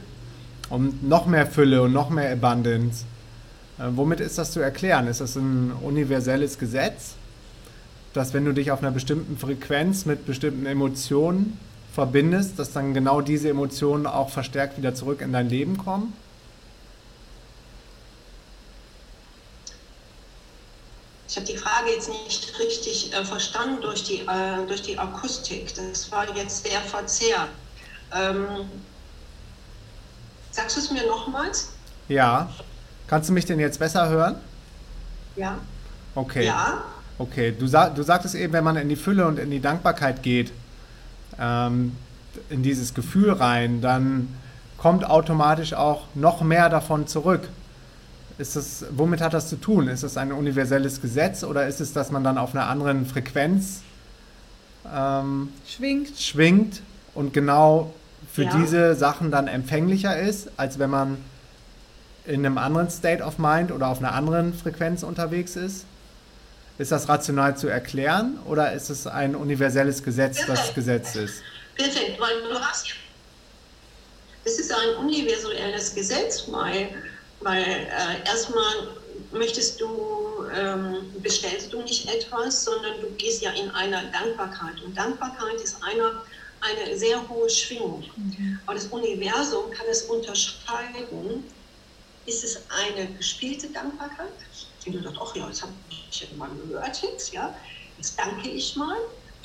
Und 0.69 1.03
noch 1.03 1.27
mehr 1.27 1.49
Fülle 1.49 1.83
und 1.83 1.93
noch 1.93 2.11
mehr 2.11 2.31
Abundance. 2.31 3.07
Äh, 3.77 3.87
womit 3.97 4.21
ist 4.21 4.39
das 4.39 4.53
zu 4.53 4.61
erklären? 4.61 5.09
Ist 5.09 5.21
das 5.21 5.35
ein 5.35 5.73
universelles 5.83 6.61
Gesetz, 6.61 7.15
dass 8.13 8.35
wenn 8.35 8.45
du 8.45 8.53
dich 8.53 8.71
auf 8.71 8.85
einer 8.85 8.93
bestimmten 8.93 9.37
Frequenz 9.37 10.07
mit 10.07 10.27
bestimmten 10.27 10.65
Emotionen 10.65 11.59
verbindest, 11.93 12.57
dass 12.61 12.73
dann 12.73 12.95
genau 12.95 13.21
diese 13.21 13.49
Emotionen 13.49 14.07
auch 14.07 14.31
verstärkt 14.31 14.79
wieder 14.79 14.95
zurück 14.95 15.23
in 15.23 15.33
dein 15.33 15.49
Leben 15.49 15.77
kommen? 15.77 16.13
Ich 21.31 21.37
habe 21.37 21.47
die 21.47 21.57
Frage 21.57 21.91
jetzt 21.91 22.09
nicht 22.09 22.59
richtig 22.59 23.15
äh, 23.15 23.25
verstanden 23.25 23.81
durch 23.83 24.03
die, 24.03 24.19
äh, 24.23 24.67
durch 24.67 24.83
die 24.83 24.99
Akustik. 24.99 25.73
Das 25.77 26.11
war 26.11 26.27
jetzt 26.37 26.65
sehr 26.65 26.81
verzerrt. 26.81 27.51
Ähm, 28.13 28.47
sagst 30.51 30.77
du 30.77 30.81
es 30.81 30.91
mir 30.91 31.07
nochmals? 31.07 31.71
Ja. 32.09 32.51
Kannst 33.07 33.29
du 33.29 33.33
mich 33.33 33.47
denn 33.47 33.61
jetzt 33.61 33.79
besser 33.79 34.09
hören? 34.09 34.41
Ja. 35.37 35.59
Okay. 36.17 36.47
Ja. 36.47 36.83
Okay, 37.17 37.55
du, 37.57 37.69
sag, 37.69 37.95
du 37.95 38.03
sagtest 38.03 38.35
eben, 38.35 38.53
wenn 38.53 38.65
man 38.65 38.77
in 38.77 38.89
die 38.89 38.97
Fülle 38.97 39.25
und 39.29 39.39
in 39.39 39.53
die 39.53 39.61
Dankbarkeit 39.61 40.25
geht, 40.25 40.51
ähm, 41.39 41.97
in 42.49 42.65
dieses 42.65 42.93
Gefühl 42.93 43.31
rein, 43.31 43.81
dann 43.81 44.35
kommt 44.79 45.09
automatisch 45.09 45.75
auch 45.75 46.07
noch 46.17 46.41
mehr 46.41 46.69
davon 46.71 47.07
zurück. 47.07 47.49
Ist 48.41 48.57
das, 48.57 48.87
womit 48.91 49.21
hat 49.21 49.35
das 49.35 49.51
zu 49.51 49.57
tun? 49.57 49.89
Ist 49.89 50.03
das 50.03 50.17
ein 50.17 50.33
universelles 50.33 51.03
Gesetz 51.03 51.45
oder 51.45 51.67
ist 51.67 51.81
es, 51.81 51.93
dass 51.93 52.11
man 52.11 52.25
dann 52.25 52.39
auf 52.39 52.55
einer 52.55 52.67
anderen 52.69 53.05
Frequenz 53.05 53.83
ähm, 54.91 55.53
schwingt. 55.69 56.19
schwingt 56.19 56.81
und 57.15 57.35
genau 57.35 57.93
für 58.33 58.45
Ja. 58.45 58.57
diese 58.57 58.95
Sachen 58.95 59.31
dann 59.31 59.47
empfänglicher 59.47 60.19
ist, 60.19 60.49
als 60.57 60.79
wenn 60.79 60.89
man 60.89 61.19
in 62.25 62.47
einem 62.47 62.57
anderen 62.57 62.89
State 62.89 63.23
of 63.23 63.39
Mind 63.39 63.73
oder 63.73 63.89
auf 63.89 63.99
einer 63.99 64.15
anderen 64.15 64.55
Frequenz 64.55 65.03
unterwegs 65.03 65.57
ist? 65.57 65.85
Ist 66.79 66.93
das 66.93 67.11
rational 67.11 67.59
zu 67.59 67.69
erklären 67.69 68.39
oder 68.47 68.73
ist 68.73 68.89
es 68.89 69.07
ein 69.07 69.35
universelles 69.37 70.03
Gesetz, 70.03 70.47
das 70.47 70.73
Gesetz 70.75 71.15
ist? 71.15 71.43
Perfekt, 71.77 72.19
weil 72.19 72.43
du 72.49 72.59
hast. 72.59 72.87
Es 74.47 74.59
ist 74.59 74.73
ein 74.73 75.05
universelles 75.05 75.95
Gesetz, 75.95 76.45
weil, 76.51 76.89
weil 77.41 77.63
äh, 77.65 78.25
erstmal 78.27 78.97
möchtest 79.33 79.81
du, 79.81 80.45
ähm, 80.53 81.13
bestellst 81.23 81.73
du 81.73 81.83
nicht 81.83 82.09
etwas, 82.09 82.65
sondern 82.65 83.01
du 83.01 83.11
gehst 83.17 83.43
ja 83.43 83.51
in 83.53 83.71
einer 83.71 84.05
Dankbarkeit. 84.11 84.81
Und 84.83 84.97
Dankbarkeit 84.97 85.61
ist 85.61 85.83
eine, 85.83 86.23
eine 86.61 86.97
sehr 86.97 87.29
hohe 87.29 87.49
Schwingung. 87.49 88.05
Aber 88.67 88.75
das 88.75 88.87
Universum 88.89 89.71
kann 89.71 89.87
es 89.91 90.03
unterscheiden. 90.03 91.45
Ist 92.27 92.45
es 92.45 92.69
eine 92.71 93.15
gespielte 93.15 93.71
Dankbarkeit? 93.73 94.33
Die 94.85 94.91
du 94.91 95.03
sagst, 95.03 95.19
ach 95.21 95.35
ja, 95.37 95.47
das 95.49 95.63
habe 95.63 95.75
ich 95.89 96.21
ja 96.21 96.37
mal 96.37 96.51
gehört 96.55 97.03
jetzt, 97.03 97.33
ja. 97.33 97.55
Jetzt 97.97 98.19
danke 98.19 98.49
ich 98.51 98.77
mal, 98.77 98.97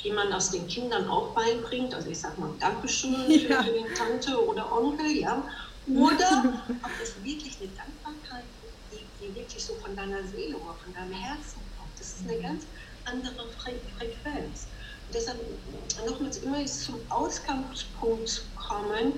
wie 0.02 0.12
man 0.12 0.30
das 0.30 0.50
den 0.50 0.66
Kindern 0.66 1.08
auch 1.08 1.34
beibringt. 1.34 1.94
Also 1.94 2.10
ich 2.10 2.20
sage 2.20 2.40
mal 2.40 2.54
Dankeschön 2.58 3.14
für, 3.26 3.48
Ja. 3.48 3.62
für 3.62 3.72
den 3.72 3.94
Tante 3.94 4.44
oder 4.46 4.70
Onkel, 4.72 5.16
ja. 5.16 5.48
Oder 5.86 6.64
ob 6.82 6.90
es 7.02 7.22
wirklich 7.22 7.60
eine 7.60 7.70
Dankbarkeit 7.70 8.44
ist, 8.62 8.76
die, 8.90 9.08
die 9.20 9.34
wirklich 9.34 9.64
so 9.64 9.74
von 9.76 9.94
deiner 9.96 10.26
Seele 10.26 10.56
oder 10.56 10.74
von 10.74 10.92
deinem 10.92 11.12
Herzen 11.12 11.60
kommt. 11.76 11.98
Das 11.98 12.08
ist 12.08 12.28
eine 12.28 12.40
ganz 12.40 12.66
andere 13.04 13.50
Fre 13.52 13.80
Frequenz. 13.96 14.68
Und 15.06 15.14
deshalb 15.14 15.38
nochmals 16.06 16.38
immer 16.38 16.64
zum 16.66 17.00
Ausgangspunkt 17.10 18.28
zu 18.28 18.42
kommen, 18.54 19.12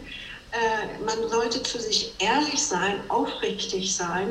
äh, 0.53 0.99
man 1.05 1.29
sollte 1.29 1.63
zu 1.63 1.79
sich 1.81 2.15
ehrlich 2.21 2.63
sein, 2.63 3.09
aufrichtig 3.11 3.95
sein 3.95 4.31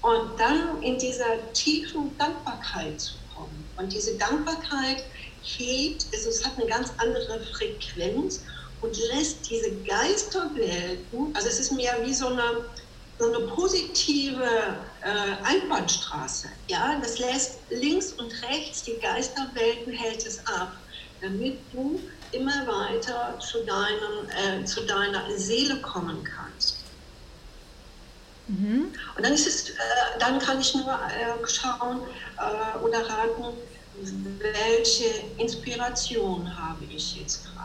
und 0.00 0.38
dann 0.38 0.82
in 0.82 0.98
dieser 0.98 1.52
tiefen 1.52 2.16
Dankbarkeit 2.18 3.00
zu 3.00 3.14
kommen. 3.34 3.70
Und 3.76 3.92
diese 3.92 4.16
Dankbarkeit 4.16 5.04
hebt, 5.40 6.06
also 6.12 6.28
es 6.28 6.44
hat 6.44 6.56
eine 6.56 6.66
ganz 6.66 6.92
andere 6.98 7.40
Frequenz 7.46 8.44
und 8.80 8.96
lässt 9.12 9.48
diese 9.50 9.70
Geisterwelten, 9.84 11.34
also 11.34 11.48
es 11.48 11.60
ist 11.60 11.72
mehr 11.72 11.96
wie 12.04 12.14
so 12.14 12.28
eine, 12.28 12.64
so 13.18 13.32
eine 13.32 13.46
positive 13.48 14.44
äh, 15.02 15.44
Einbahnstraße. 15.44 16.48
Ja? 16.68 16.98
Das 17.00 17.18
lässt 17.18 17.58
links 17.70 18.12
und 18.12 18.32
rechts 18.48 18.84
die 18.84 18.98
Geisterwelten, 18.98 19.92
hält 19.92 20.26
es 20.26 20.38
ab, 20.46 20.72
damit 21.20 21.58
du 21.72 22.00
immer 22.32 22.66
weiter 22.66 23.38
zu, 23.40 23.64
deinem, 23.64 24.62
äh, 24.62 24.64
zu 24.64 24.82
deiner 24.82 25.24
Seele 25.36 25.80
kommen 25.80 26.22
kannst. 26.22 26.78
Mhm. 28.48 28.92
Und 29.16 29.24
dann 29.24 29.32
ist 29.32 29.46
es, 29.46 29.70
äh, 29.70 29.74
dann 30.18 30.38
kann 30.38 30.60
ich 30.60 30.74
nur 30.74 30.92
äh, 30.92 31.46
schauen 31.46 32.00
äh, 32.38 32.78
oder 32.78 33.00
raten, 33.00 33.56
welche 34.38 35.08
Inspiration 35.38 36.56
habe 36.56 36.84
ich 36.84 37.16
jetzt 37.16 37.44
gerade. 37.44 37.57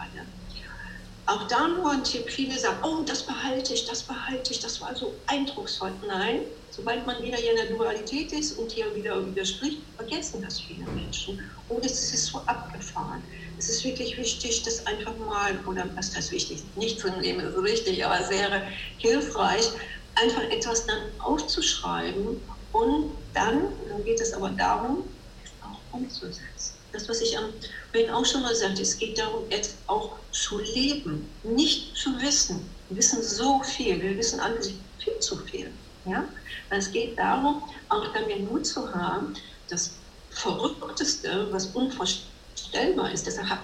Auch 1.26 1.48
da 1.48 1.70
nur 1.70 1.90
ein 1.90 2.04
Tipp, 2.04 2.30
viele 2.30 2.58
sagen, 2.60 2.80
oh, 2.84 3.04
das 3.06 3.26
behalte 3.26 3.74
ich, 3.74 3.86
das 3.86 4.04
behalte 4.06 4.52
ich, 4.52 4.60
das 4.60 4.82
war 4.82 4.94
so 4.94 5.24
eindrucksvoll. 5.28 5.98
Nein, 6.06 6.48
sobald 6.70 7.06
man 7.06 7.22
wieder 7.24 7.38
hier 7.38 7.52
in 7.52 7.58
der 7.58 7.78
Dualität 7.78 8.34
ist 8.34 8.54
und 8.54 8.74
hier 8.74 8.94
wieder 8.94 9.26
widerspricht, 9.26 9.96
vergessen 9.96 10.42
das 10.42 10.60
viele 10.60 10.86
Menschen. 10.88 11.40
Und 11.70 11.86
es 11.86 12.14
ist 12.14 12.26
so 12.26 12.40
abgefahren. 12.40 13.24
Es 13.58 13.70
ist 13.70 13.86
wirklich 13.86 14.18
wichtig, 14.18 14.64
das 14.64 14.86
einfach 14.86 15.16
mal, 15.18 15.66
oder 15.66 15.90
was 15.96 16.14
heißt 16.14 16.32
wichtig, 16.32 16.76
nicht 16.76 17.00
zu 17.00 17.10
nehmen 17.10 17.46
ist 17.46 17.58
richtig, 17.58 18.06
aber 18.06 18.30
wäre 18.30 18.68
hilfreich, 18.98 19.70
einfach 20.16 20.44
etwas 20.44 20.86
dann 20.86 21.20
aufzuschreiben 21.20 22.42
und 22.72 23.18
dann, 23.34 23.80
dann 23.88 24.04
geht 24.04 24.20
es 24.20 24.34
aber 24.34 24.50
darum, 24.50 25.22
es 25.42 25.52
auch 25.62 25.82
umzusetzen. 25.94 26.80
Das, 26.92 27.08
was 27.08 27.22
ich 27.22 27.38
am 27.38 27.54
vorhin 27.94 28.10
auch 28.10 28.26
schon 28.26 28.42
mal 28.42 28.56
sagte, 28.56 28.82
es 28.82 28.98
geht 28.98 29.18
darum, 29.20 29.44
jetzt 29.50 29.76
auch 29.88 30.16
zu 30.32 30.60
leben, 30.60 31.30
nicht 31.44 31.96
zu 31.96 32.20
wissen. 32.22 32.68
Wir 32.90 32.98
wissen 32.98 33.22
so 33.22 33.62
viel, 33.62 34.02
wir 34.02 34.18
wissen 34.18 34.40
alle 34.40 34.60
viel 34.62 35.20
zu 35.20 35.38
viel. 35.38 35.72
Ja? 36.06 36.26
Es 36.72 36.92
geht 36.92 37.18
darum, 37.18 37.62
auch 37.90 38.12
damit 38.14 38.50
Mut 38.52 38.66
zu 38.66 38.94
haben, 38.94 39.36
das 39.70 39.92
Verrückteste, 40.32 41.48
was 41.52 41.68
unvorstellbar 41.68 43.12
ist, 43.12 43.28
deshalb 43.28 43.50
habe 43.50 43.62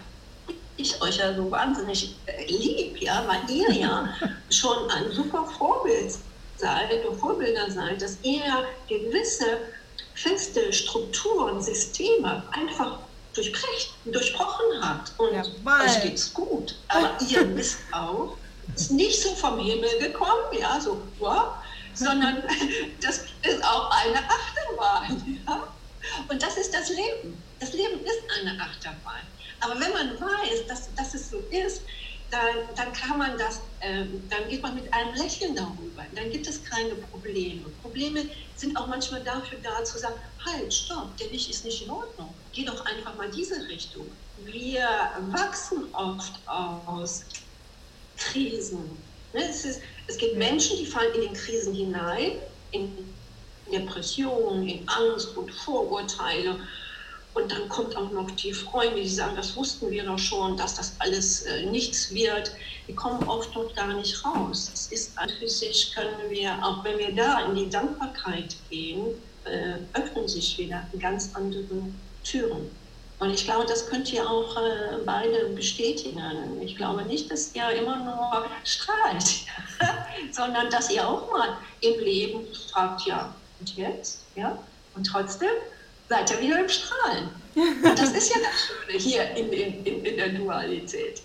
ich 0.78 1.02
euch 1.02 1.18
ja 1.18 1.36
so 1.36 1.50
wahnsinnig 1.50 2.16
äh, 2.28 2.46
lieb, 2.46 3.02
ja, 3.02 3.26
weil 3.28 3.54
ihr 3.54 3.72
ja 3.74 4.14
schon 4.52 4.90
ein 4.92 5.12
super 5.12 5.46
Vorbild 5.58 6.14
seid 6.56 7.04
und 7.06 7.18
Vorbilder 7.18 7.70
seid, 7.72 8.02
dass 8.02 8.18
ihr 8.22 8.46
ja 8.46 8.64
gewisse 8.88 9.58
feste 10.14 10.72
Strukturen, 10.72 11.62
Systeme 11.62 12.44
einfach 12.52 13.00
durchbrecht, 13.40 13.94
durchbrochen 14.06 14.66
habt. 14.82 15.12
Und 15.18 15.34
Jawohl. 15.34 15.86
euch 15.86 16.02
geht's 16.02 16.34
gut. 16.34 16.76
Aber 16.88 17.18
ihr 17.30 17.56
wisst 17.56 17.80
auch, 17.92 18.38
es 18.76 18.84
ist 18.84 18.92
nicht 18.92 19.22
so 19.22 19.34
vom 19.36 19.60
Himmel 19.60 19.90
gekommen, 20.00 20.44
ja, 20.60 20.80
so, 20.80 21.02
wow, 21.20 21.54
sondern 21.94 22.44
das 23.02 23.20
ist 23.44 23.64
auch 23.64 23.90
eine 23.92 24.20
Achterbahn. 24.20 25.40
Ja? 25.48 25.68
Und 26.28 26.42
das 26.42 26.58
ist 26.58 26.74
das 26.74 26.90
Leben. 26.90 27.42
Das 27.60 27.74
Leben 27.74 28.00
ist 28.04 28.22
eine 28.40 28.60
Achterbahn. 28.62 29.22
Aber 29.62 29.80
wenn 29.80 29.92
man 29.92 30.20
weiß, 30.20 30.68
dass, 30.68 30.94
dass 30.96 31.14
es 31.14 31.30
so 31.30 31.38
ist, 31.52 31.82
dann, 32.32 32.76
dann 32.76 32.94
kann 32.94 33.18
man 33.18 33.38
das, 33.38 33.62
ähm, 33.82 34.24
dann 34.30 34.48
geht 34.50 34.62
man 34.62 34.76
mit 34.76 34.92
einem 34.94 35.16
Lächeln 35.16 35.56
darüber. 35.56 36.06
Dann 36.16 36.30
gibt 36.30 36.48
es 36.48 36.64
keine 36.64 36.96
Probleme. 36.96 37.70
Probleme 37.82 38.26
sind 38.56 38.78
auch 38.78 38.88
manchmal 38.88 39.24
dafür 39.24 39.58
da 39.64 39.84
zu 39.84 39.98
sagen, 39.98 40.16
halt, 40.46 40.74
stopp, 40.74 41.16
der 41.18 41.32
Weg 41.32 41.50
ist 41.50 41.66
nicht 41.66 41.84
in 41.84 41.90
Ordnung. 41.90 42.34
Geh 42.54 42.66
doch 42.66 42.86
einfach 42.86 43.16
mal 43.16 43.30
diese 43.30 43.68
Richtung. 43.68 44.08
Wir 44.46 44.88
wachsen 45.32 45.94
oft 45.94 46.34
aus 46.46 47.24
Krisen, 48.18 48.98
Ne, 49.34 49.48
es, 49.48 49.64
ist, 49.64 49.82
es 50.08 50.18
gibt 50.18 50.38
Menschen, 50.38 50.78
die 50.78 50.86
fallen 50.86 51.14
in 51.14 51.22
den 51.22 51.34
Krisen 51.34 51.74
hinein, 51.74 52.32
in 52.72 53.14
Depressionen, 53.72 54.68
in 54.68 54.90
Angst 54.90 55.38
und 55.38 55.52
Vorurteile. 55.52 56.60
Und 57.40 57.52
dann 57.52 57.70
kommt 57.70 57.96
auch 57.96 58.12
noch 58.12 58.30
die 58.32 58.54
Freunde, 58.54 59.02
die 59.02 59.08
sagen, 59.08 59.36
das 59.36 59.56
wussten 59.56 59.90
wir 59.92 60.04
doch 60.04 60.18
schon, 60.18 60.58
dass 60.58 60.76
das 60.76 60.94
alles 61.00 61.44
äh, 61.44 61.66
nichts 61.66 62.14
wird. 62.14 62.52
Die 62.88 62.94
kommen 62.94 63.28
oft 63.28 63.56
dort 63.56 63.76
gar 63.76 63.94
nicht 63.94 64.26
raus. 64.26 64.72
Es 64.74 64.88
ist 64.88 65.18
an 65.18 65.30
für 65.40 65.48
sich, 65.48 65.94
können 65.94 66.30
wir, 66.30 66.54
auch 66.64 66.84
wenn 66.84 66.98
wir 66.98 67.14
da 67.14 67.46
in 67.46 67.56
die 67.56 67.70
Dankbarkeit 67.70 68.56
gehen, 68.70 69.08
äh, 69.46 69.76
öffnen 69.94 70.28
sich 70.28 70.58
wieder 70.58 70.86
ganz 71.00 71.32
andere 71.34 71.64
Türen. 72.24 72.70
Und 73.20 73.32
ich 73.32 73.44
glaube, 73.44 73.66
das 73.66 73.88
könnt 73.88 74.12
ihr 74.14 74.28
auch 74.28 74.56
äh, 74.58 74.98
beide 75.06 75.50
bestätigen. 75.50 76.20
Ich 76.62 76.76
glaube 76.78 77.04
nicht, 77.04 77.30
dass 77.30 77.54
ihr 77.54 77.70
immer 77.72 77.98
nur 77.98 78.46
strahlt, 78.64 79.46
sondern 80.32 80.70
dass 80.70 80.90
ihr 80.90 81.08
auch 81.08 81.30
mal 81.32 81.58
im 81.82 82.00
Leben 82.00 82.48
fragt, 82.72 83.06
ja, 83.06 83.34
und 83.60 83.76
jetzt? 83.76 84.24
Ja? 84.36 84.58
Und 84.96 85.04
trotzdem 85.06 85.50
seid 86.10 86.32
ihr 86.32 86.42
wieder 86.42 86.60
im 86.60 86.70
Strahlen. 86.70 87.30
Und 87.56 87.84
das 88.00 88.12
ist 88.12 88.30
ja 88.30 88.38
das 88.42 88.68
Schöne 88.68 89.00
hier 89.00 89.32
in, 89.38 89.86
in, 89.86 90.06
in 90.06 90.18
der 90.18 90.30
Dualität. 90.30 91.22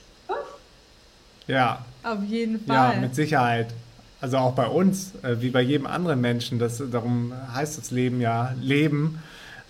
Ja. 1.47 1.85
Auf 2.03 2.23
jeden 2.25 2.65
Fall. 2.65 2.95
Ja, 2.95 3.01
mit 3.01 3.15
Sicherheit. 3.15 3.69
Also 4.21 4.39
auch 4.39 4.53
bei 4.53 4.67
uns, 4.67 5.13
äh, 5.23 5.41
wie 5.41 5.51
bei 5.51 5.61
jedem 5.61 5.87
anderen 5.87 6.21
Menschen. 6.21 6.59
Das, 6.59 6.83
darum 6.91 7.33
heißt 7.55 7.79
das 7.79 7.91
Leben 7.91 8.21
ja 8.21 8.55
Leben, 8.61 9.23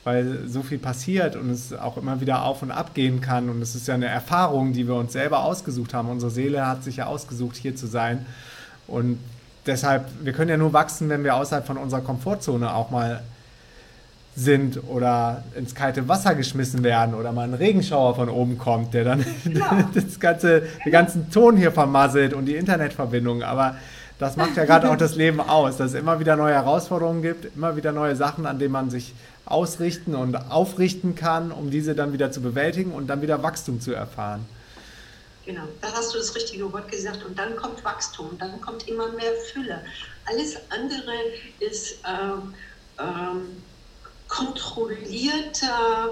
weil 0.05 0.47
so 0.47 0.63
viel 0.63 0.79
passiert 0.79 1.35
und 1.35 1.51
es 1.51 1.73
auch 1.73 1.97
immer 1.97 2.21
wieder 2.21 2.45
auf 2.45 2.63
und 2.63 2.71
ab 2.71 2.95
gehen 2.95 3.21
kann. 3.21 3.49
Und 3.49 3.63
es 3.63 3.75
ist 3.75 3.89
ja 3.89 3.95
eine 3.95 4.07
Erfahrung, 4.07 4.73
die 4.73 4.87
wir 4.87 4.95
uns 4.95 5.13
selber 5.13 5.45
ausgesucht 5.45 5.95
haben. 5.95 6.09
Unsere 6.09 6.31
Seele 6.31 6.67
hat 6.67 6.85
sich 6.85 6.97
ja 6.97 7.07
ausgesucht, 7.07 7.57
hier 7.57 7.75
zu 7.75 7.87
sein. 7.87 8.27
Und 8.87 9.19
deshalb, 9.67 10.07
wir 10.23 10.33
können 10.33 10.51
ja 10.51 10.57
nur 10.57 10.73
wachsen, 10.73 11.09
wenn 11.09 11.25
wir 11.25 11.35
außerhalb 11.35 11.67
von 11.67 11.79
unserer 11.79 12.03
Komfortzone 12.03 12.73
auch 12.73 12.91
mal 12.91 13.23
sind 14.37 14.81
oder 14.89 15.45
ins 15.55 15.75
kalte 15.75 16.09
Wasser 16.09 16.35
geschmissen 16.35 16.83
werden 16.83 17.15
oder 17.15 17.33
mal 17.33 17.45
ein 17.45 17.55
Regenschauer 17.55 18.17
von 18.17 18.29
oben 18.29 18.59
kommt, 18.59 18.93
der 18.93 19.05
dann 19.05 19.25
ja. 19.45 19.89
das 19.95 20.19
ganze, 20.19 20.63
den 20.85 20.93
ganzen 20.93 21.31
Ton 21.31 21.57
hier 21.57 21.71
vermasselt 21.71 22.35
und 22.35 22.47
die 22.47 22.57
Internetverbindung. 22.57 23.43
Aber 23.43 23.77
das 24.19 24.37
macht 24.37 24.57
ja 24.57 24.65
gerade 24.65 24.91
auch 24.91 24.97
das 24.97 25.15
Leben 25.15 25.41
aus, 25.41 25.77
dass 25.77 25.93
es 25.93 26.01
immer 26.01 26.19
wieder 26.19 26.37
neue 26.37 26.55
Herausforderungen 26.55 27.23
gibt, 27.23 27.57
immer 27.57 27.77
wieder 27.77 27.93
neue 27.93 28.17
Sachen, 28.17 28.47
an 28.47 28.59
denen 28.59 28.73
man 28.73 28.91
sich 28.91 29.15
ausrichten 29.47 30.15
und 30.15 30.37
aufrichten 30.51 31.15
kann, 31.15 31.53
um 31.53 31.71
diese 31.71 31.95
dann 31.95 32.13
wieder 32.13 32.33
zu 32.33 32.41
bewältigen 32.41 32.93
und 32.93 33.07
dann 33.09 33.23
wieder 33.23 33.43
Wachstum 33.43 33.81
zu 33.81 33.93
erfahren. 33.93 34.47
Genau, 35.45 35.65
da 35.81 35.93
hast 35.93 36.15
du 36.15 36.19
das 36.19 36.35
richtige 36.35 36.73
Wort 36.73 36.91
gesagt. 36.91 37.25
Und 37.25 37.39
dann 37.39 37.55
kommt 37.57 37.85
Wachstum, 37.85 38.31
dann 38.39 38.61
kommt 38.61 38.89
immer 38.89 39.13
mehr 39.13 39.33
Fülle. 39.53 39.81
Alles 40.25 40.57
andere 40.71 41.13
ist 41.61 41.99
ähm, 42.09 42.55
ähm, 42.99 43.63
kontrollierter 44.35 46.11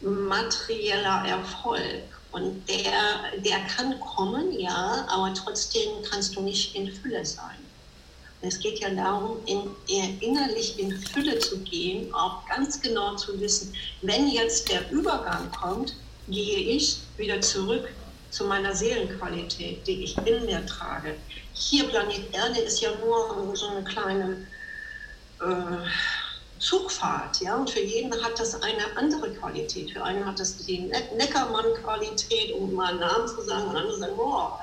materieller 0.00 1.24
Erfolg. 1.26 2.02
Und 2.32 2.68
der, 2.68 3.40
der 3.44 3.58
kann 3.66 3.98
kommen, 4.00 4.52
ja, 4.58 5.04
aber 5.08 5.34
trotzdem 5.34 5.90
kannst 6.08 6.36
du 6.36 6.42
nicht 6.42 6.76
in 6.76 6.92
Fülle 6.92 7.24
sein. 7.24 7.58
Es 8.42 8.58
geht 8.58 8.78
ja 8.78 8.88
darum, 8.90 9.36
in, 9.46 9.70
innerlich 10.20 10.78
in 10.78 10.96
Fülle 10.96 11.38
zu 11.40 11.58
gehen, 11.58 12.12
auch 12.14 12.46
ganz 12.46 12.80
genau 12.80 13.16
zu 13.16 13.38
wissen, 13.40 13.74
wenn 14.02 14.28
jetzt 14.28 14.70
der 14.70 14.90
Übergang 14.90 15.50
kommt, 15.50 15.94
gehe 16.28 16.58
ich 16.58 16.98
wieder 17.16 17.40
zurück 17.40 17.88
zu 18.30 18.44
meiner 18.44 18.74
Seelenqualität, 18.74 19.86
die 19.86 20.04
ich 20.04 20.16
in 20.24 20.46
mir 20.46 20.64
trage. 20.64 21.16
Hier 21.52 21.84
Planet 21.88 22.32
Erde 22.32 22.60
ist 22.60 22.80
ja 22.80 22.90
nur 23.04 23.54
so 23.56 23.66
eine 23.66 23.84
kleine 23.84 24.46
äh, 25.40 25.86
Zugfahrt, 26.60 27.40
ja, 27.40 27.56
und 27.56 27.70
für 27.70 27.80
jeden 27.80 28.12
hat 28.22 28.38
das 28.38 28.54
eine 28.62 28.96
andere 28.96 29.32
Qualität. 29.32 29.92
Für 29.92 30.04
einen 30.04 30.24
hat 30.26 30.38
das 30.38 30.58
die 30.58 30.90
Neckermann-Qualität, 31.16 32.52
um 32.52 32.74
mal 32.74 32.90
einen 32.90 33.00
Namen 33.00 33.26
zu 33.26 33.42
sagen, 33.42 33.70
und 33.70 33.76
andere 33.76 33.98
sagen, 33.98 34.16
boah, 34.16 34.60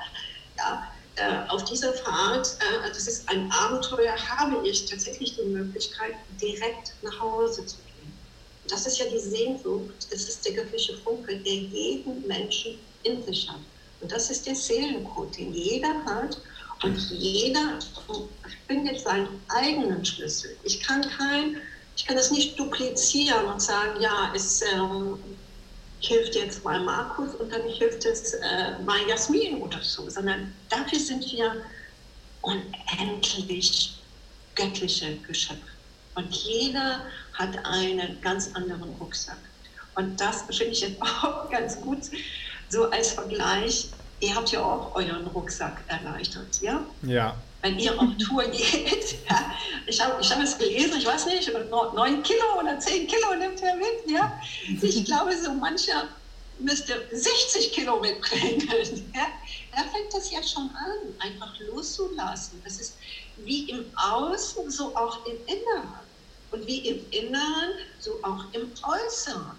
ja, 0.56 0.84
äh, 1.16 1.48
auf 1.48 1.64
dieser 1.64 1.92
Fahrt, 1.92 2.56
äh, 2.60 2.88
das 2.88 3.08
ist 3.08 3.28
ein 3.28 3.50
Abenteuer, 3.50 4.14
habe 4.16 4.66
ich 4.66 4.86
tatsächlich 4.86 5.34
die 5.34 5.42
Möglichkeit, 5.42 6.14
direkt 6.40 6.94
nach 7.02 7.18
Hause 7.20 7.66
zu 7.66 7.78
gehen. 7.78 8.12
Das 8.68 8.86
ist 8.86 8.98
ja 8.98 9.06
die 9.06 9.18
Sehnsucht, 9.18 10.06
das 10.10 10.28
ist 10.28 10.44
der 10.46 10.52
göttliche 10.52 10.96
Funke, 10.98 11.36
der 11.38 11.54
jeden 11.54 12.24
Menschen 12.28 12.78
in 13.02 13.24
sich 13.24 13.48
hat. 13.48 13.60
Und 14.00 14.12
das 14.12 14.30
ist 14.30 14.46
der 14.46 14.54
Seelencode, 14.54 15.36
den 15.36 15.52
jeder 15.52 16.04
hat 16.04 16.40
und 16.84 16.96
jeder 17.10 17.80
findet 18.68 19.00
seinen 19.00 19.42
eigenen 19.48 20.04
Schlüssel. 20.04 20.56
Ich 20.62 20.80
kann 20.80 21.02
kein 21.02 21.60
ich 21.98 22.06
kann 22.06 22.16
das 22.16 22.30
nicht 22.30 22.58
duplizieren 22.58 23.46
und 23.46 23.60
sagen, 23.60 24.00
ja, 24.00 24.32
es 24.34 24.62
ähm, 24.62 25.18
hilft 25.98 26.36
jetzt 26.36 26.62
bei 26.62 26.78
Markus 26.78 27.34
und 27.34 27.52
dann 27.52 27.62
hilft 27.62 28.04
es 28.04 28.34
äh, 28.34 28.74
bei 28.86 28.98
Jasmin 29.08 29.60
oder 29.60 29.82
so, 29.82 30.08
sondern 30.08 30.54
dafür 30.68 31.00
sind 31.00 31.24
wir 31.32 31.56
unendlich 32.40 34.00
göttliche 34.54 35.16
Geschöpfe. 35.26 35.60
Und 36.14 36.32
jeder 36.32 37.04
hat 37.32 37.58
einen 37.64 38.20
ganz 38.20 38.54
anderen 38.54 38.94
Rucksack. 39.00 39.38
Und 39.96 40.20
das 40.20 40.42
finde 40.42 40.72
ich 40.72 40.80
jetzt 40.82 41.02
auch 41.02 41.50
ganz 41.50 41.80
gut, 41.80 42.04
so 42.68 42.88
als 42.90 43.12
Vergleich. 43.12 43.90
Ihr 44.20 44.34
habt 44.36 44.52
ja 44.52 44.62
auch 44.62 44.94
euren 44.94 45.26
Rucksack 45.26 45.82
erleichtert, 45.88 46.60
ja? 46.60 46.84
Ja 47.02 47.42
wenn 47.62 47.78
ihr 47.78 47.98
auf 47.98 48.08
Tour 48.18 48.44
geht. 48.50 49.16
Ja, 49.28 49.52
ich 49.86 50.00
habe 50.00 50.20
ich 50.20 50.30
hab 50.30 50.42
es 50.42 50.56
gelesen, 50.58 50.98
ich 50.98 51.06
weiß 51.06 51.26
nicht, 51.26 51.50
9 51.50 52.22
Kilo 52.22 52.58
oder 52.58 52.78
10 52.78 53.06
Kilo 53.06 53.34
nimmt 53.34 53.60
er 53.62 53.76
mit. 53.76 54.08
Ja? 54.08 54.40
Ich 54.80 55.04
glaube, 55.04 55.36
so 55.36 55.52
mancher 55.52 56.08
müsste 56.58 57.06
60 57.12 57.72
Kilo 57.72 58.00
mitbringen. 58.00 58.68
Ja? 59.14 59.26
Da 59.74 59.82
fängt 59.90 60.12
das 60.12 60.30
ja 60.30 60.42
schon 60.42 60.70
an, 60.70 61.14
einfach 61.20 61.52
loszulassen. 61.60 62.60
Das 62.64 62.80
ist 62.80 62.96
wie 63.44 63.70
im 63.70 63.84
Außen, 63.96 64.70
so 64.70 64.94
auch 64.96 65.24
im 65.26 65.36
Inneren. 65.46 66.08
Und 66.50 66.66
wie 66.66 66.88
im 66.88 67.04
Inneren, 67.10 67.72
so 68.00 68.18
auch 68.22 68.44
im 68.52 68.72
Äußeren 68.82 69.57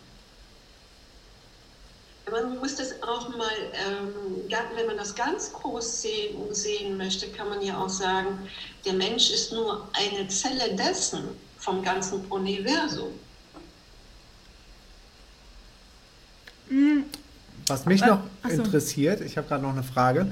man 2.31 2.57
muss 2.57 2.75
das 2.75 3.01
auch 3.03 3.29
mal, 3.29 3.49
ähm, 3.73 4.13
wenn 4.75 4.85
man 4.87 4.97
das 4.97 5.15
ganz 5.15 5.51
groß 5.53 6.01
sehen, 6.01 6.53
sehen 6.53 6.97
möchte, 6.97 7.27
kann 7.29 7.49
man 7.49 7.61
ja 7.61 7.77
auch 7.77 7.89
sagen, 7.89 8.47
der 8.85 8.93
Mensch 8.93 9.29
ist 9.31 9.51
nur 9.51 9.87
eine 9.93 10.27
Zelle 10.27 10.75
dessen 10.75 11.23
vom 11.57 11.83
ganzen 11.83 12.25
Universum. 12.25 13.09
Mhm. 16.69 17.05
Was 17.67 17.85
mich 17.85 18.01
noch 18.01 18.21
so. 18.43 18.49
interessiert, 18.49 19.21
ich 19.21 19.37
habe 19.37 19.47
gerade 19.47 19.63
noch 19.63 19.73
eine 19.73 19.83
Frage. 19.83 20.27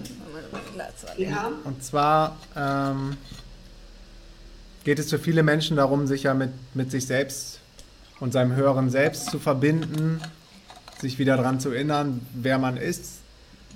Ja. 1.17 1.51
Und 1.63 1.83
zwar 1.83 2.37
ähm, 2.55 3.17
geht 4.83 4.99
es 4.99 5.09
für 5.09 5.19
viele 5.19 5.43
Menschen 5.43 5.77
darum, 5.77 6.07
sich 6.07 6.23
ja 6.23 6.33
mit, 6.33 6.51
mit 6.73 6.89
sich 6.89 7.05
selbst 7.05 7.59
und 8.19 8.33
seinem 8.33 8.55
höheren 8.55 8.89
Selbst 8.89 9.29
zu 9.29 9.37
verbinden 9.37 10.21
sich 10.99 11.19
wieder 11.19 11.37
daran 11.37 11.59
zu 11.59 11.69
erinnern, 11.69 12.25
wer 12.33 12.57
man 12.57 12.77
ist, 12.77 13.19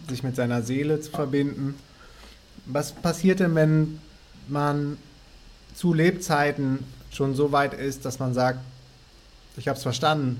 sich 0.10 0.24
mit 0.24 0.36
seiner 0.36 0.62
Seele 0.62 1.00
zu 1.02 1.12
verbinden. 1.12 1.76
Was 2.66 2.92
passiert 2.92 3.40
denn, 3.40 3.56
wenn 3.56 4.00
man 4.48 4.98
zu 5.76 5.94
Lebzeiten 5.94 6.80
schon 7.12 7.36
so 7.36 7.52
weit 7.52 7.74
ist, 7.74 8.06
dass 8.06 8.20
man 8.20 8.34
sagt, 8.34 8.60
ich 9.58 9.68
habe 9.68 9.78
es 9.78 9.84
verstanden, 9.84 10.40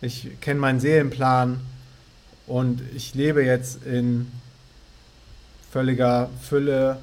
ich 0.00 0.40
kenne 0.40 0.60
meinen 0.60 0.80
Seelenplan 0.80 1.60
und 2.46 2.82
ich 2.94 3.14
lebe 3.14 3.44
jetzt 3.44 3.84
in 3.84 4.30
völliger 5.70 6.30
Fülle 6.40 6.98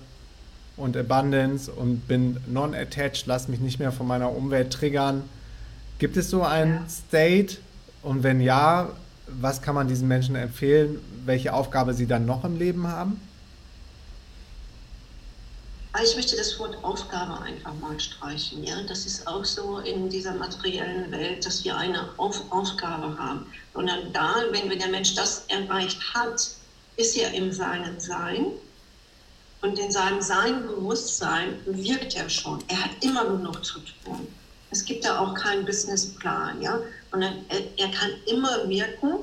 und 0.78 0.96
Abundance 0.96 1.72
und 1.72 2.08
bin 2.08 2.38
non-attached, 2.48 3.26
lass 3.26 3.48
mich 3.48 3.60
nicht 3.60 3.80
mehr 3.80 3.92
von 3.92 4.08
meiner 4.08 4.32
Umwelt 4.32 4.72
triggern. 4.72 5.24
Gibt 6.00 6.18
es 6.18 6.30
so 6.30 6.44
einen 6.44 6.88
State? 6.90 7.58
Und 8.02 8.24
wenn 8.24 8.42
ja, 8.42 8.90
was 9.40 9.62
kann 9.62 9.76
man 9.76 9.88
diesen 9.88 10.08
Menschen 10.08 10.36
empfehlen, 10.36 11.00
welche 11.26 11.54
Aufgabe 11.54 11.94
sie 11.94 12.08
dann 12.08 12.26
noch 12.26 12.44
im 12.44 12.58
Leben 12.58 12.88
haben? 12.88 13.20
Ah, 15.94 16.00
ich 16.04 16.16
möchte 16.16 16.38
das 16.38 16.58
Wort 16.58 16.78
Aufgabe 16.84 17.42
einfach 17.42 17.74
mal 17.82 18.00
streichen. 18.00 18.64
Ja? 18.64 18.82
Das 18.88 19.06
ist 19.06 19.28
auch 19.28 19.44
so 19.44 19.80
in 19.80 20.10
dieser 20.10 20.34
materiellen 20.34 21.12
Welt, 21.12 21.46
dass 21.46 21.66
wir 21.66 21.76
eine 21.76 22.08
Auf 22.18 22.42
Aufgabe 22.50 23.18
haben. 23.18 23.46
Sondern 23.74 24.14
da, 24.14 24.36
wenn, 24.52 24.70
der 24.80 24.88
Mensch 24.88 25.16
das 25.16 25.46
erreicht 25.50 26.00
hat, 26.14 26.52
ist 26.96 27.18
er 27.18 27.34
im 27.34 27.52
seinen 27.52 28.00
Sein. 28.00 28.46
Und 29.62 29.78
in 29.78 29.92
seinem 29.92 30.22
Sein, 30.22 30.66
Bewusstsein 30.66 31.60
wirkt 31.66 32.16
er 32.16 32.30
schon. 32.30 32.64
Er 32.70 32.86
hat 32.86 32.92
immer 33.02 33.26
genug 33.26 33.64
zu 33.64 33.80
tun. 33.80 34.28
Es 34.72 34.86
gibt 34.86 35.04
da 35.04 35.20
auch 35.20 35.34
keinen 35.34 35.66
Businessplan, 35.66 36.62
ja, 36.62 36.80
sondern 37.12 37.46
er, 37.50 37.62
er 37.78 37.92
kann 37.92 38.12
immer 38.26 38.68
wirken, 38.68 39.20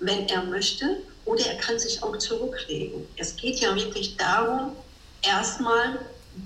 wenn 0.00 0.26
er 0.28 0.42
möchte, 0.44 0.98
oder 1.24 1.44
er 1.44 1.56
kann 1.56 1.78
sich 1.78 2.02
auch 2.02 2.16
zurücklegen. 2.16 3.06
Es 3.16 3.36
geht 3.36 3.60
ja 3.60 3.74
wirklich 3.76 4.16
darum, 4.16 4.72
erstmal 5.22 5.98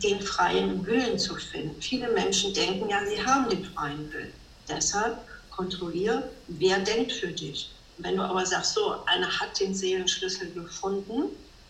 den 0.03 0.21
freien 0.21 0.85
Willen 0.87 1.19
zu 1.19 1.37
finden. 1.37 1.81
Viele 1.81 2.09
Menschen 2.09 2.53
denken 2.55 2.89
ja, 2.89 3.05
sie 3.07 3.25
haben 3.25 3.49
den 3.49 3.65
freien 3.65 4.13
Willen. 4.13 4.33
Deshalb 4.69 5.19
kontrolliere, 5.51 6.31
wer 6.49 6.79
denkt 6.81 7.13
für 7.13 7.29
dich. 7.29 7.71
Wenn 7.99 8.17
du 8.17 8.23
aber 8.23 8.45
sagst, 8.45 8.75
so, 8.75 8.97
einer 9.07 9.29
hat 9.29 9.61
den 9.61 9.75
Seelenschlüssel 9.75 10.51
gefunden, 10.53 11.25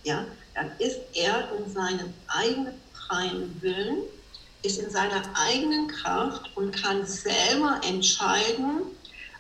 ja, 0.05 0.25
dann 0.55 0.71
ist 0.79 1.01
er 1.15 1.49
in 1.59 1.71
seinem 1.71 2.15
eigenen 2.29 2.75
freien 2.93 3.61
Willen, 3.61 4.03
ist 4.63 4.79
in 4.79 4.91
seiner 4.91 5.23
eigenen 5.35 5.89
Kraft 5.89 6.51
und 6.55 6.71
kann 6.71 7.05
selber 7.05 7.81
entscheiden, 7.85 8.83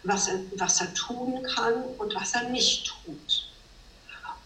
was 0.04 0.28
er, 0.28 0.40
was 0.56 0.80
er 0.80 0.92
tun 0.94 1.42
kann 1.42 1.84
und 1.98 2.14
was 2.14 2.34
er 2.34 2.48
nicht 2.48 2.86
tut. 2.86 3.48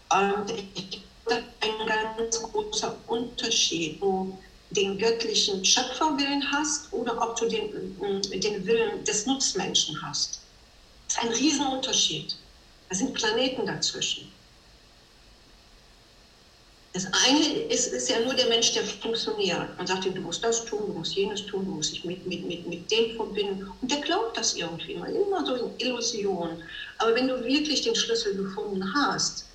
Und 0.09 0.51
ich 0.51 1.01
das 1.27 1.39
ein 1.59 1.87
ganz 1.87 2.41
großer 2.41 2.97
Unterschied, 3.07 3.99
wo 4.01 4.37
den 4.69 4.97
göttlichen 4.97 5.63
Schöpferwillen 5.63 6.51
hast 6.51 6.91
oder 6.91 7.21
ob 7.21 7.37
du 7.37 7.47
den, 7.47 8.21
äh, 8.31 8.39
den 8.39 8.65
Willen 8.65 9.03
des 9.03 9.25
Nutzmenschen 9.25 10.01
hast. 10.01 10.39
Das 11.07 11.17
ist 11.17 11.23
ein 11.23 11.29
Riesenunterschied. 11.29 12.35
Da 12.89 12.95
sind 12.95 13.13
Planeten 13.13 13.65
dazwischen. 13.65 14.31
Das 16.93 17.05
eine 17.27 17.45
ist, 17.69 17.93
ist 17.93 18.09
ja 18.09 18.19
nur 18.21 18.33
der 18.33 18.47
Mensch, 18.47 18.73
der 18.73 18.83
funktioniert. 18.83 19.77
Man 19.77 19.85
sagt 19.85 20.05
ihm, 20.05 20.15
du 20.15 20.21
musst 20.21 20.43
das 20.43 20.65
tun, 20.65 20.81
du 20.87 20.93
musst 20.93 21.13
jenes 21.15 21.45
tun, 21.45 21.65
du 21.65 21.71
musst 21.71 21.91
dich 21.91 22.03
mit, 22.05 22.25
mit, 22.25 22.45
mit, 22.45 22.67
mit 22.67 22.89
dem 22.89 23.15
verbinden. 23.15 23.69
Und 23.81 23.91
der 23.91 23.99
glaubt 23.99 24.37
das 24.37 24.55
irgendwie 24.55 24.95
mal, 24.95 25.13
immer 25.13 25.45
so 25.45 25.55
in 25.55 25.71
Illusionen. 25.77 26.63
Aber 26.97 27.13
wenn 27.13 27.27
du 27.27 27.43
wirklich 27.43 27.81
den 27.81 27.95
Schlüssel 27.95 28.35
gefunden 28.35 28.83
hast, 28.95 29.45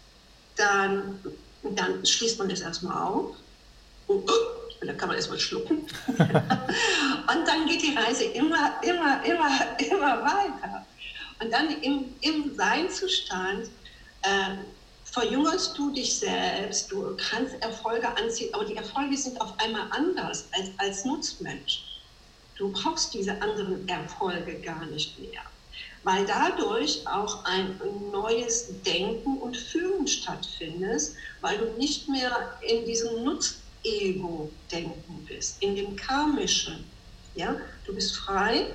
dann, 0.57 1.19
dann 1.63 2.05
schließt 2.05 2.39
man 2.39 2.49
das 2.49 2.61
erstmal 2.61 3.03
auf. 3.03 3.35
Und, 4.07 4.31
und 4.83 4.87
dann 4.87 4.97
kann 4.97 5.09
man 5.09 5.17
erstmal 5.17 5.39
schlucken. 5.39 5.79
und 6.07 7.49
dann 7.49 7.67
geht 7.67 7.83
die 7.83 7.95
Reise 7.97 8.25
immer, 8.25 8.81
immer, 8.83 9.25
immer, 9.25 9.79
immer 9.79 10.23
weiter. 10.23 10.87
Und 11.41 11.53
dann 11.53 11.71
im, 11.83 12.05
im 12.21 12.55
Seinzustand 12.55 13.69
äh, 14.23 14.57
verjüngerst 15.13 15.77
du 15.77 15.91
dich 15.91 16.19
selbst, 16.19 16.91
du 16.91 17.17
kannst 17.17 17.55
Erfolge 17.61 18.09
anziehen, 18.17 18.53
aber 18.53 18.65
die 18.65 18.77
Erfolge 18.77 19.17
sind 19.17 19.41
auf 19.41 19.53
einmal 19.59 19.87
anders 19.91 20.47
als 20.53 20.71
als 20.79 21.05
Nutzmensch. 21.05 21.85
Du 22.57 22.73
brauchst 22.73 23.15
diese 23.15 23.41
anderen 23.43 23.87
Erfolge 23.89 24.55
gar 24.61 24.87
nicht 24.87 25.19
mehr, 25.19 25.43
weil 26.03 26.25
dadurch 26.25 27.07
auch 27.07 27.45
ein 27.45 27.79
neues 28.11 28.69
Denken 28.83 29.37
und 29.39 29.57
Fühlen 29.57 30.07
stattfindet, 30.07 31.03
weil 31.43 31.59
du 31.59 31.67
nicht 31.79 32.09
mehr 32.09 32.59
in 32.63 32.87
diesem 32.87 33.23
Nutzego-Denken 33.25 35.27
bist, 35.27 35.63
in 35.63 35.77
dem 35.77 35.95
karmischen. 35.95 36.85
Ja? 37.35 37.57
Du 37.85 37.95
bist 37.95 38.17
frei. 38.17 38.67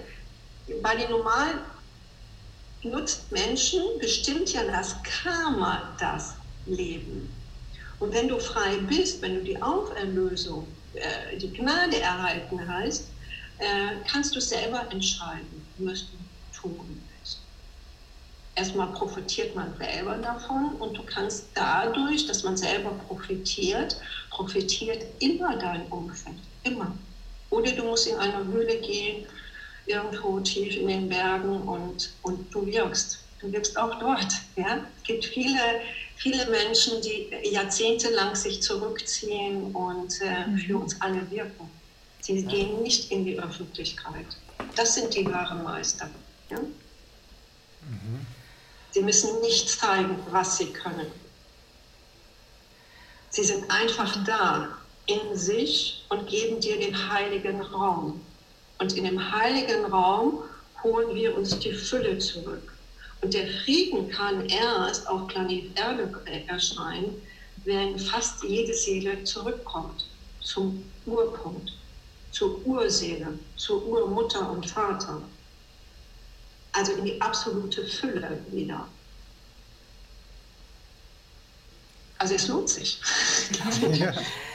Bei 0.82 0.98
den 0.98 1.10
normalen 1.10 1.60
nutzt 2.90 3.32
Menschen 3.32 3.82
bestimmt 4.00 4.52
ja 4.54 4.64
das 4.64 4.96
Karma 5.04 5.96
das 6.00 6.36
Leben. 6.66 7.34
Und 8.00 8.14
wenn 8.14 8.28
du 8.28 8.40
frei 8.40 8.78
bist, 8.78 9.22
wenn 9.22 9.36
du 9.36 9.44
die 9.44 9.62
Auferlösung, 9.62 10.68
äh, 10.94 11.38
die 11.38 11.52
Gnade 11.52 12.00
erhalten 12.00 12.60
hast, 12.68 13.10
äh, 13.58 13.96
kannst 14.10 14.36
du 14.36 14.42
selber 14.42 14.86
entscheiden, 14.92 15.66
was 15.80 16.06
du 16.12 16.18
tun 16.62 17.02
willst. 17.20 17.40
Erstmal 18.56 18.88
profitiert 18.94 19.56
man 19.56 19.76
selber 19.78 20.16
davon 20.18 20.76
und 20.80 20.98
du 20.98 21.04
kannst 21.04 21.46
dadurch, 21.54 22.26
dass 22.28 22.44
man 22.44 22.58
selber 22.58 22.92
profitiert, 23.08 23.98
profitiert 24.30 25.06
immer 25.20 25.58
dein 25.58 25.86
Umfeld, 25.88 26.38
immer. 26.64 26.96
Oder 27.50 27.72
du 27.72 27.84
musst 27.84 28.08
in 28.08 28.18
eine 28.18 28.46
Höhle 28.46 28.78
gehen 28.78 29.26
irgendwo 29.88 30.40
tief 30.40 30.76
in 30.76 30.88
den 30.88 31.10
Bergen 31.10 31.62
und, 31.62 32.12
und 32.22 32.54
du 32.54 32.66
wirkst. 32.66 33.20
Du 33.40 33.52
wirkst 33.52 33.78
auch 33.78 34.00
dort. 34.00 34.34
Ja? 34.56 34.86
Es 34.98 35.04
gibt 35.04 35.26
viele, 35.26 35.60
viele 36.16 36.46
Menschen, 36.50 37.02
die 37.02 37.30
jahrzehntelang 37.52 38.36
sich 38.36 38.62
zurückziehen 38.62 39.74
und 39.76 40.22
äh, 40.22 40.48
mhm. 40.48 40.58
für 40.58 40.78
uns 40.78 41.00
alle 41.02 41.30
wirken. 41.32 41.70
Sie 42.22 42.40
ja. 42.40 42.50
gehen 42.50 42.82
nicht 42.82 43.12
in 43.12 43.26
die 43.26 43.40
Öffentlichkeit. 43.40 44.26
Das 44.76 44.96
sind 44.96 45.14
die 45.14 45.26
wahren 45.26 45.64
Meister. 45.64 46.10
Ja? 46.50 46.60
Mhm. 46.60 48.26
Sie 48.92 49.02
müssen 49.02 49.40
nicht 49.42 49.70
zeigen, 49.70 50.18
was 50.32 50.58
sie 50.58 50.68
können. 50.68 51.12
Sie 53.30 53.44
sind 53.44 53.70
einfach 53.70 54.24
da 54.26 54.70
in 55.06 55.38
sich 55.38 56.06
und 56.10 56.28
geben 56.28 56.60
dir 56.60 56.80
den 56.80 57.14
heiligen 57.14 57.62
Raum. 57.62 58.22
Und 58.80 58.94
in 58.94 59.06
dem 59.06 59.32
heiligen 59.32 59.86
Raum 59.86 60.44
holen 60.84 61.16
wir 61.16 61.36
uns 61.36 61.58
die 61.60 61.74
Fülle 61.74 62.18
zurück. 62.20 62.74
Und 63.22 63.34
der 63.34 63.48
Frieden 63.48 64.10
kann 64.10 64.48
erst 64.48 65.08
auf 65.08 65.28
Planet 65.28 65.78
Erde 65.78 66.22
erscheinen, 66.48 67.22
wenn 67.66 67.98
fast 67.98 68.44
jede 68.44 68.74
Seele 68.74 69.24
zurückkommt 69.24 70.06
zum 70.42 70.84
Urpunkt, 71.06 71.72
zur 72.32 72.64
Urseele, 72.66 73.38
zur 73.56 73.86
Urmutter 73.86 74.50
und 74.52 74.70
Vater. 74.70 75.22
Also 76.74 76.92
in 76.94 77.06
die 77.06 77.20
absolute 77.20 77.86
Fülle 77.88 78.40
wieder. 78.52 78.88
Also 82.20 82.36
es 82.36 82.48
lohnt 82.48 82.70
sich. 82.70 83.00
Ja. 83.94 84.14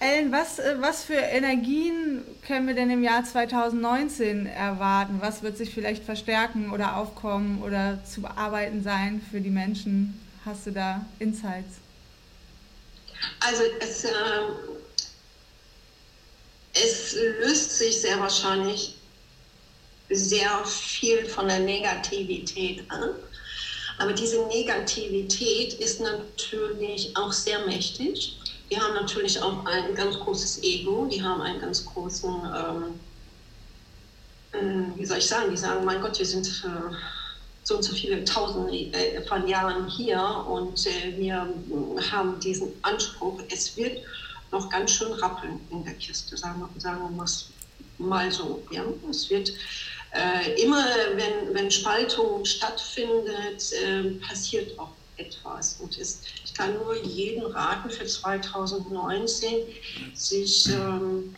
Ellen, 0.00 0.30
was, 0.30 0.60
äh, 0.60 0.76
was 0.78 1.02
für 1.02 1.14
Energien 1.14 2.24
können 2.46 2.68
wir 2.68 2.74
denn 2.74 2.90
im 2.90 3.02
Jahr 3.02 3.24
2019 3.24 4.46
erwarten? 4.46 5.18
Was 5.20 5.42
wird 5.42 5.56
sich 5.56 5.74
vielleicht 5.74 6.04
verstärken 6.04 6.70
oder 6.72 6.96
aufkommen 6.96 7.62
oder 7.62 7.98
zu 8.04 8.20
bearbeiten 8.20 8.82
sein 8.84 9.20
für 9.30 9.40
die 9.40 9.50
Menschen? 9.50 10.20
Hast 10.44 10.66
du 10.66 10.70
da 10.70 11.04
Insights? 11.18 11.78
Also 13.40 13.64
es, 13.80 14.04
äh, 14.04 14.10
es 16.74 17.16
löst 17.40 17.78
sich 17.78 18.00
sehr 18.00 18.20
wahrscheinlich 18.20 18.94
sehr 20.10 20.64
viel 20.64 21.26
von 21.26 21.48
der 21.48 21.58
Negativität 21.58 22.84
an. 22.88 23.10
Aber 23.98 24.12
diese 24.12 24.46
Negativität 24.46 25.74
ist 25.74 26.00
natürlich 26.00 27.16
auch 27.16 27.32
sehr 27.32 27.66
mächtig 27.66 28.37
die 28.70 28.78
haben 28.78 28.94
natürlich 28.94 29.40
auch 29.40 29.64
ein 29.64 29.94
ganz 29.94 30.18
großes 30.18 30.62
Ego, 30.62 31.06
die 31.06 31.22
haben 31.22 31.40
einen 31.40 31.60
ganz 31.60 31.84
großen, 31.86 32.30
ähm, 32.30 33.00
äh, 34.52 34.98
wie 34.98 35.06
soll 35.06 35.18
ich 35.18 35.26
sagen, 35.26 35.50
die 35.50 35.56
sagen, 35.56 35.84
mein 35.84 36.00
Gott, 36.00 36.18
wir 36.18 36.26
sind 36.26 36.46
äh, 36.64 36.94
so 37.62 37.76
und 37.76 37.82
so 37.82 37.94
viele 37.94 38.24
tausend 38.24 38.70
äh, 38.72 39.22
von 39.22 39.46
Jahren 39.48 39.88
hier 39.88 40.20
und 40.48 40.84
wir 41.16 41.48
haben 42.10 42.40
diesen 42.40 42.68
Anspruch, 42.82 43.40
es 43.50 43.76
wird 43.76 44.02
noch 44.50 44.68
ganz 44.70 44.92
schön 44.92 45.12
rappeln 45.12 45.60
in 45.70 45.84
der 45.84 45.94
Kiste, 45.94 46.36
sagen 46.36 46.62
sagen 46.78 47.00
wir 47.02 47.26
mal 47.98 48.30
so. 48.30 48.62
Ja? 48.70 48.84
Es 49.10 49.28
wird 49.28 49.52
äh, 50.12 50.62
immer, 50.62 50.84
wenn, 51.16 51.54
wenn 51.54 51.70
Spaltung 51.70 52.44
stattfindet, 52.44 53.74
passiert 54.26 54.78
auch 54.78 54.92
etwas. 55.18 55.78
Und 55.80 55.98
es, 55.98 56.20
ich 56.48 56.54
kann 56.54 56.74
nur 56.74 56.96
jeden 57.04 57.44
raten 57.44 57.90
für 57.90 58.06
2019, 58.06 59.66
sich, 60.14 60.70
ähm, 60.70 61.34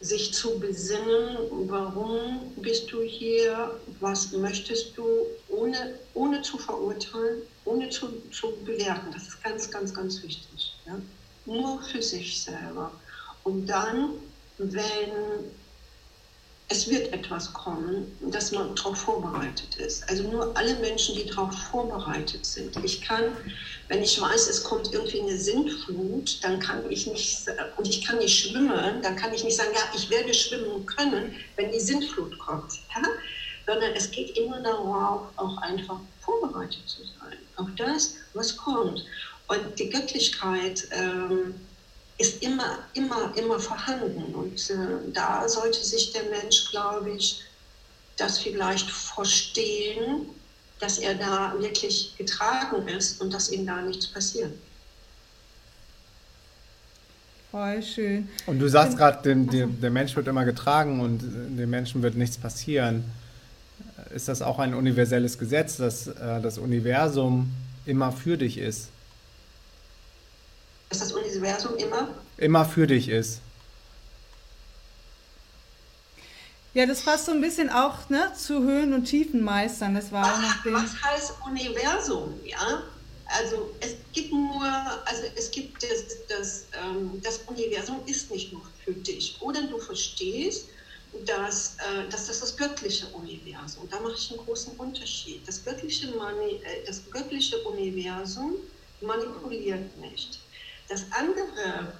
sich 0.00 0.34
zu 0.34 0.58
besinnen, 0.58 1.38
warum 1.68 2.52
bist 2.56 2.90
du 2.90 3.02
hier, 3.02 3.78
was 4.00 4.32
möchtest 4.32 4.96
du, 4.96 5.06
ohne, 5.48 5.94
ohne 6.14 6.42
zu 6.42 6.58
verurteilen, 6.58 7.42
ohne 7.64 7.88
zu, 7.88 8.08
zu 8.32 8.52
bewerten. 8.64 9.12
Das 9.12 9.28
ist 9.28 9.44
ganz, 9.44 9.70
ganz, 9.70 9.94
ganz 9.94 10.22
wichtig. 10.22 10.74
Ja? 10.84 10.98
Nur 11.46 11.80
für 11.82 12.02
sich 12.02 12.42
selber. 12.42 12.90
Und 13.44 13.66
dann, 13.66 14.10
wenn 14.58 15.12
es 16.70 16.88
wird 16.88 17.12
etwas 17.14 17.52
kommen, 17.54 18.16
dass 18.20 18.52
man 18.52 18.74
darauf 18.74 18.98
vorbereitet 18.98 19.76
ist. 19.76 20.06
Also 20.08 20.24
nur 20.24 20.54
alle 20.54 20.74
Menschen, 20.76 21.16
die 21.16 21.24
darauf 21.24 21.54
vorbereitet 21.70 22.44
sind. 22.44 22.76
Ich 22.84 23.00
kann, 23.00 23.24
wenn 23.88 24.02
ich 24.02 24.20
weiß, 24.20 24.48
es 24.48 24.62
kommt 24.62 24.92
irgendwie 24.92 25.20
eine 25.22 25.38
Sintflut, 25.38 26.44
dann 26.44 26.58
kann 26.58 26.90
ich 26.90 27.06
nicht, 27.06 27.46
und 27.78 27.88
ich 27.88 28.04
kann 28.04 28.18
nicht 28.18 28.38
schwimmen, 28.38 29.00
dann 29.02 29.16
kann 29.16 29.32
ich 29.32 29.44
nicht 29.44 29.56
sagen, 29.56 29.70
ja, 29.72 29.80
ich 29.94 30.10
werde 30.10 30.34
schwimmen 30.34 30.84
können, 30.84 31.34
wenn 31.56 31.72
die 31.72 31.80
Sintflut 31.80 32.38
kommt. 32.38 32.74
Ja? 32.94 33.02
Sondern 33.66 33.92
es 33.94 34.10
geht 34.10 34.36
immer 34.36 34.60
darauf, 34.60 35.22
auch 35.36 35.56
einfach 35.58 36.00
vorbereitet 36.20 36.82
zu 36.86 37.00
sein. 37.02 37.38
Auf 37.56 37.68
das, 37.76 38.14
was 38.34 38.54
kommt. 38.56 39.04
Und 39.46 39.78
die 39.78 39.88
Göttlichkeit, 39.88 40.86
ähm, 40.90 41.54
ist 42.18 42.42
immer, 42.42 42.80
immer, 42.94 43.32
immer 43.36 43.60
vorhanden. 43.60 44.34
Und 44.34 44.70
äh, 44.70 44.76
da 45.14 45.48
sollte 45.48 45.82
sich 45.84 46.12
der 46.12 46.24
Mensch, 46.24 46.70
glaube 46.70 47.10
ich, 47.10 47.42
das 48.16 48.40
vielleicht 48.40 48.90
verstehen, 48.90 50.26
dass 50.80 50.98
er 50.98 51.14
da 51.14 51.54
wirklich 51.58 52.14
getragen 52.18 52.86
ist 52.88 53.20
und 53.20 53.32
dass 53.32 53.50
ihm 53.50 53.66
da 53.66 53.80
nichts 53.80 54.08
passiert. 54.08 54.52
Voll 57.50 57.82
schön. 57.82 58.28
Und 58.46 58.58
du 58.58 58.68
sagst 58.68 58.98
gerade, 58.98 59.34
der 59.34 59.90
Mensch 59.90 60.14
wird 60.14 60.28
immer 60.28 60.44
getragen 60.44 61.00
und 61.00 61.20
dem 61.20 61.70
Menschen 61.70 62.02
wird 62.02 62.14
nichts 62.14 62.36
passieren. 62.36 63.04
Ist 64.14 64.28
das 64.28 64.42
auch 64.42 64.58
ein 64.58 64.74
universelles 64.74 65.38
Gesetz, 65.38 65.76
dass 65.76 66.08
äh, 66.08 66.40
das 66.42 66.58
Universum 66.58 67.50
immer 67.86 68.12
für 68.12 68.36
dich 68.36 68.58
ist? 68.58 68.88
Dass 70.88 71.00
das 71.00 71.12
Universum 71.12 71.76
immer? 71.76 72.08
Immer 72.36 72.64
für 72.64 72.86
dich 72.86 73.08
ist. 73.08 73.40
Ja, 76.74 76.86
das 76.86 77.02
passt 77.02 77.26
so 77.26 77.32
ein 77.32 77.40
bisschen 77.40 77.70
auch 77.70 78.08
ne, 78.08 78.32
zu 78.36 78.60
Höhen 78.60 78.92
und 78.92 79.04
Tiefen 79.04 79.42
meistern. 79.42 79.94
Das 79.94 80.12
war 80.12 80.24
was, 80.24 80.72
was 80.72 81.02
heißt 81.02 81.34
Universum? 81.44 82.38
Ja, 82.44 82.82
also 83.26 83.74
es 83.80 83.96
gibt 84.12 84.32
nur, 84.32 84.64
also 84.64 85.22
es 85.34 85.50
gibt 85.50 85.82
das, 85.82 86.26
das, 86.28 86.66
ähm, 86.80 87.20
das 87.22 87.40
Universum 87.46 88.00
ist 88.06 88.30
nicht 88.30 88.52
nur 88.52 88.62
für 88.84 88.92
dich. 88.92 89.36
Oder 89.40 89.62
du 89.62 89.78
verstehst, 89.78 90.68
dass, 91.24 91.76
äh, 91.78 92.08
dass 92.10 92.26
das 92.26 92.40
das 92.40 92.56
göttliche 92.56 93.06
Universum, 93.08 93.88
da 93.90 93.98
mache 94.00 94.14
ich 94.14 94.30
einen 94.30 94.40
großen 94.44 94.76
Unterschied. 94.76 95.46
Das 95.46 95.64
göttliche, 95.64 96.08
Mani, 96.12 96.60
äh, 96.64 96.86
das 96.86 97.02
göttliche 97.10 97.58
Universum 97.64 98.54
manipuliert 99.00 99.96
nicht. 99.98 100.40
Das 100.88 101.04
andere 101.10 101.92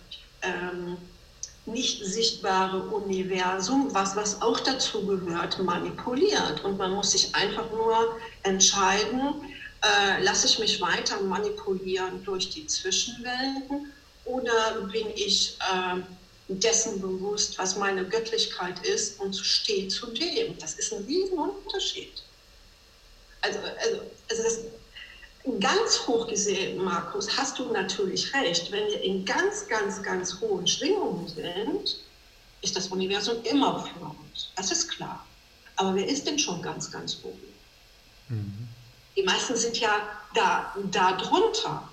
ähm, 0.42 0.96
nicht 1.66 2.04
sichtbare 2.04 2.80
Universum, 2.88 3.92
was, 3.94 4.16
was 4.16 4.40
auch 4.40 4.60
dazu 4.60 5.04
gehört, 5.06 5.58
manipuliert. 5.58 6.64
Und 6.64 6.78
man 6.78 6.92
muss 6.92 7.12
sich 7.12 7.34
einfach 7.34 7.70
nur 7.70 8.18
entscheiden, 8.42 9.34
äh, 9.84 10.22
lasse 10.22 10.46
ich 10.46 10.58
mich 10.58 10.80
weiter 10.80 11.20
manipulieren 11.20 12.24
durch 12.24 12.48
die 12.50 12.66
Zwischenwelten 12.66 13.92
oder 14.24 14.88
bin 14.92 15.08
ich 15.14 15.56
äh, 15.60 16.00
dessen 16.48 17.00
bewusst, 17.00 17.58
was 17.58 17.76
meine 17.76 18.04
Göttlichkeit 18.04 18.84
ist 18.84 19.20
und 19.20 19.36
stehe 19.36 19.88
zu 19.88 20.06
dem? 20.06 20.58
Das 20.58 20.74
ist 20.74 20.92
ein 20.92 21.04
Riesenunterschied. 21.04 22.22
Also, 23.42 23.58
also, 23.60 24.00
also 24.28 24.42
das, 24.42 24.58
ganz 25.58 26.06
hoch 26.06 26.26
gesehen, 26.26 26.82
Markus, 26.82 27.36
hast 27.36 27.58
du 27.58 27.72
natürlich 27.72 28.32
recht. 28.34 28.70
Wenn 28.70 28.86
wir 28.86 29.00
in 29.00 29.24
ganz, 29.24 29.66
ganz, 29.68 30.02
ganz 30.02 30.40
hohen 30.40 30.66
Schwingungen 30.66 31.28
sind, 31.28 31.96
ist 32.62 32.76
das 32.76 32.88
Universum 32.88 33.36
immer 33.44 33.80
für 33.80 34.04
uns. 34.04 34.50
Das 34.56 34.70
ist 34.70 34.88
klar. 34.88 35.24
Aber 35.76 35.94
wer 35.94 36.06
ist 36.06 36.26
denn 36.26 36.38
schon 36.38 36.60
ganz, 36.60 36.90
ganz 36.90 37.18
oben? 37.22 37.54
Mhm. 38.28 38.68
Die 39.16 39.22
meisten 39.22 39.56
sind 39.56 39.78
ja 39.78 40.02
da, 40.34 40.74
da 40.90 41.12
drunter. 41.12 41.88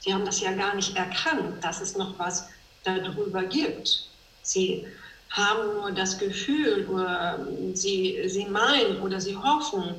Sie 0.00 0.12
haben 0.12 0.24
das 0.24 0.40
ja 0.40 0.52
gar 0.52 0.74
nicht 0.74 0.96
erkannt, 0.96 1.62
dass 1.62 1.80
es 1.80 1.96
noch 1.96 2.18
was 2.18 2.44
darüber 2.84 3.44
gibt. 3.44 4.06
Sie 4.42 4.86
haben 5.30 5.74
nur 5.74 5.92
das 5.92 6.18
Gefühl 6.18 6.86
oder 6.88 7.46
sie, 7.74 8.20
sie 8.26 8.46
meinen 8.46 9.00
oder 9.00 9.20
sie 9.20 9.36
hoffen, 9.36 9.94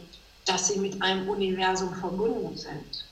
dass 0.46 0.68
sie 0.68 0.80
mit 0.80 1.02
einem 1.02 1.28
Universum 1.30 1.94
verbunden 1.96 2.58
sind. 2.58 3.06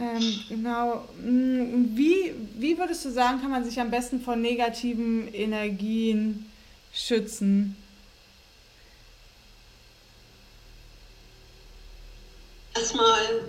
Ähm, 0.00 0.44
genau. 0.48 1.08
Mm, 1.22 1.94
wie, 1.94 2.34
wie 2.54 2.78
würdest 2.78 3.04
du 3.04 3.10
sagen, 3.10 3.40
kann 3.40 3.50
man 3.50 3.64
sich 3.64 3.78
am 3.78 3.90
besten 3.90 4.20
vor 4.20 4.34
negativen 4.34 5.32
Energien 5.34 6.50
schützen? 6.92 7.76
Erstmal 12.74 13.44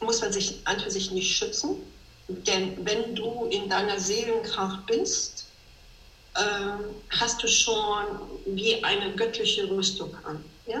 muss 0.00 0.20
man 0.20 0.32
sich 0.32 0.60
an 0.64 0.78
für 0.78 0.90
sich 0.90 1.10
nicht 1.10 1.36
schützen, 1.36 1.76
denn 2.28 2.84
wenn 2.86 3.14
du 3.16 3.46
in 3.46 3.68
deiner 3.68 3.98
Seelenkraft 3.98 4.86
bist, 4.86 5.41
hast 6.34 7.42
du 7.42 7.48
schon 7.48 8.04
wie 8.46 8.82
eine 8.82 9.12
göttliche 9.12 9.68
Rüstung 9.70 10.14
an. 10.24 10.42
Ja? 10.66 10.80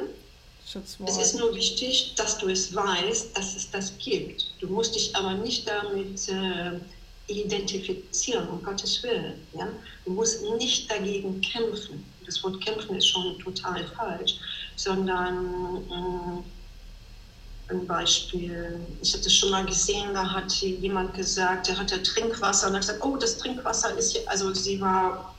Es 1.06 1.18
ist 1.18 1.38
nur 1.38 1.54
wichtig, 1.54 2.14
dass 2.16 2.38
du 2.38 2.48
es 2.48 2.74
weißt, 2.74 3.36
dass 3.36 3.56
es 3.56 3.70
das 3.70 3.92
gibt. 3.98 4.46
Du 4.60 4.68
musst 4.68 4.94
dich 4.94 5.14
aber 5.14 5.34
nicht 5.34 5.68
damit 5.68 6.28
äh, 6.28 6.80
identifizieren, 7.26 8.48
um 8.48 8.62
Gottes 8.62 9.02
Willen. 9.02 9.34
Ja? 9.54 9.68
Du 10.04 10.12
musst 10.12 10.42
nicht 10.56 10.90
dagegen 10.90 11.40
kämpfen. 11.42 12.04
Das 12.24 12.42
Wort 12.42 12.64
kämpfen 12.64 12.96
ist 12.96 13.08
schon 13.08 13.38
total 13.40 13.86
falsch, 13.88 14.36
sondern 14.76 15.82
äh, 15.90 17.72
ein 17.72 17.86
Beispiel, 17.86 18.80
ich 19.02 19.12
hatte 19.12 19.26
es 19.26 19.34
schon 19.34 19.50
mal 19.50 19.66
gesehen, 19.66 20.14
da 20.14 20.30
hat 20.30 20.52
jemand 20.52 21.14
gesagt, 21.14 21.68
der 21.68 21.78
hatte 21.78 22.02
Trinkwasser 22.02 22.68
und 22.68 22.74
hat 22.74 22.82
gesagt, 22.82 23.04
oh, 23.04 23.16
das 23.16 23.38
Trinkwasser 23.38 23.96
ist 23.96 24.12
hier, 24.12 24.22
also 24.26 24.52
sie 24.54 24.80
war 24.80 25.31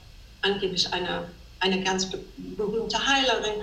angeblich 0.43 0.91
eine, 0.93 1.29
eine 1.59 1.83
ganz 1.83 2.09
berühmte 2.37 3.05
Heilerin 3.05 3.61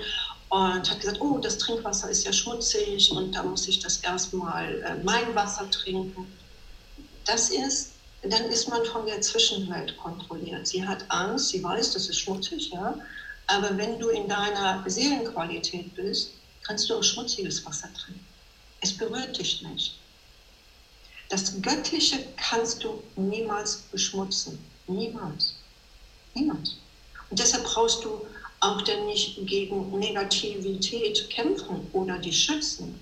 und 0.49 0.89
hat 0.89 0.99
gesagt, 0.99 1.21
oh, 1.21 1.37
das 1.37 1.57
Trinkwasser 1.57 2.09
ist 2.09 2.25
ja 2.25 2.33
schmutzig 2.33 3.09
und 3.11 3.33
da 3.33 3.43
muss 3.43 3.67
ich 3.67 3.79
das 3.79 3.97
erstmal 3.97 4.81
äh, 4.81 5.03
mein 5.03 5.33
Wasser 5.33 5.69
trinken. 5.69 6.27
Das 7.25 7.49
ist, 7.49 7.91
dann 8.23 8.45
ist 8.45 8.67
man 8.67 8.83
von 8.85 9.05
der 9.05 9.21
Zwischenwelt 9.21 9.95
kontrolliert. 9.97 10.67
Sie 10.67 10.85
hat 10.85 11.05
Angst, 11.09 11.49
sie 11.49 11.63
weiß, 11.63 11.93
das 11.93 12.09
ist 12.09 12.19
schmutzig, 12.19 12.69
ja, 12.71 12.95
aber 13.47 13.77
wenn 13.77 13.97
du 13.97 14.09
in 14.09 14.27
deiner 14.27 14.83
Seelenqualität 14.85 15.95
bist, 15.95 16.31
kannst 16.63 16.89
du 16.89 16.95
auch 16.95 17.03
schmutziges 17.03 17.65
Wasser 17.65 17.89
trinken. 17.93 18.25
Es 18.81 18.97
berührt 18.97 19.37
dich 19.37 19.61
nicht. 19.61 19.97
Das 21.29 21.61
Göttliche 21.61 22.25
kannst 22.35 22.83
du 22.83 23.01
niemals 23.15 23.83
beschmutzen. 23.91 24.59
Niemals. 24.87 25.55
Niemand. 26.33 26.77
Und 27.29 27.39
deshalb 27.39 27.63
brauchst 27.63 28.03
du 28.03 28.25
auch 28.59 28.81
denn 28.81 29.05
nicht 29.05 29.37
gegen 29.47 29.97
Negativität 29.97 31.29
kämpfen 31.29 31.87
oder 31.93 32.17
die 32.17 32.31
schützen. 32.31 32.99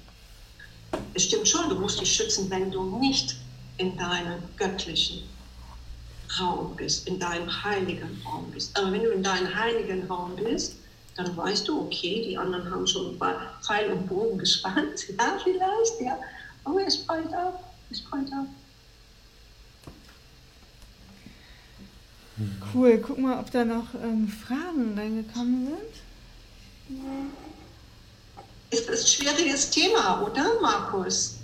Es 1.13 1.23
stimmt 1.23 1.47
schon, 1.47 1.69
du 1.69 1.75
musst 1.75 1.99
dich 1.99 2.11
schützen, 2.11 2.49
wenn 2.49 2.71
du 2.71 2.97
nicht 2.99 3.35
in 3.77 3.95
deinem 3.97 4.39
göttlichen 4.57 5.23
Raum 6.39 6.75
bist, 6.75 7.07
in 7.07 7.19
deinem 7.19 7.63
heiligen 7.63 8.21
Raum 8.25 8.51
bist. 8.51 8.77
Aber 8.77 8.91
wenn 8.91 9.03
du 9.03 9.11
in 9.11 9.23
deinem 9.23 9.53
heiligen 9.53 10.05
Raum 10.07 10.35
bist, 10.35 10.75
dann 11.15 11.35
weißt 11.35 11.67
du, 11.67 11.81
okay, 11.81 12.23
die 12.27 12.37
anderen 12.37 12.69
haben 12.71 12.87
schon 12.87 13.19
Pfeil 13.61 13.91
und 13.91 14.07
Bogen 14.07 14.37
gespannt, 14.37 15.09
ja, 15.19 15.37
vielleicht, 15.43 16.01
ja, 16.01 16.17
aber 16.63 16.85
es 16.85 16.97
prallt 17.05 17.33
ab, 17.33 17.73
es 17.89 18.01
prallt 18.01 18.31
ab. 18.31 18.45
Cool, 22.73 22.97
guck 22.99 23.17
mal, 23.17 23.39
ob 23.39 23.51
da 23.51 23.65
noch 23.65 23.93
ähm, 24.01 24.27
Fragen 24.27 24.97
reingekommen 24.97 25.67
sind. 25.67 26.99
Ist 28.71 28.87
das 28.87 29.01
ein 29.01 29.07
schwieriges 29.07 29.69
Thema, 29.69 30.21
oder, 30.21 30.45
Markus? 30.61 31.37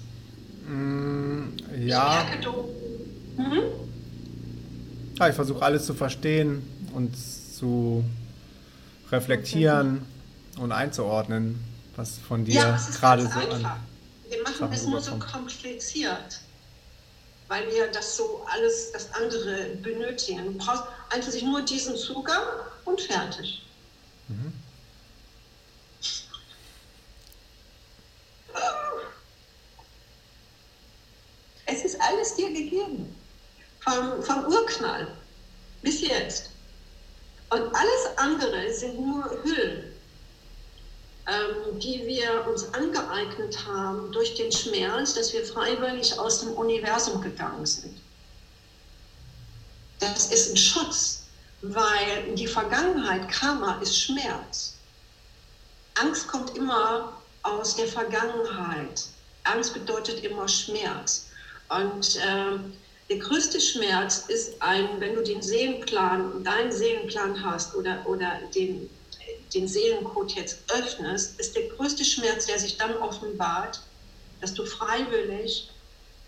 Mm, 0.67 1.43
ja. 1.77 2.21
Ich 2.21 2.29
merke, 2.29 2.43
du. 2.43 3.41
Mhm. 3.41 3.61
Ja, 5.19 5.29
ich 5.29 5.35
versuche 5.35 5.63
alles 5.63 5.85
zu 5.85 5.93
verstehen 5.93 6.63
und 6.93 7.15
zu 7.17 8.03
reflektieren 9.11 10.01
okay. 10.53 10.63
und 10.63 10.71
einzuordnen, 10.71 11.59
was 11.95 12.17
von 12.17 12.45
dir 12.45 12.55
ja, 12.55 12.79
gerade 12.99 13.23
so 13.23 13.29
einfach. 13.29 13.71
an. 13.71 13.79
Wir 14.29 14.43
machen 14.43 14.69
es 14.71 14.85
nur 14.85 15.01
so 15.01 15.17
kompliziert 15.17 16.41
weil 17.47 17.69
wir 17.71 17.87
das 17.87 18.15
so 18.15 18.45
alles, 18.51 18.91
das 18.91 19.13
andere 19.13 19.67
benötigen. 19.81 20.45
Du 20.45 20.65
brauchst 20.65 20.83
einfach 21.09 21.31
sich 21.31 21.43
nur 21.43 21.61
diesen 21.61 21.95
Zugang 21.95 22.43
und 22.85 23.01
fertig. 23.01 23.61
Mhm. 24.27 24.53
Es 31.67 31.83
ist 31.83 31.99
alles 32.01 32.35
dir 32.35 32.51
gegeben. 32.51 33.15
Vom, 33.81 34.23
vom 34.23 34.45
Urknall 34.45 35.07
bis 35.81 36.01
jetzt. 36.01 36.49
Und 37.51 37.61
alles 37.61 38.17
andere 38.17 38.73
sind 38.73 38.99
nur 38.99 39.43
Hüllen 39.43 39.94
ähm, 41.27 41.79
die 41.79 42.05
wir 42.05 42.47
uns 42.47 42.71
angeeignet 42.73 43.65
haben 43.65 44.11
durch 44.11 44.35
den 44.35 44.51
Schmerz, 44.51 45.13
dass 45.15 45.33
wir 45.33 45.43
freiwillig 45.43 46.19
aus 46.19 46.41
dem 46.41 46.51
Universum 46.53 47.21
gegangen 47.21 47.65
sind. 47.65 47.99
Das 49.99 50.31
ist 50.31 50.51
ein 50.51 50.57
Schutz, 50.57 51.23
weil 51.61 52.35
die 52.35 52.45
Vergangenheit, 52.45 53.27
Karma, 53.29 53.79
ist 53.81 53.97
Schmerz. 53.97 54.75
Angst 55.95 56.27
kommt 56.27 56.55
immer 56.55 57.21
aus 57.41 57.75
der 57.75 57.87
Vergangenheit. 57.87 59.05
Angst 59.45 59.73
bedeutet 59.73 60.23
immer 60.23 60.47
Schmerz. 60.47 61.27
Und 61.69 62.17
äh, 62.17 62.59
der 63.09 63.17
größte 63.17 63.59
Schmerz 63.59 64.25
ist 64.27 64.61
ein, 64.61 64.99
wenn 64.99 65.15
du 65.15 65.23
den 65.23 65.41
Seelenplan, 65.41 66.43
deinen 66.43 66.71
Seelenplan 66.71 67.43
hast 67.43 67.75
oder, 67.75 68.05
oder 68.05 68.39
den 68.53 68.89
den 69.53 69.67
Seelencode 69.67 70.35
jetzt 70.35 70.57
öffnest, 70.69 71.39
ist 71.39 71.55
der 71.55 71.67
größte 71.69 72.03
Schmerz, 72.03 72.45
der 72.45 72.59
sich 72.59 72.77
dann 72.77 72.95
offenbart, 72.97 73.81
dass 74.41 74.53
du 74.53 74.65
freiwillig 74.65 75.69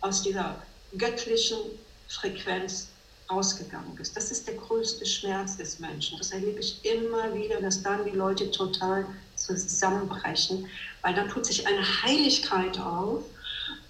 aus 0.02 0.22
dieser 0.22 0.62
göttlichen 0.98 1.58
Frequenz 2.08 2.88
rausgegangen 3.30 3.94
bist. 3.96 4.16
Das 4.16 4.32
ist 4.32 4.48
der 4.48 4.56
größte 4.56 5.06
Schmerz 5.06 5.58
des 5.58 5.80
Menschen. 5.80 6.18
Das 6.18 6.32
erlebe 6.32 6.60
ich 6.60 6.84
immer 6.86 7.34
wieder, 7.34 7.62
dass 7.62 7.84
dann 7.84 8.06
die 8.06 8.12
Leute 8.12 8.50
total 8.52 9.06
zusammenbrechen, 9.36 10.68
weil 11.02 11.14
dann 11.14 11.28
tut 11.28 11.46
sich 11.46 11.68
eine 11.68 11.84
Heiligkeit 12.04 12.80
auf, 12.80 13.24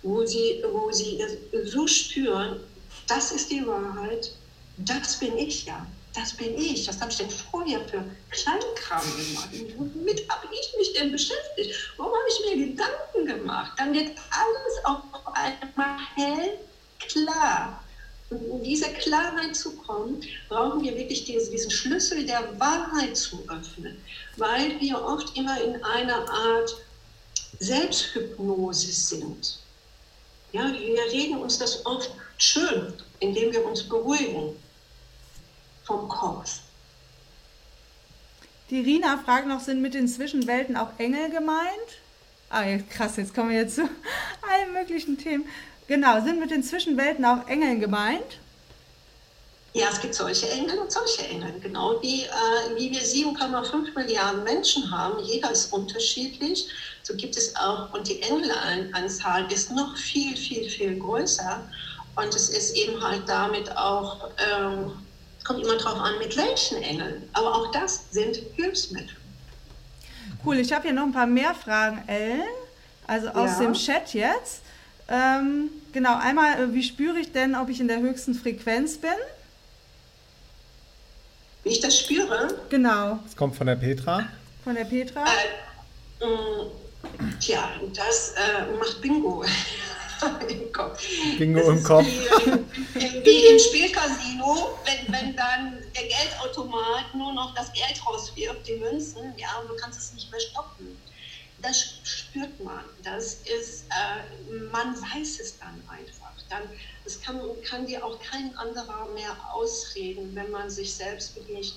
wo 0.02 0.26
sie, 0.26 0.64
wo 0.72 0.92
sie 0.92 1.20
so 1.66 1.88
spüren, 1.88 2.60
das 3.08 3.32
ist 3.32 3.52
die 3.52 3.66
Wahrheit, 3.66 4.32
das 4.78 5.20
bin 5.20 5.38
ich 5.38 5.66
ja, 5.66 5.86
das 6.18 6.34
bin 6.34 6.58
ich. 6.58 6.88
Was 6.88 7.00
habe 7.00 7.12
ich 7.12 7.18
denn 7.18 7.30
vorher 7.30 7.80
für 7.88 8.04
Kleinkram 8.32 9.04
gemacht? 9.16 9.50
Womit 9.78 10.30
habe 10.30 10.48
ich 10.52 10.74
mich 10.78 10.94
denn 10.94 11.12
beschäftigt? 11.12 11.74
Warum 11.98 12.14
habe 12.14 12.26
ich 12.28 12.56
mir 12.56 12.68
Gedanken 12.68 13.26
gemacht? 13.26 13.74
Dann 13.78 13.94
wird 13.94 14.18
alles 14.32 14.86
auf 14.86 15.04
einmal 15.34 16.00
hell 16.16 16.58
klar. 17.00 17.84
Und 18.30 18.50
um 18.50 18.64
diese 18.64 18.90
Klarheit 18.90 19.56
zu 19.56 19.72
kommen, 19.78 20.22
brauchen 20.50 20.84
wir 20.84 20.98
wirklich 20.98 21.24
diesen 21.24 21.72
Schlüssel 21.72 22.26
der 22.26 22.60
Wahrheit 22.60 23.16
zu 23.16 23.42
öffnen, 23.48 23.98
weil 24.36 24.80
wir 24.82 25.02
oft 25.02 25.38
immer 25.38 25.62
in 25.62 25.82
einer 25.82 26.30
Art 26.30 26.76
Selbsthypnose 27.60 28.92
sind. 28.92 29.60
Ja, 30.52 30.74
wir 30.74 31.12
reden 31.12 31.38
uns 31.38 31.58
das 31.58 31.86
oft 31.86 32.12
schön, 32.38 32.94
indem 33.20 33.54
wir 33.54 33.66
uns 33.66 33.84
beruhigen 33.84 34.58
vom 35.88 36.08
Kopf. 36.08 36.60
Die 38.70 38.82
Rina 38.82 39.18
fragt 39.24 39.48
noch, 39.48 39.62
sind 39.62 39.82
mit 39.82 39.94
den 39.94 40.08
Zwischenwelten 40.08 40.76
auch 40.76 40.90
Engel 40.98 41.30
gemeint? 41.30 41.90
Ah, 42.50 42.64
krass, 42.90 43.16
jetzt 43.16 43.34
kommen 43.34 43.50
wir 43.50 43.58
jetzt 43.58 43.76
zu 43.76 43.82
allen 44.42 44.74
möglichen 44.74 45.18
Themen. 45.18 45.46
Genau, 45.88 46.22
sind 46.22 46.40
mit 46.40 46.52
den 46.52 46.64
Zwischenwelten 46.64 47.24
auch 47.24 47.48
Engeln 47.48 47.80
gemeint? 47.80 48.40
Ja, 49.74 49.88
es 49.92 50.02
gibt 50.02 50.16
solche 50.16 50.50
Engel 50.50 50.80
und 50.80 50.92
solche 50.92 51.24
Engel. 51.28 51.54
Genau 51.62 52.02
wie, 52.02 52.24
äh, 52.24 52.76
wie 52.76 52.92
wir 52.92 53.02
7,5 53.02 53.94
Milliarden 53.96 54.44
Menschen 54.44 54.90
haben, 54.92 55.24
jeder 55.24 55.52
ist 55.52 55.72
unterschiedlich, 55.72 56.68
so 57.04 57.16
gibt 57.16 57.38
es 57.38 57.56
auch, 57.56 57.94
und 57.94 58.08
die 58.08 58.22
Engelanzahl 58.22 59.50
ist 59.52 59.72
noch 59.72 59.96
viel, 59.96 60.36
viel, 60.36 60.70
viel 60.70 61.00
größer. 61.00 61.62
Und 62.16 62.34
es 62.34 62.50
ist 62.50 62.76
eben 62.76 63.02
halt 63.02 63.30
damit 63.30 63.78
auch, 63.78 64.30
ähm, 64.38 64.92
kommt 65.48 65.64
immer 65.64 65.78
drauf 65.78 66.00
an, 66.00 66.20
mit 66.20 66.36
welchen 66.36 66.84
Engeln. 66.84 67.30
Aber 67.34 67.56
auch 67.56 67.72
das 67.72 68.12
sind 68.12 68.38
Hilfsmittel. 68.56 69.16
Cool, 70.46 70.58
ich 70.58 70.74
habe 70.74 70.84
hier 70.84 70.94
noch 70.94 71.04
ein 71.04 71.14
paar 71.14 71.26
mehr 71.26 71.56
Fragen, 71.56 72.04
Ellen. 72.08 72.44
Also 73.08 73.30
aus 73.30 73.52
ja. 73.52 73.60
dem 73.60 73.74
Chat 73.74 74.14
jetzt. 74.14 74.62
Ähm, 75.08 75.70
genau, 75.94 76.18
einmal, 76.18 76.62
äh, 76.62 76.74
wie 76.74 76.84
spüre 76.84 77.18
ich 77.18 77.32
denn, 77.32 77.56
ob 77.56 77.70
ich 77.70 77.80
in 77.80 77.88
der 77.88 78.00
höchsten 78.00 78.34
Frequenz 78.34 78.98
bin? 78.98 79.10
Wie 81.64 81.70
ich 81.70 81.80
das 81.80 81.98
spüre? 81.98 82.60
Genau. 82.70 83.20
Das 83.24 83.36
kommt 83.36 83.56
von 83.56 83.68
der 83.68 83.76
Petra. 83.76 84.28
Von 84.66 84.76
der 84.76 84.84
Petra? 84.84 85.24
Äh, 85.24 86.26
mh, 86.26 86.64
mm, 87.24 87.40
tja, 87.40 87.70
das 87.96 88.34
äh, 88.36 88.76
macht 88.78 89.02
Bingo. 89.02 89.46
Im 90.50 90.72
Kopf. 90.72 91.04
Bingo 91.38 91.72
im 91.72 91.84
Kopf. 91.84 92.06
Wie, 92.94 93.26
wie 93.26 93.46
im 93.48 93.60
Spielcasino, 93.60 94.78
wenn, 94.86 95.14
wenn 95.14 95.36
dann 95.36 95.78
der 95.96 96.04
Geldautomat 96.04 97.14
nur 97.16 97.34
noch 97.34 97.54
das 97.56 97.72
Geld 97.74 98.02
rauswirft, 98.06 98.68
die 98.68 98.78
Münzen, 98.78 99.34
ja, 99.38 99.60
und 99.62 99.70
du 99.70 99.76
kannst 99.76 100.00
es 100.00 100.14
nicht 100.14 100.32
mehr 100.32 100.40
stoppen 100.40 100.98
das 101.62 102.00
spürt 102.04 102.64
man. 102.64 102.84
Das 103.04 103.42
ist, 103.46 103.86
äh, 103.90 104.54
man 104.72 104.96
weiß 104.96 105.40
es 105.40 105.58
dann 105.60 105.82
einfach. 105.88 106.32
Dann, 106.50 106.64
es 107.06 107.22
kann, 107.22 107.40
kann 107.64 107.86
dir 107.86 108.06
auch 108.06 108.20
kein 108.22 108.56
anderer 108.58 109.08
mehr 109.14 109.36
ausreden, 109.52 110.36
wenn 110.36 110.52
man 110.52 110.70
sich 110.70 110.94
selbst 110.94 111.36
begegnet. 111.36 111.74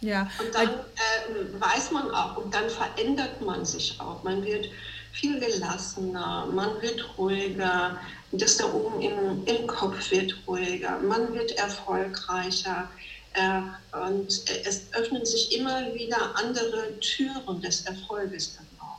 Ja. 0.00 0.30
Und 0.38 0.54
dann 0.54 0.68
äh, 0.68 1.60
weiß 1.60 1.90
man 1.90 2.10
auch 2.12 2.36
und 2.36 2.54
dann 2.54 2.70
verändert 2.70 3.40
man 3.40 3.64
sich 3.64 4.00
auch. 4.00 4.22
Man 4.22 4.44
wird 4.44 4.68
viel 5.20 5.40
gelassener, 5.40 6.46
man 6.52 6.80
wird 6.80 7.04
ruhiger, 7.18 7.98
das 8.32 8.56
da 8.56 8.72
oben 8.72 9.00
im, 9.00 9.44
im 9.46 9.66
Kopf 9.66 10.10
wird 10.10 10.34
ruhiger, 10.46 10.98
man 11.00 11.34
wird 11.34 11.52
erfolgreicher. 11.52 12.88
Äh, 13.34 13.96
und 14.06 14.28
es 14.66 14.82
öffnen 14.92 15.24
sich 15.24 15.56
immer 15.58 15.94
wieder 15.94 16.34
andere 16.36 16.98
Türen 17.00 17.60
des 17.60 17.82
Erfolges 17.82 18.56
dann 18.56 18.66
auch. 18.80 18.98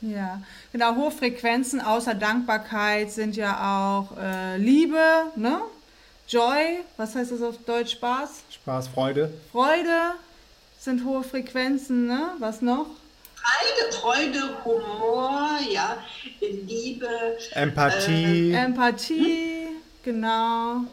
Ja, 0.00 0.42
genau, 0.72 0.96
hohe 0.96 1.10
Frequenzen 1.10 1.80
außer 1.80 2.14
Dankbarkeit 2.14 3.12
sind 3.12 3.36
ja 3.36 4.00
auch 4.00 4.16
äh, 4.18 4.56
Liebe, 4.56 4.98
ne? 5.36 5.60
Joy, 6.28 6.80
was 6.96 7.14
heißt 7.14 7.32
das 7.32 7.42
auf 7.42 7.58
Deutsch? 7.66 7.92
Spaß? 7.92 8.42
Spaß, 8.50 8.88
Freude. 8.88 9.32
Freude 9.52 10.14
sind 10.78 11.04
hohe 11.04 11.22
Frequenzen, 11.22 12.06
ne? 12.06 12.30
Was 12.38 12.62
noch? 12.62 12.86
Freude, 13.42 13.92
Freude 13.92 14.64
Humor, 14.64 15.58
ja, 15.70 15.98
Liebe. 16.40 17.08
Empathie. 17.52 18.52
Äh, 18.52 18.64
Empathie, 18.64 19.66
hm? 19.66 19.76
genau. 20.02 20.84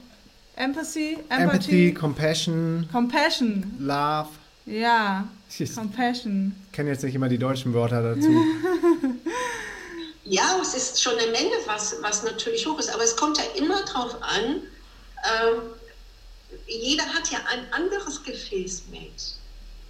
Empathy, 0.56 1.18
Empathy, 1.30 1.44
Empathy 1.44 1.94
Compassion, 1.94 2.90
Compassion, 2.92 3.76
Love. 3.80 4.30
Ja, 4.66 5.28
Compassion. 5.74 6.56
Ich 6.66 6.72
kenne 6.74 6.90
jetzt 6.90 7.04
nicht 7.04 7.16
immer 7.16 7.30
die 7.30 7.38
deutschen 7.38 7.74
Wörter 7.74 8.02
dazu. 8.16 8.30
ja, 10.26 10.58
es 10.62 10.76
ist 10.76 11.02
schon 11.02 11.18
eine 11.18 11.32
Menge, 11.32 11.52
was, 11.66 11.96
was 12.02 12.24
natürlich 12.24 12.66
hoch 12.68 12.78
ist, 12.80 12.94
aber 12.94 13.04
es 13.04 13.16
kommt 13.16 13.38
ja 13.38 13.44
immer 13.58 13.84
darauf 13.86 14.22
an, 14.22 14.62
ähm, 15.24 15.62
jeder 16.68 17.06
hat 17.06 17.32
ja 17.32 17.40
ein 17.52 17.72
anderes 17.72 18.24
Gefäß 18.24 18.84
mit. 18.92 19.29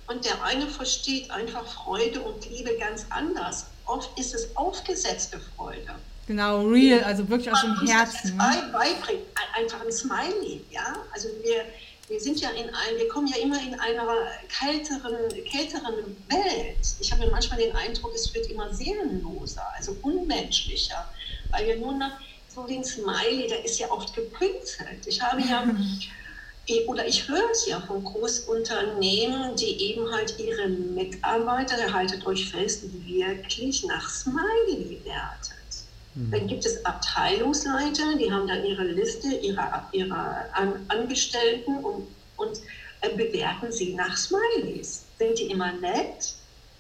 Und 0.10 0.26
der 0.26 0.44
eine 0.44 0.68
versteht 0.68 1.30
einfach 1.30 1.64
Freude 1.68 2.20
und 2.22 2.50
Liebe 2.50 2.76
ganz 2.78 3.06
anders. 3.12 3.68
Oft 3.86 4.18
ist 4.18 4.34
es 4.34 4.56
aufgesetzte 4.58 5.40
Freude. 5.56 5.96
Genau, 6.26 6.66
real, 6.66 7.04
also 7.04 7.30
wirklich 7.30 7.52
aus 7.52 7.62
dem 7.62 7.88
Herzen. 7.88 8.36
Das 8.38 8.56
ne? 8.56 8.70
beibringt, 8.72 9.22
einfach 9.56 9.82
ein 9.82 9.92
Smiley, 9.92 10.66
ja. 10.72 10.96
Also 11.14 11.30
wir, 11.44 11.64
wir 12.08 12.20
sind 12.20 12.42
ja 12.42 12.50
in 12.50 12.70
ein, 12.70 12.98
wir 12.98 13.08
kommen 13.08 13.28
ja 13.28 13.38
immer 13.38 13.62
in 13.62 13.80
einer 13.80 14.08
kälteren, 14.48 15.16
kälteren 15.46 16.18
Welt. 16.28 16.78
Ich 17.00 17.12
habe 17.12 17.30
manchmal 17.30 17.60
den 17.60 17.76
Eindruck, 17.76 18.14
es 18.16 18.34
wird 18.34 18.48
immer 18.48 18.74
seelenloser, 18.74 19.66
also 19.78 19.96
unmenschlicher, 20.02 21.08
weil 21.52 21.68
wir 21.68 21.78
nur 21.78 21.94
noch 21.94 22.12
so 22.54 22.66
den 22.66 22.84
Smiley, 22.84 23.48
der 23.48 23.64
ist 23.64 23.78
ja 23.78 23.92
oft 23.92 24.16
gepinselt. 24.16 25.06
Ich 25.06 25.22
habe 25.22 25.42
ja 25.42 25.64
oder 26.88 27.06
ich 27.08 27.28
höre 27.28 27.50
es 27.52 27.66
ja 27.66 27.82
von 27.82 28.04
Großunternehmen, 28.04 29.56
die 29.56 29.92
eben 29.92 30.12
halt 30.12 30.38
ihre 30.38 30.68
Mitarbeiter, 30.68 31.94
haltet 31.94 32.26
euch 32.26 32.50
fest, 32.50 32.84
wirklich 33.06 33.84
nach 33.86 34.10
Smiley 34.10 35.02
werten. 35.04 35.60
Mhm. 36.16 36.32
Dann 36.32 36.48
gibt 36.48 36.66
es 36.66 36.84
Abteilungsleiter, 36.86 38.16
die 38.18 38.32
haben 38.32 38.48
dann 38.48 38.66
ihre 38.66 38.84
Liste 38.84 39.34
ihrer, 39.36 39.88
ihrer 39.92 40.46
An 40.54 40.86
Angestellten 40.88 41.78
und, 41.78 42.08
und 42.38 42.60
äh, 43.02 43.10
bewerten 43.10 43.72
sie 43.72 43.94
nach 43.94 44.18
Smileys. 44.18 45.04
Sind 45.18 45.40
die 45.40 45.52
immer 45.52 45.72
nett 45.74 46.34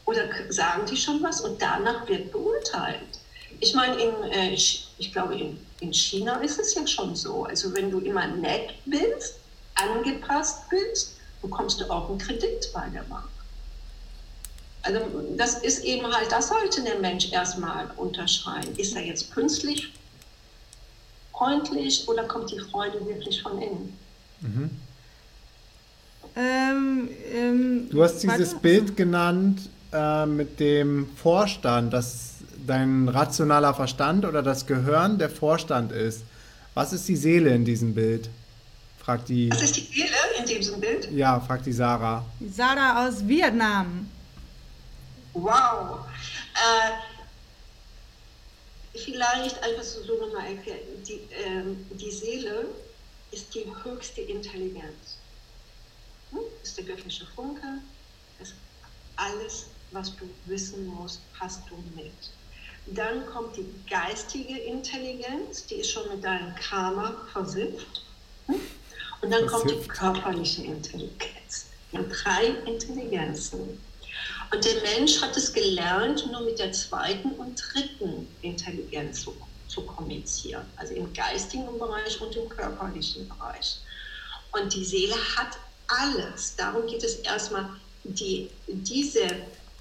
oder 0.05 0.23
sagen 0.49 0.85
die 0.89 0.97
schon 0.97 1.21
was 1.21 1.41
und 1.41 1.61
danach 1.61 2.07
wird 2.07 2.31
beurteilt? 2.31 3.19
Ich 3.59 3.73
meine, 3.73 4.01
in, 4.01 4.23
äh, 4.31 4.53
ich 4.53 5.11
glaube, 5.11 5.35
in, 5.35 5.59
in 5.79 5.93
China 5.93 6.41
ist 6.41 6.59
es 6.59 6.75
ja 6.75 6.85
schon 6.87 7.15
so. 7.15 7.43
Also 7.43 7.73
wenn 7.75 7.91
du 7.91 7.99
immer 7.99 8.27
nett 8.27 8.73
bist, 8.85 9.38
angepasst 9.81 10.69
bist, 10.69 11.15
bekommst 11.41 11.79
du 11.79 11.89
auch 11.89 12.09
einen 12.09 12.17
Kredit 12.17 12.69
bei 12.73 12.87
der 12.89 13.03
Bank. 13.03 13.25
Also 14.81 14.99
das 15.35 15.59
ist 15.59 15.83
eben 15.83 16.05
halt, 16.07 16.31
das 16.31 16.47
sollte 16.47 16.83
der 16.83 16.99
Mensch 16.99 17.31
erstmal 17.31 17.89
unterscheiden. 17.97 18.75
Ist 18.77 18.95
er 18.95 19.03
jetzt 19.03 19.31
künstlich 19.31 19.93
freundlich 21.31 22.07
oder 22.07 22.23
kommt 22.23 22.51
die 22.51 22.59
Freude 22.59 23.05
wirklich 23.05 23.41
von 23.41 23.61
innen? 23.61 23.97
Mhm. 24.41 24.69
Ähm, 26.35 27.09
ähm, 27.33 27.89
du 27.89 28.03
hast 28.03 28.19
dieses 28.19 28.51
weiter? 28.51 28.59
Bild 28.61 28.97
genannt 28.97 29.69
äh, 29.91 30.25
mit 30.25 30.59
dem 30.59 31.07
Vorstand, 31.15 31.93
dass 31.93 32.35
dein 32.65 33.09
rationaler 33.09 33.73
Verstand 33.73 34.25
oder 34.25 34.43
das 34.43 34.65
Gehirn 34.65 35.17
der 35.17 35.29
Vorstand 35.29 35.91
ist. 35.91 36.23
Was 36.73 36.93
ist 36.93 37.07
die 37.07 37.15
Seele 37.15 37.53
in 37.53 37.65
diesem 37.65 37.93
Bild? 37.93 38.29
Fragt 38.99 39.29
die. 39.29 39.49
Was 39.51 39.61
ist 39.61 39.75
die 39.77 39.81
Seele 39.81 40.15
in 40.37 40.45
diesem 40.45 40.79
Bild? 40.79 41.09
Ja, 41.11 41.39
fragt 41.39 41.65
die 41.65 41.73
Sarah. 41.73 42.25
Die 42.39 42.49
Sarah 42.49 43.07
aus 43.07 43.27
Vietnam. 43.27 44.09
Wow. 45.33 46.05
Äh, 46.53 46.91
vielleicht 48.99 49.63
einfach 49.63 49.83
so, 49.83 50.03
so 50.03 50.25
nochmal 50.25 50.47
erklären. 50.47 50.79
Die, 51.07 51.21
ähm, 51.45 51.85
die 51.91 52.11
Seele 52.11 52.65
ist 53.31 53.53
die 53.55 53.65
höchste 53.83 54.21
Intelligenz. 54.21 55.17
Hm? 56.31 56.39
Ist 56.61 56.77
der 56.77 56.85
göttliche 56.85 57.25
Funke. 57.35 57.81
Ist 58.41 58.53
alles, 59.15 59.67
was 59.91 60.15
du 60.15 60.29
wissen 60.45 60.87
musst, 60.87 61.21
hast 61.39 61.61
du 61.69 61.75
mit. 61.95 62.13
Dann 62.87 63.25
kommt 63.27 63.55
die 63.55 63.65
geistige 63.89 64.57
Intelligenz, 64.57 65.65
die 65.67 65.75
ist 65.75 65.91
schon 65.91 66.07
mit 66.09 66.23
deinem 66.23 66.55
Karma 66.55 67.15
versifft. 67.31 68.03
Und 69.21 69.31
dann 69.31 69.45
kommt 69.47 69.69
die 69.69 69.87
körperliche 69.87 70.63
Intelligenz. 70.63 71.67
Wir 71.91 71.99
haben 71.99 72.09
drei 72.09 72.45
Intelligenzen. 72.71 73.79
Und 74.51 74.65
der 74.65 74.81
Mensch 74.81 75.21
hat 75.21 75.35
es 75.37 75.53
gelernt, 75.53 76.25
nur 76.31 76.41
mit 76.41 76.59
der 76.59 76.71
zweiten 76.71 77.31
und 77.33 77.61
dritten 77.73 78.27
Intelligenz 78.41 79.23
zu, 79.23 79.35
zu 79.67 79.81
kommunizieren. 79.81 80.65
Also 80.77 80.93
im 80.93 81.13
geistigen 81.13 81.77
Bereich 81.77 82.19
und 82.21 82.35
im 82.35 82.49
körperlichen 82.49 83.27
Bereich. 83.27 83.79
Und 84.51 84.73
die 84.73 84.83
Seele 84.83 85.15
hat 85.35 85.57
alles. 85.87 86.55
Darum 86.55 86.87
geht 86.87 87.03
es 87.03 87.15
erstmal, 87.15 87.69
die, 88.03 88.49
diese 88.67 89.27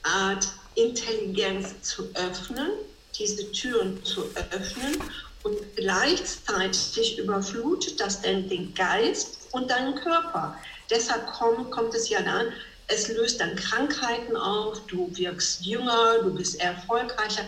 Art 0.02 0.48
Intelligenz 0.74 1.80
zu 1.82 2.08
öffnen, 2.14 2.70
diese 3.16 3.50
Türen 3.52 4.02
zu 4.04 4.24
öffnen 4.34 5.00
und 5.42 5.56
gleichzeitig 5.76 7.18
überflutet 7.18 8.00
das 8.00 8.20
dann 8.22 8.48
den 8.48 8.74
Geist 8.74 9.48
und 9.52 9.70
deinen 9.70 9.94
Körper. 9.94 10.56
Deshalb 10.90 11.26
kommt, 11.26 11.70
kommt 11.70 11.94
es 11.94 12.08
ja 12.08 12.20
dann, 12.22 12.52
es 12.88 13.08
löst 13.08 13.40
dann 13.40 13.54
Krankheiten 13.56 14.36
auf, 14.36 14.80
du 14.86 15.10
wirkst 15.14 15.64
jünger, 15.64 16.22
du 16.22 16.34
bist 16.34 16.58
erfolgreicher. 16.60 17.42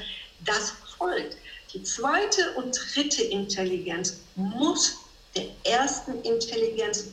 Das 0.44 0.74
folgt. 0.98 1.36
Die 1.72 1.82
zweite 1.82 2.52
und 2.56 2.78
dritte 2.94 3.22
Intelligenz 3.22 4.18
muss 4.34 4.98
der 5.34 5.46
ersten 5.64 6.20
Intelligenz 6.22 7.06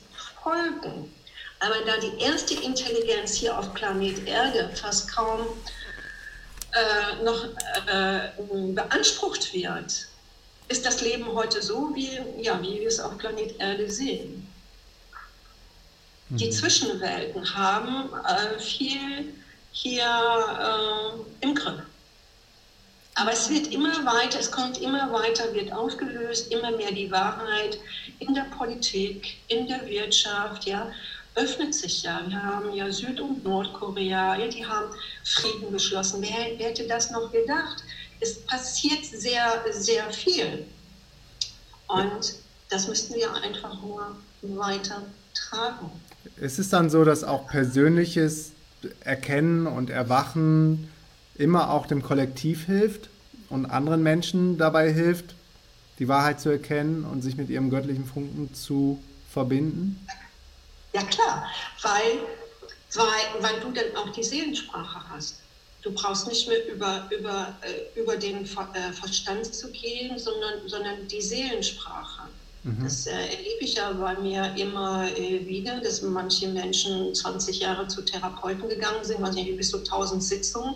folgen. 0.43 1.13
Aber 1.59 1.75
da 1.85 1.97
die 1.97 2.21
erste 2.21 2.53
Intelligenz 2.55 3.33
hier 3.33 3.57
auf 3.57 3.73
Planet 3.73 4.27
Erde 4.27 4.69
fast 4.75 5.11
kaum 5.11 5.47
äh, 6.71 7.23
noch 7.23 7.45
äh, 7.87 8.29
beansprucht 8.73 9.53
wird, 9.53 10.07
ist 10.67 10.85
das 10.85 11.01
Leben 11.01 11.25
heute 11.33 11.61
so, 11.61 11.91
wie, 11.93 12.19
ja, 12.41 12.61
wie 12.61 12.81
wir 12.81 12.87
es 12.87 12.99
auf 12.99 13.17
Planet 13.17 13.59
Erde 13.59 13.89
sehen. 13.89 14.47
Die 16.29 16.47
mhm. 16.47 16.51
Zwischenwelten 16.51 17.55
haben 17.55 18.09
äh, 18.25 18.59
viel 18.59 19.33
hier 19.71 20.03
äh, 20.03 21.45
im 21.45 21.55
Griff. 21.55 21.81
Aber 23.15 23.31
es 23.31 23.49
wird 23.49 23.73
immer 23.73 24.05
weiter, 24.05 24.39
es 24.39 24.51
kommt 24.51 24.79
immer 24.79 25.11
weiter, 25.11 25.51
wird 25.53 25.71
aufgelöst, 25.71 26.51
immer 26.51 26.71
mehr 26.71 26.91
die 26.91 27.09
Wahrheit 27.09 27.79
in 28.19 28.35
der 28.35 28.45
Politik, 28.55 29.37
in 29.47 29.67
der 29.67 29.87
Wirtschaft, 29.87 30.65
ja, 30.65 30.91
öffnet 31.33 31.73
sich 31.73 32.03
ja. 32.03 32.21
Wir 32.27 32.43
haben 32.43 32.73
ja 32.73 32.91
Süd- 32.91 33.19
und 33.19 33.43
Nordkorea, 33.43 34.35
ja, 34.35 34.47
die 34.47 34.65
haben 34.65 34.93
Frieden 35.23 35.71
geschlossen. 35.71 36.21
Wer, 36.21 36.57
wer 36.57 36.69
hätte 36.69 36.87
das 36.87 37.09
noch 37.09 37.31
gedacht? 37.31 37.83
Es 38.19 38.39
passiert 38.45 39.05
sehr, 39.05 39.63
sehr 39.71 40.11
viel. 40.11 40.65
Und 41.87 42.35
das 42.69 42.87
müssten 42.87 43.15
wir 43.15 43.33
einfach 43.33 43.81
nur 43.81 44.17
weiter 44.41 45.03
tragen. 45.33 45.91
Es 46.39 46.59
ist 46.59 46.73
dann 46.73 46.89
so, 46.89 47.05
dass 47.05 47.23
auch 47.23 47.47
persönliches 47.47 48.51
Erkennen 49.01 49.67
und 49.67 49.89
Erwachen 49.89 50.89
immer 51.35 51.71
auch 51.71 51.87
dem 51.87 52.01
Kollektiv 52.01 52.65
hilft 52.65 53.09
und 53.49 53.65
anderen 53.65 54.03
Menschen 54.03 54.57
dabei 54.57 54.91
hilft, 54.91 55.35
die 55.99 56.07
Wahrheit 56.07 56.39
zu 56.39 56.49
erkennen 56.49 57.03
und 57.05 57.21
sich 57.21 57.37
mit 57.37 57.49
ihrem 57.49 57.69
göttlichen 57.69 58.05
Funken 58.05 58.53
zu 58.53 59.01
verbinden? 59.31 60.05
Ja 60.93 61.03
klar, 61.03 61.47
weil, 61.81 62.19
weil, 62.95 63.43
weil 63.43 63.59
du 63.61 63.71
dann 63.71 63.95
auch 63.95 64.11
die 64.11 64.23
Seelensprache 64.23 65.09
hast. 65.09 65.41
Du 65.87 65.93
brauchst 65.93 66.27
nicht 66.27 66.49
mehr 66.49 66.67
über, 66.67 67.07
über, 67.17 67.57
äh, 67.61 67.97
über 67.97 68.17
den 68.17 68.43
äh, 68.43 68.91
Verstand 68.91 69.55
zu 69.55 69.71
gehen, 69.71 70.19
sondern, 70.19 70.67
sondern 70.67 71.07
die 71.07 71.21
Seelensprache. 71.21 72.23
Mhm. 72.63 72.83
Das 72.83 73.07
äh, 73.07 73.11
erlebe 73.11 73.61
ich 73.61 73.75
ja 73.75 73.93
bei 73.93 74.19
mir 74.19 74.53
immer 74.57 75.07
wieder, 75.15 75.79
dass 75.79 76.01
manche 76.01 76.49
Menschen 76.49 77.15
20 77.15 77.61
Jahre 77.61 77.87
zu 77.87 78.01
Therapeuten 78.01 78.67
gegangen 78.67 79.01
sind, 79.05 79.21
nicht, 79.33 79.55
bis 79.55 79.69
zu 79.69 79.77
1000 79.77 80.21
Sitzungen. 80.21 80.75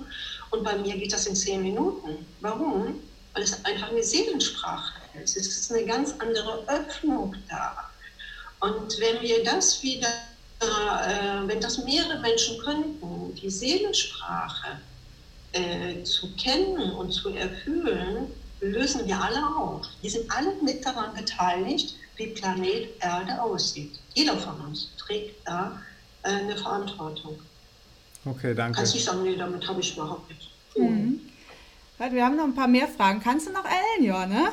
Und 0.51 0.64
bei 0.64 0.78
mir 0.78 0.95
geht 0.95 1.12
das 1.12 1.26
in 1.26 1.36
10 1.36 1.62
Minuten. 1.62 2.26
Warum? 2.39 3.01
Weil 3.34 3.43
es 3.43 3.66
einfach 3.66 3.89
eine 3.89 4.03
Seelensprache 4.03 4.93
ist. 5.22 5.36
Es 5.36 5.47
ist 5.47 5.74
eine 5.74 5.84
ganz 5.84 6.16
andere 6.20 6.66
Öffnung 6.68 7.36
da. 7.49 7.76
Und 8.62 8.97
wenn 9.01 9.20
wir 9.22 9.43
das 9.43 9.84
wieder, 9.84 10.07
äh, 10.62 11.47
wenn 11.47 11.59
das 11.59 11.80
mehrere 11.80 12.18
Menschen 12.20 12.57
könnten, 12.59 13.36
die 13.36 13.49
Seelensprache 13.49 14.80
äh, 15.54 16.04
zu 16.04 16.34
kennen 16.36 16.91
und 16.91 17.12
zu 17.12 17.30
erfüllen, 17.30 18.28
lösen 18.62 19.08
wir 19.08 19.20
alle 19.20 19.45
auf. 19.56 19.86
Wir 20.02 20.10
sind 20.10 20.32
alle 20.32 20.54
mit 20.64 20.86
daran 20.86 21.14
beteiligt, 21.14 21.95
wie 22.16 22.28
Planet 22.28 22.89
Erde 22.99 23.41
aussieht. 23.41 23.99
Jeder 24.14 24.38
von 24.38 24.60
uns 24.62 24.89
trägt 24.97 25.47
da 25.47 25.82
äh, 26.24 26.30
eine 26.30 26.56
Verantwortung. 26.56 27.39
Okay, 28.26 28.54
danke. 28.54 28.78
Kannst 28.78 28.93
nicht 28.93 29.06
sagen, 29.06 29.24
nee, 29.24 29.36
damit 29.36 29.68
habe 29.68 29.82
ich 29.82 29.93
überhaupt 29.95 30.30
nichts. 30.30 30.45
Mhm. 30.76 31.20
Wir 31.97 32.26
haben 32.26 32.36
noch 32.36 32.45
ein 32.45 32.56
paar 32.56 32.68
mehr 32.68 32.88
Fragen. 32.88 33.22
Kannst 33.22 33.47
du 33.47 33.52
noch 33.52 33.66
Ellen, 33.66 34.06
ja, 34.06 34.26
ne? 34.26 34.52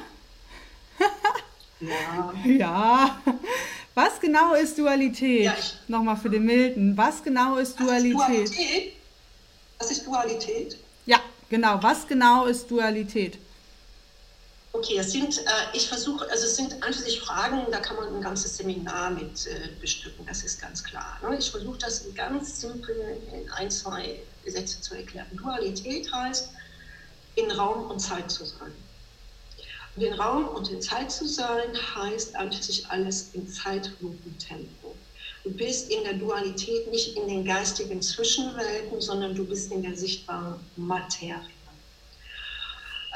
ja. 1.80 2.34
Ja. 2.44 3.22
Was 3.94 4.20
genau 4.20 4.54
ist 4.54 4.78
Dualität? 4.78 5.44
Ja, 5.44 5.56
Nochmal 5.88 6.16
für 6.16 6.30
den 6.30 6.44
Milton. 6.44 6.96
Was 6.96 7.22
genau 7.22 7.56
ist 7.56 7.80
Dualität? 7.80 8.14
Was 8.14 8.30
ist 8.30 8.56
Dualität? 8.56 8.92
Was 9.78 9.90
ist 9.90 10.06
Dualität? 10.06 10.78
Genau. 11.48 11.82
Was 11.82 12.06
genau 12.06 12.46
ist 12.46 12.70
Dualität? 12.70 13.38
Okay, 14.72 14.98
es 14.98 15.12
sind, 15.12 15.38
äh, 15.38 15.42
ich 15.72 15.88
versuche, 15.88 16.30
also 16.30 16.44
es 16.44 16.56
sind 16.56 16.74
an 16.84 16.92
Fragen, 16.92 17.66
da 17.72 17.80
kann 17.80 17.96
man 17.96 18.14
ein 18.14 18.20
ganzes 18.20 18.58
Seminar 18.58 19.10
mit 19.10 19.46
äh, 19.46 19.70
bestücken, 19.80 20.26
das 20.26 20.44
ist 20.44 20.60
ganz 20.60 20.84
klar. 20.84 21.18
Ne? 21.22 21.38
Ich 21.38 21.50
versuche 21.50 21.78
das 21.78 22.04
ganz 22.14 22.60
simpel 22.60 22.94
in 23.32 23.50
ein, 23.50 23.70
zwei 23.70 24.20
Sätze 24.46 24.80
zu 24.80 24.94
erklären. 24.94 25.26
Dualität 25.32 26.12
heißt, 26.12 26.50
in 27.36 27.50
Raum 27.50 27.90
und 27.90 27.98
Zeit 27.98 28.30
zu 28.30 28.44
sein. 28.44 28.72
Und 29.96 30.02
in 30.02 30.12
Raum 30.14 30.48
und 30.48 30.70
in 30.70 30.82
Zeit 30.82 31.10
zu 31.10 31.26
sein, 31.26 31.76
heißt 31.96 32.36
an 32.36 32.52
sich 32.52 32.86
alles 32.88 33.30
in 33.32 33.48
Zeitlupentempo. 33.48 34.94
Du 35.48 35.54
bist 35.54 35.90
in 35.90 36.04
der 36.04 36.12
Dualität 36.12 36.90
nicht 36.90 37.16
in 37.16 37.26
den 37.26 37.42
geistigen 37.42 38.02
Zwischenwelten, 38.02 39.00
sondern 39.00 39.34
du 39.34 39.46
bist 39.46 39.72
in 39.72 39.82
der 39.82 39.96
sichtbaren 39.96 40.56
Materie. 40.76 41.40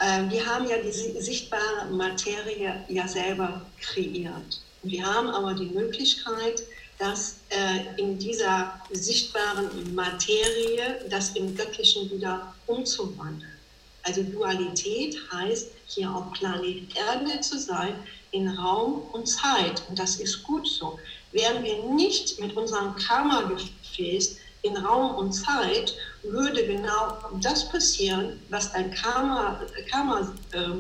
Ähm, 0.01 0.31
wir 0.31 0.47
haben 0.47 0.67
ja 0.67 0.79
die 0.79 0.93
sichtbare 1.21 1.91
Materie 1.91 2.85
ja 2.89 3.07
selber 3.07 3.67
kreiert. 3.83 4.63
Wir 4.83 5.05
haben 5.05 5.29
aber 5.29 5.53
die 5.53 5.67
Möglichkeit, 5.67 6.63
dass 6.99 7.37
äh, 7.51 8.01
in 8.01 8.19
dieser 8.19 8.81
sichtbaren 8.93 9.95
Materie 9.95 11.05
das 11.11 11.37
im 11.37 11.55
Göttlichen 11.55 12.11
wieder 12.11 12.55
umzuwandeln. 12.67 13.59
Also 14.05 14.23
Dualität 14.23 15.19
heißt, 15.31 15.71
hier 15.87 16.11
auf 16.11 16.33
Planet 16.33 16.97
Erde 16.97 17.41
zu 17.43 17.59
sein, 17.59 17.95
in 18.31 18.49
Raum 18.49 19.03
und 19.13 19.27
Zeit. 19.27 19.83
Und 19.91 19.99
das 19.99 20.17
ist 20.17 20.43
gut 20.43 20.67
so. 20.67 20.99
Wären 21.33 21.65
wir 21.65 21.83
nicht 21.95 22.39
mit 22.41 22.57
unserem 22.57 22.95
Karma-Gefäß 22.97 24.37
in 24.63 24.77
Raum 24.77 25.17
und 25.17 25.33
Zeit, 25.33 25.95
würde 26.23 26.67
genau 26.67 27.19
das 27.41 27.69
passieren, 27.69 28.41
was 28.51 28.73
dein 28.73 28.93
Karma, 28.95 29.61
Karma 29.91 30.33
äh, 30.53 30.75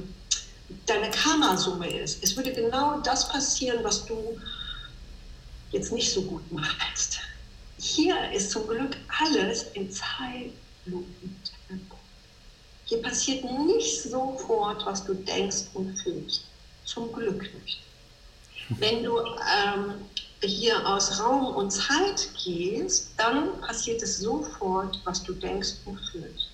deine 0.87 1.11
Karma-Summe 1.11 2.01
ist. 2.01 2.23
Es 2.23 2.37
würde 2.37 2.53
genau 2.53 3.01
das 3.01 3.29
passieren, 3.29 3.83
was 3.83 4.07
du 4.07 4.39
jetzt 5.71 5.93
nicht 5.93 6.13
so 6.13 6.23
gut 6.23 6.51
machst. 6.53 7.19
Hier 7.79 8.31
ist 8.31 8.51
zum 8.51 8.67
Glück 8.69 8.97
alles 9.21 9.65
in 9.75 9.91
Zeitlupentempo. 9.91 11.97
Hier 12.85 13.03
passiert 13.03 13.45
nicht 13.45 14.03
sofort, 14.03 14.85
was 14.87 15.05
du 15.05 15.15
denkst 15.15 15.65
und 15.75 15.97
fühlst. 15.99 16.45
Zum 16.85 17.13
Glück 17.13 17.51
nicht. 17.65 17.81
Wenn 18.79 19.03
du 19.03 19.19
ähm, 19.19 19.95
hier 20.43 20.87
aus 20.87 21.21
Raum 21.21 21.55
und 21.55 21.71
Zeit 21.71 22.29
gehst, 22.45 23.11
dann 23.17 23.61
passiert 23.61 24.03
es 24.03 24.19
sofort, 24.19 25.01
was 25.05 25.23
du 25.23 25.35
denkst 25.35 25.75
und 25.85 25.99
fühlst. 26.11 26.49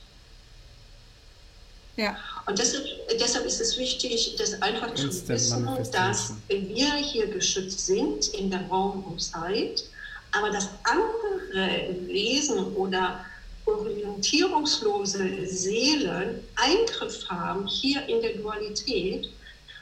Ja. 1.97 2.16
Und 2.47 2.59
deshalb, 2.59 2.85
deshalb 3.19 3.44
ist 3.44 3.60
es 3.60 3.77
wichtig, 3.77 4.36
das 4.39 4.60
einfach 4.62 4.94
zu 4.94 5.09
wissen, 5.28 5.69
dass 5.90 6.35
wir 6.48 6.94
hier 6.94 7.27
geschützt 7.27 7.86
sind 7.86 8.28
in 8.28 8.51
der 8.51 8.66
Raum 8.69 9.02
und 9.05 9.20
Zeit, 9.20 9.85
aber 10.32 10.51
dass 10.51 10.69
andere 10.85 11.97
Wesen 12.06 12.73
oder 12.77 13.24
orientierungslose 13.65 15.47
Seelen 15.47 16.44
Eingriff 16.55 17.28
haben 17.28 17.66
hier 17.66 18.06
in 18.09 18.23
der 18.23 18.35
Dualität, 18.35 19.28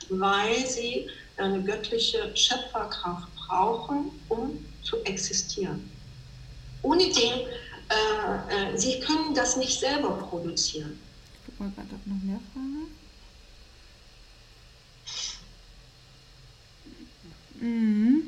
weil 0.08 0.66
sie 0.66 1.10
eine 1.36 1.62
göttliche 1.62 2.34
Schöpferkraft 2.34 3.35
brauchen, 3.46 4.10
um 4.28 4.64
zu 4.82 5.02
existieren. 5.04 5.90
Ohne 6.82 7.04
den, 7.04 7.46
äh, 7.88 8.74
äh, 8.74 8.76
sie 8.76 9.00
können 9.00 9.34
das 9.34 9.56
nicht 9.56 9.80
selber 9.80 10.10
produzieren. 10.10 10.98
guck 11.46 11.60
mal 11.60 11.70
gerade, 11.70 11.88
ob 11.94 12.06
noch 12.06 12.22
mehr 12.22 12.40
Fragen. 12.52 12.86
Mhm. 17.60 18.22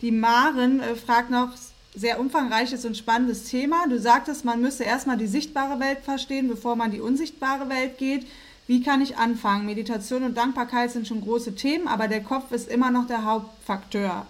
Die 0.00 0.10
Maren 0.10 0.80
äh, 0.80 0.94
fragt 0.94 1.30
noch, 1.30 1.50
sehr 1.94 2.18
umfangreiches 2.18 2.84
und 2.84 2.96
spannendes 2.96 3.44
Thema. 3.44 3.86
Du 3.86 3.98
sagtest, 3.98 4.44
man 4.44 4.60
müsse 4.60 4.84
erstmal 4.84 5.18
die 5.18 5.26
sichtbare 5.26 5.78
Welt 5.78 5.98
verstehen, 6.02 6.48
bevor 6.48 6.74
man 6.74 6.90
die 6.90 7.00
unsichtbare 7.00 7.68
Welt 7.68 7.98
geht. 7.98 8.26
Wie 8.66 8.82
kann 8.82 9.00
ich 9.02 9.16
anfangen? 9.16 9.66
Meditation 9.66 10.22
und 10.22 10.36
Dankbarkeit 10.36 10.90
sind 10.90 11.08
schon 11.08 11.20
große 11.20 11.54
Themen, 11.54 11.88
aber 11.88 12.08
der 12.08 12.22
Kopf 12.22 12.52
ist 12.52 12.68
immer 12.68 12.90
noch 12.90 13.06
der 13.06 13.24
Hauptfaktor. 13.24 14.26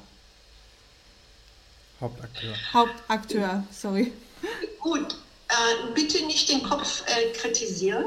Hauptakteur. 2.01 2.55
Hauptakteur, 2.73 3.65
sorry. 3.71 4.13
Gut, 4.81 5.15
äh, 5.49 5.93
bitte 5.95 6.25
nicht 6.27 6.49
den 6.49 6.63
Kopf 6.63 7.05
äh, 7.07 7.33
kritisieren. 7.33 8.07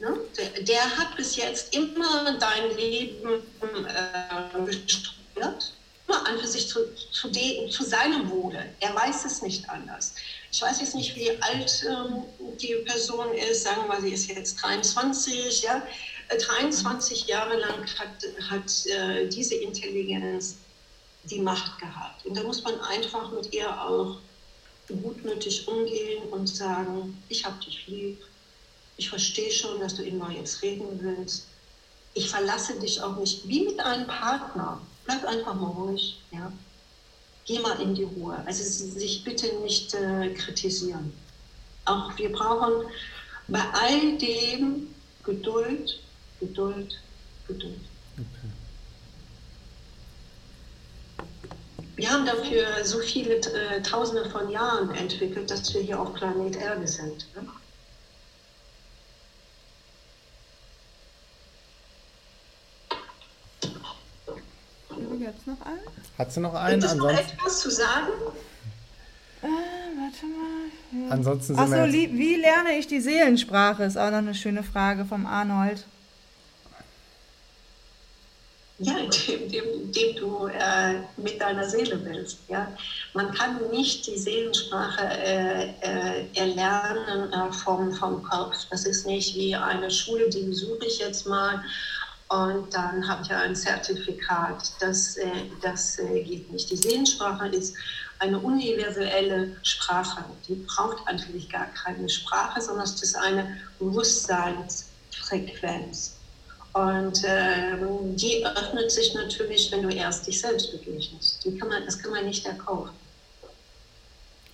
Ne? 0.00 0.16
Der, 0.36 0.62
der, 0.62 0.96
hat 0.96 1.16
bis 1.16 1.36
jetzt 1.36 1.74
immer 1.74 2.38
dein 2.38 2.76
Leben 2.76 3.42
äh, 3.60 4.64
gesteuert 4.64 5.74
immer 6.06 6.26
an 6.26 6.38
für 6.38 6.46
sich 6.46 6.68
zu, 6.68 6.80
zu, 7.12 7.28
de, 7.28 7.68
zu 7.70 7.82
seinem 7.82 8.30
Wohle. 8.30 8.74
Er 8.80 8.94
weiß 8.94 9.24
es 9.24 9.42
nicht 9.42 9.68
anders. 9.68 10.14
Ich 10.52 10.60
weiß 10.60 10.80
jetzt 10.80 10.94
nicht, 10.94 11.16
wie 11.16 11.30
alt 11.42 11.84
ähm, 11.88 12.24
die 12.58 12.74
Person 12.86 13.32
ist, 13.34 13.64
sagen 13.64 13.82
wir 13.82 13.88
mal, 13.88 14.00
sie 14.00 14.12
ist 14.12 14.28
jetzt 14.28 14.62
23, 14.62 15.62
ja. 15.62 15.82
23 16.28 17.24
äh, 17.24 17.30
Jahre 17.30 17.58
lang 17.58 17.86
hat, 17.98 18.50
hat 18.50 18.86
äh, 18.86 19.28
diese 19.28 19.56
Intelligenz 19.56 20.56
die 21.24 21.40
Macht 21.40 21.78
gehabt. 21.78 22.24
Und 22.26 22.36
da 22.36 22.42
muss 22.42 22.62
man 22.62 22.78
einfach 22.80 23.30
mit 23.32 23.52
ihr 23.52 23.68
auch 23.82 24.18
gutmütig 24.88 25.66
umgehen 25.66 26.22
und 26.30 26.46
sagen, 26.46 27.22
ich 27.28 27.44
habe 27.44 27.62
dich 27.64 27.86
lieb, 27.86 28.22
ich 28.96 29.08
verstehe 29.08 29.50
schon, 29.50 29.80
dass 29.80 29.94
du 29.94 30.02
immer 30.02 30.30
jetzt 30.30 30.62
reden 30.62 31.00
willst. 31.00 31.46
Ich 32.12 32.28
verlasse 32.28 32.78
dich 32.78 33.02
auch 33.02 33.16
nicht, 33.16 33.48
wie 33.48 33.64
mit 33.64 33.80
einem 33.80 34.06
Partner 34.06 34.80
bleib 35.04 35.24
einfach 35.24 35.54
mal 35.54 35.70
ruhig. 35.70 36.20
Ja? 36.32 36.52
Geh 37.46 37.58
mal 37.58 37.80
in 37.80 37.94
die 37.94 38.04
Ruhe. 38.04 38.42
Also 38.46 38.62
sich 38.62 39.24
bitte 39.24 39.54
nicht 39.62 39.94
äh, 39.94 40.32
kritisieren. 40.34 41.12
Auch 41.84 42.16
wir 42.16 42.32
brauchen 42.32 42.86
bei 43.48 43.62
all 43.72 44.16
dem 44.18 44.88
Geduld, 45.22 46.00
Geduld, 46.40 46.98
Geduld. 47.46 47.80
Okay. 48.14 48.50
Wir 51.96 52.10
haben 52.10 52.26
dafür 52.26 52.84
so 52.84 52.98
viele 52.98 53.36
äh, 53.36 53.80
Tausende 53.82 54.28
von 54.30 54.50
Jahren 54.50 54.90
entwickelt, 54.94 55.50
dass 55.50 55.72
wir 55.74 55.80
hier 55.80 56.00
auf 56.00 56.14
Planet 56.14 56.56
Erde 56.56 56.88
sind. 56.88 57.26
Ne? 57.36 57.46
Jetzt 65.24 65.46
noch 65.46 65.60
einen? 65.64 65.80
Hat 66.18 66.32
sie 66.32 66.40
noch 66.40 66.54
einen? 66.54 66.80
Gibt 66.80 66.92
es 66.92 66.96
noch 66.96 67.10
etwas 67.10 67.60
zu 67.60 67.70
sagen? 67.70 68.08
Äh, 69.42 69.46
warte 69.46 70.26
mal. 70.26 71.04
Ja. 71.06 71.10
Ansonsten 71.10 71.54
sind 71.54 71.58
Achso, 71.58 71.92
wie 71.92 72.36
lerne 72.36 72.78
ich 72.78 72.86
die 72.86 73.00
Seelensprache? 73.00 73.84
Ist 73.84 73.98
auch 73.98 74.10
noch 74.10 74.18
eine 74.18 74.34
schöne 74.34 74.62
Frage 74.62 75.04
vom 75.04 75.26
Arnold. 75.26 75.84
Ja, 78.78 78.94
indem, 78.98 79.42
indem, 79.42 79.64
indem 79.82 80.16
du 80.16 80.46
äh, 80.46 81.00
mit 81.16 81.40
deiner 81.40 81.68
Seele 81.68 81.96
bist. 81.96 82.38
Ja? 82.48 82.68
Man 83.12 83.32
kann 83.32 83.58
nicht 83.70 84.06
die 84.06 84.18
Seelensprache 84.18 85.04
äh, 85.04 85.68
äh, 85.80 86.26
erlernen 86.34 87.32
äh, 87.32 87.52
vom, 87.52 87.92
vom 87.92 88.22
Kopf. 88.22 88.56
Das 88.70 88.84
ist 88.84 89.06
nicht 89.06 89.36
wie 89.36 89.54
eine 89.54 89.90
Schule, 89.90 90.28
die 90.28 90.42
besuche 90.42 90.86
ich 90.86 90.98
jetzt 90.98 91.26
mal 91.26 91.62
und 92.28 92.74
dann 92.74 93.06
habe 93.06 93.22
ich 93.22 93.30
ein 93.30 93.54
Zertifikat. 93.54 94.72
Das, 94.80 95.16
äh, 95.16 95.30
das 95.60 95.98
äh, 95.98 96.22
geht 96.22 96.50
nicht. 96.50 96.70
Die 96.70 96.76
Seelensprache 96.76 97.48
ist 97.48 97.76
eine 98.18 98.38
universelle 98.38 99.54
Sprache. 99.62 100.24
Die 100.48 100.54
braucht 100.54 101.06
eigentlich 101.06 101.50
gar 101.50 101.66
keine 101.66 102.08
Sprache, 102.08 102.58
sondern 102.60 102.84
es 102.84 103.02
ist 103.02 103.16
eine 103.16 103.58
Bewusstseinsfrequenz. 103.78 106.16
Und 106.72 107.22
äh, 107.24 107.76
die 108.16 108.44
öffnet 108.44 108.90
sich 108.90 109.14
natürlich, 109.14 109.70
wenn 109.70 109.82
du 109.82 109.90
erst 109.90 110.26
dich 110.26 110.40
selbst 110.40 110.72
begegnest. 110.72 111.44
Die 111.44 111.56
kann 111.56 111.68
man, 111.68 111.84
das 111.84 111.98
kann 111.98 112.10
man 112.10 112.26
nicht 112.26 112.44
erkaufen. 112.46 112.90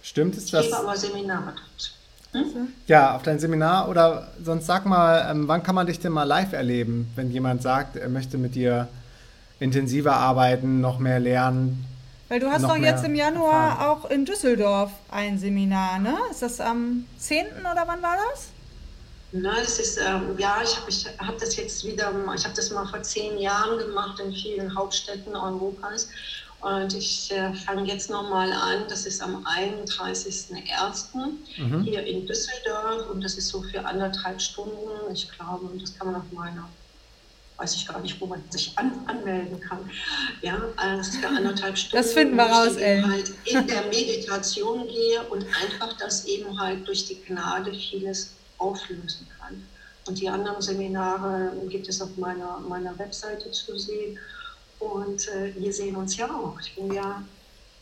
Stimmt 0.02 0.36
es, 0.36 0.51
dass... 0.51 0.64
Ich 0.64 0.70
gebe 0.70 0.82
aber 0.82 0.97
Seminare 0.97 1.55
dazu. 1.55 1.92
Hm? 2.32 2.69
Ja, 2.86 3.16
auf 3.16 3.23
dein 3.23 3.39
Seminar 3.39 3.89
oder 3.89 4.28
sonst 4.43 4.66
sag 4.66 4.86
mal, 4.86 5.28
ähm, 5.31 5.48
wann 5.48 5.62
kann 5.62 5.74
man 5.74 5.86
dich 5.86 5.98
denn 5.98 6.12
mal 6.12 6.24
live 6.24 6.52
erleben, 6.52 7.11
wenn 7.16 7.31
jemand 7.31 7.62
sagt, 7.62 7.97
er 7.97 8.09
möchte 8.09 8.39
mit 8.39 8.55
dir 8.55 8.89
intensiver 9.59 10.15
arbeiten, 10.15 10.81
noch 10.81 10.98
mehr 10.98 11.19
lernen? 11.19 11.85
Weil 12.28 12.39
du 12.39 12.48
hast 12.48 12.62
doch 12.62 12.77
jetzt 12.77 13.05
im 13.05 13.16
Januar 13.16 13.70
erfahren. 13.70 13.89
auch 13.89 14.11
in 14.11 14.24
Düsseldorf 14.24 14.93
ein 15.11 15.39
Seminar, 15.39 15.98
ne? 15.98 16.16
Ist 16.31 16.43
das 16.43 16.61
am 16.61 17.05
10. 17.19 17.47
oder 17.61 17.82
wann 17.86 18.01
war 18.02 18.16
das? 18.31 18.51
Nein, 19.32 19.57
das 19.61 19.78
ist, 19.81 19.98
ähm, 19.98 20.36
ja, 20.39 20.59
ich 20.62 20.77
habe 20.77 20.89
ich 20.90 21.07
hab 21.19 21.39
das 21.39 21.57
jetzt 21.57 21.85
wieder, 21.85 22.12
ich 22.35 22.44
habe 22.44 22.55
das 22.55 22.70
mal 22.70 22.86
vor 22.86 23.02
zehn 23.02 23.39
Jahren 23.39 23.78
gemacht 23.78 24.20
in 24.20 24.32
vielen 24.32 24.77
Hauptstädten 24.77 25.35
Europas. 25.35 26.09
Und 26.61 26.95
ich 26.95 27.31
äh, 27.32 27.55
fange 27.55 27.85
jetzt 27.85 28.11
nochmal 28.11 28.53
an, 28.53 28.85
das 28.89 29.07
ist 29.07 29.23
am 29.23 29.47
31.01. 29.47 31.07
Mhm. 31.57 31.82
hier 31.85 32.05
in 32.05 32.27
Düsseldorf 32.27 33.09
und 33.11 33.24
das 33.24 33.35
ist 33.35 33.49
so 33.49 33.62
für 33.62 33.85
anderthalb 33.85 34.41
Stunden. 34.43 34.77
Ich 35.12 35.31
glaube, 35.31 35.70
das 35.78 35.97
kann 35.97 36.12
man 36.12 36.20
auf 36.20 36.31
meiner, 36.32 36.69
weiß 37.57 37.77
ich 37.77 37.87
gar 37.87 37.99
nicht, 38.01 38.20
wo 38.20 38.27
man 38.27 38.43
sich 38.51 38.77
an, 38.77 38.93
anmelden 39.07 39.59
kann. 39.61 39.91
Ja, 40.43 40.61
also 40.77 40.97
das 40.99 41.09
ist 41.09 41.16
für 41.16 41.28
anderthalb 41.28 41.78
Stunden. 41.78 42.05
Das 42.05 42.12
finden 42.12 42.37
wir 42.37 42.45
raus, 42.45 42.77
Ellen. 42.77 43.11
halt 43.11 43.32
in 43.47 43.66
der 43.66 43.87
Meditation 43.87 44.87
gehe 44.87 45.23
und 45.31 45.47
einfach 45.47 45.97
das 45.99 46.27
eben 46.27 46.61
halt 46.61 46.87
durch 46.87 47.07
die 47.07 47.23
Gnade 47.23 47.73
vieles 47.73 48.35
auflösen 48.59 49.27
kann. 49.41 49.66
Und 50.07 50.20
die 50.20 50.28
anderen 50.28 50.61
Seminare 50.61 51.53
gibt 51.69 51.89
es 51.89 52.03
auf 52.03 52.16
meiner, 52.19 52.59
meiner 52.61 52.99
Webseite 52.99 53.51
zu 53.51 53.78
sehen. 53.78 54.19
Und 54.81 55.28
äh, 55.28 55.55
wir 55.57 55.73
sehen 55.73 55.94
uns 55.97 56.16
ja 56.16 56.27
auch. 56.27 56.59
Ich 56.61 56.74
bin 56.74 56.93
ja 56.93 57.23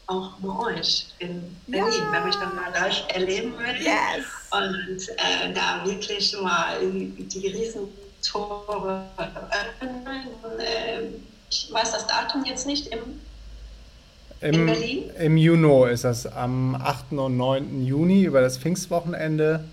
auch 0.06 0.32
bei 0.40 0.72
euch 0.72 1.06
in 1.18 1.56
Berlin, 1.66 1.92
ja. 2.00 2.12
wenn 2.12 2.28
ich 2.28 2.36
dann 2.36 2.54
mal 2.54 2.70
live 2.72 3.04
erleben 3.14 3.52
würde. 3.52 3.78
Yes. 3.78 4.26
Und 4.50 5.08
äh, 5.08 5.52
da 5.54 5.84
wirklich 5.84 6.36
mal 6.40 6.78
die 6.80 7.46
Riesentore 7.48 9.04
öffnen. 9.18 10.06
Äh, 10.58 11.08
ich 11.50 11.68
weiß 11.72 11.92
das 11.92 12.06
Datum 12.06 12.44
jetzt 12.44 12.66
nicht 12.66 12.88
im 12.88 13.20
im, 14.40 14.54
in 14.54 14.66
Berlin? 14.66 15.10
Im 15.18 15.36
Juni 15.36 15.90
ist 15.90 16.04
das 16.04 16.26
am 16.26 16.76
8. 16.76 17.12
und 17.12 17.36
9. 17.36 17.84
Juni 17.84 18.22
über 18.22 18.40
das 18.40 18.56
Pfingstwochenende. 18.56 19.64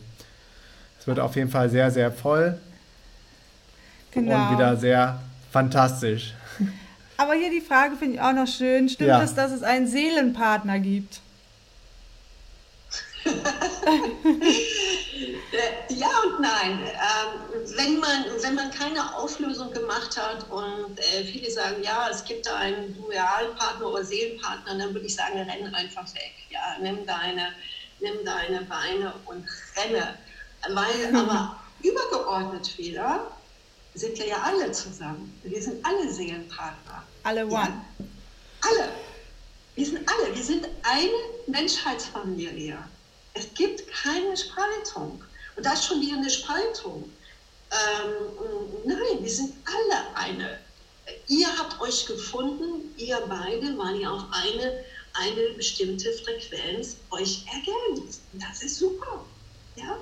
Es 0.99 1.07
wird 1.07 1.19
auf 1.19 1.35
jeden 1.35 1.51
Fall 1.51 1.69
sehr, 1.69 1.91
sehr 1.91 2.13
voll. 2.13 2.57
Genau. 4.11 4.35
Und 4.35 4.51
wieder 4.55 4.77
sehr 4.77 5.19
fantastisch. 5.51 6.33
Aber 7.17 7.33
hier 7.33 7.51
die 7.51 7.61
Frage 7.61 7.97
finde 7.97 8.15
ich 8.15 8.21
auch 8.21 8.33
noch 8.33 8.47
schön. 8.47 8.87
Stimmt 8.87 9.09
ja. 9.09 9.21
es, 9.21 9.35
dass 9.35 9.51
es 9.51 9.63
einen 9.63 9.87
Seelenpartner 9.87 10.79
gibt? 10.79 11.19
Ja 15.89 16.09
und 16.25 16.39
nein. 16.41 16.79
Ähm, 16.79 17.61
wenn, 17.75 17.99
man, 17.99 18.25
wenn 18.41 18.55
man 18.55 18.71
keine 18.71 19.15
Auflösung 19.15 19.71
gemacht 19.71 20.17
hat 20.17 20.49
und 20.49 20.99
äh, 20.99 21.23
viele 21.23 21.49
sagen, 21.49 21.83
ja, 21.83 22.09
es 22.09 22.23
gibt 22.25 22.45
da 22.45 22.55
einen 22.55 22.95
Dualpartner 22.95 23.87
oder 23.87 24.03
Seelenpartner, 24.03 24.77
dann 24.77 24.93
würde 24.93 25.05
ich 25.05 25.15
sagen, 25.15 25.37
renn 25.39 25.73
einfach 25.73 26.05
weg. 26.13 26.33
Ja, 26.49 26.77
nimm 26.81 27.05
deine, 27.05 27.49
nimm 27.99 28.25
deine 28.25 28.61
Beine 28.63 29.13
und 29.25 29.45
renne. 29.77 30.17
Weil 30.69 31.15
aber 31.15 31.59
übergeordnet 31.81 32.77
wieder 32.77 33.31
sind 33.95 34.17
wir 34.17 34.27
ja 34.27 34.41
alle 34.43 34.71
zusammen. 34.71 35.39
Wir 35.43 35.61
sind 35.61 35.85
alle 35.85 36.11
Seelenpartner. 36.11 37.03
Alle 37.23 37.45
one. 37.45 37.53
Ja? 37.53 37.85
Alle. 38.61 38.89
Wir 39.75 39.85
sind 39.85 40.09
alle. 40.09 40.35
Wir 40.35 40.43
sind 40.43 40.67
eine 40.83 41.11
Menschheitsfamilie. 41.47 42.77
Es 43.33 43.53
gibt 43.55 43.87
keine 43.87 44.35
Spaltung. 44.37 45.23
Und 45.55 45.65
da 45.65 45.73
ist 45.73 45.85
schon 45.85 46.01
wieder 46.01 46.17
eine 46.17 46.29
Spaltung. 46.29 47.09
Ähm, 47.71 48.11
nein, 48.85 49.21
wir 49.21 49.29
sind 49.29 49.53
alle 49.65 50.15
eine. 50.15 50.59
Ihr 51.27 51.47
habt 51.57 51.79
euch 51.81 52.05
gefunden, 52.05 52.93
ihr 52.97 53.19
beide, 53.27 53.77
weil 53.77 53.99
ihr 53.99 54.11
auf 54.11 54.23
eine, 54.31 54.83
eine 55.13 55.49
bestimmte 55.55 56.11
Frequenz 56.13 56.97
euch 57.11 57.45
ergänzt. 57.47 58.21
Das 58.33 58.61
ist 58.61 58.77
super. 58.77 59.25
Ja? 59.75 59.97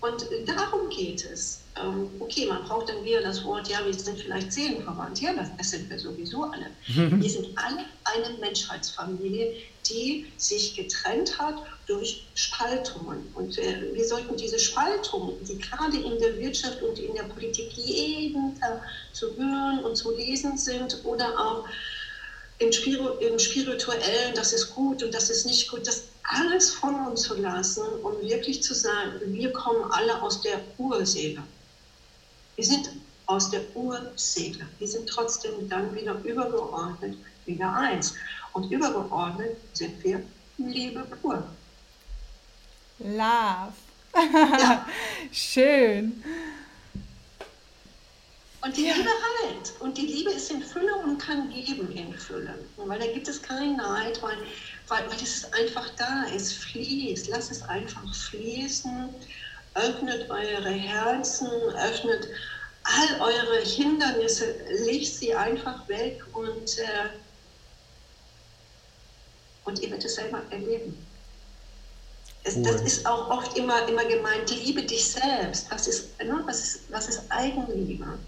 Und 0.00 0.26
darum 0.46 0.88
geht 0.90 1.24
es. 1.24 1.60
Ähm, 1.76 2.08
okay, 2.20 2.46
man 2.46 2.64
braucht 2.64 2.88
dann 2.88 3.04
wieder 3.04 3.20
das 3.20 3.44
Wort, 3.44 3.68
ja, 3.68 3.84
wir 3.84 3.92
sind 3.92 4.20
vielleicht 4.20 4.52
seelenverwandt. 4.52 5.20
Ja, 5.20 5.34
das, 5.34 5.48
das 5.56 5.70
sind 5.70 5.90
wir 5.90 5.98
sowieso 5.98 6.44
alle. 6.44 6.70
wir 6.86 7.30
sind 7.30 7.48
alle 7.56 7.84
eine 8.04 8.38
Menschheitsfamilie, 8.38 9.56
die 9.88 10.26
sich 10.36 10.76
getrennt 10.76 11.38
hat 11.38 11.56
durch 11.86 12.26
Spaltungen. 12.34 13.30
Und 13.34 13.58
äh, 13.58 13.92
wir 13.92 14.04
sollten 14.04 14.36
diese 14.36 14.58
Spaltungen, 14.58 15.32
die 15.44 15.58
gerade 15.58 15.96
in 15.96 16.18
der 16.18 16.38
Wirtschaft 16.38 16.82
und 16.82 16.98
in 16.98 17.14
der 17.14 17.24
Politik 17.24 17.72
jeden 17.72 18.58
Tag 18.60 18.82
zu 19.12 19.34
hören 19.36 19.84
und 19.84 19.96
zu 19.96 20.14
lesen 20.16 20.56
sind 20.56 21.04
oder 21.04 21.38
auch 21.38 21.64
im, 22.58 22.72
Spiritu 22.72 23.08
im 23.24 23.38
Spirituellen, 23.38 24.34
das 24.34 24.52
ist 24.52 24.74
gut 24.74 25.02
und 25.02 25.14
das 25.14 25.30
ist 25.30 25.46
nicht 25.46 25.70
gut, 25.70 25.86
das 25.86 26.04
alles 26.24 26.70
von 26.72 26.94
uns 27.06 27.22
zu 27.22 27.34
lassen 27.36 27.86
und 28.02 28.20
wirklich 28.20 28.62
zu 28.62 28.74
sagen, 28.74 29.12
wir 29.26 29.52
kommen 29.52 29.90
alle 29.92 30.20
aus 30.20 30.42
der 30.42 30.60
Urseele. 30.76 31.42
Wir 32.56 32.64
sind 32.64 32.90
aus 33.26 33.50
der 33.50 33.60
Urseele. 33.74 34.66
Wir 34.78 34.88
sind 34.88 35.08
trotzdem 35.08 35.68
dann 35.68 35.94
wieder 35.94 36.14
übergeordnet, 36.24 37.16
wieder 37.46 37.72
eins. 37.72 38.14
Und 38.58 38.72
übergeordnet 38.72 39.56
sind 39.72 40.02
wir 40.02 40.20
Liebe 40.56 41.06
pur. 41.22 41.46
Love. 42.98 43.72
Ja. 44.16 44.84
Schön. 45.30 46.24
Und 48.60 48.76
die 48.76 48.80
Liebe 48.80 49.10
heilt. 49.44 49.74
Und 49.78 49.96
die 49.96 50.06
Liebe 50.06 50.32
ist 50.32 50.50
in 50.50 50.60
Fülle 50.60 50.92
und 51.04 51.18
kann 51.18 51.48
geben 51.50 51.88
in 51.92 52.12
Fülle. 52.14 52.58
Weil 52.78 52.98
da 52.98 53.06
gibt 53.06 53.28
es 53.28 53.40
keinen 53.40 53.76
Neid, 53.76 54.20
weil, 54.22 54.38
weil, 54.88 55.08
weil 55.08 55.22
es 55.22 55.44
einfach 55.52 55.88
da 55.96 56.24
ist. 56.34 56.54
Fließt. 56.54 57.28
Lass 57.28 57.52
es 57.52 57.62
einfach 57.62 58.12
fließen. 58.12 59.08
Öffnet 59.74 60.28
eure 60.28 60.70
Herzen, 60.70 61.46
öffnet 61.76 62.26
all 62.82 63.20
eure 63.20 63.60
Hindernisse, 63.60 64.56
legt 64.84 65.06
sie 65.06 65.32
einfach 65.32 65.86
weg 65.86 66.20
und, 66.32 66.78
äh, 66.78 67.10
und 69.68 69.80
ihr 69.80 69.90
werdet 69.90 70.06
es 70.06 70.14
selber 70.14 70.42
erleben. 70.50 70.96
Es, 72.44 72.56
cool. 72.56 72.62
Das 72.62 72.80
ist 72.82 73.06
auch 73.06 73.28
oft 73.30 73.56
immer, 73.56 73.86
immer 73.88 74.04
gemeint, 74.04 74.50
liebe 74.50 74.82
dich 74.82 75.12
selbst. 75.12 75.70
Was 75.70 75.86
ist, 75.86 76.18
ne, 76.22 76.42
was 76.46 76.60
ist, 76.64 76.80
was 76.90 77.08
ist 77.08 77.22
Eigenliebe? 77.28 78.18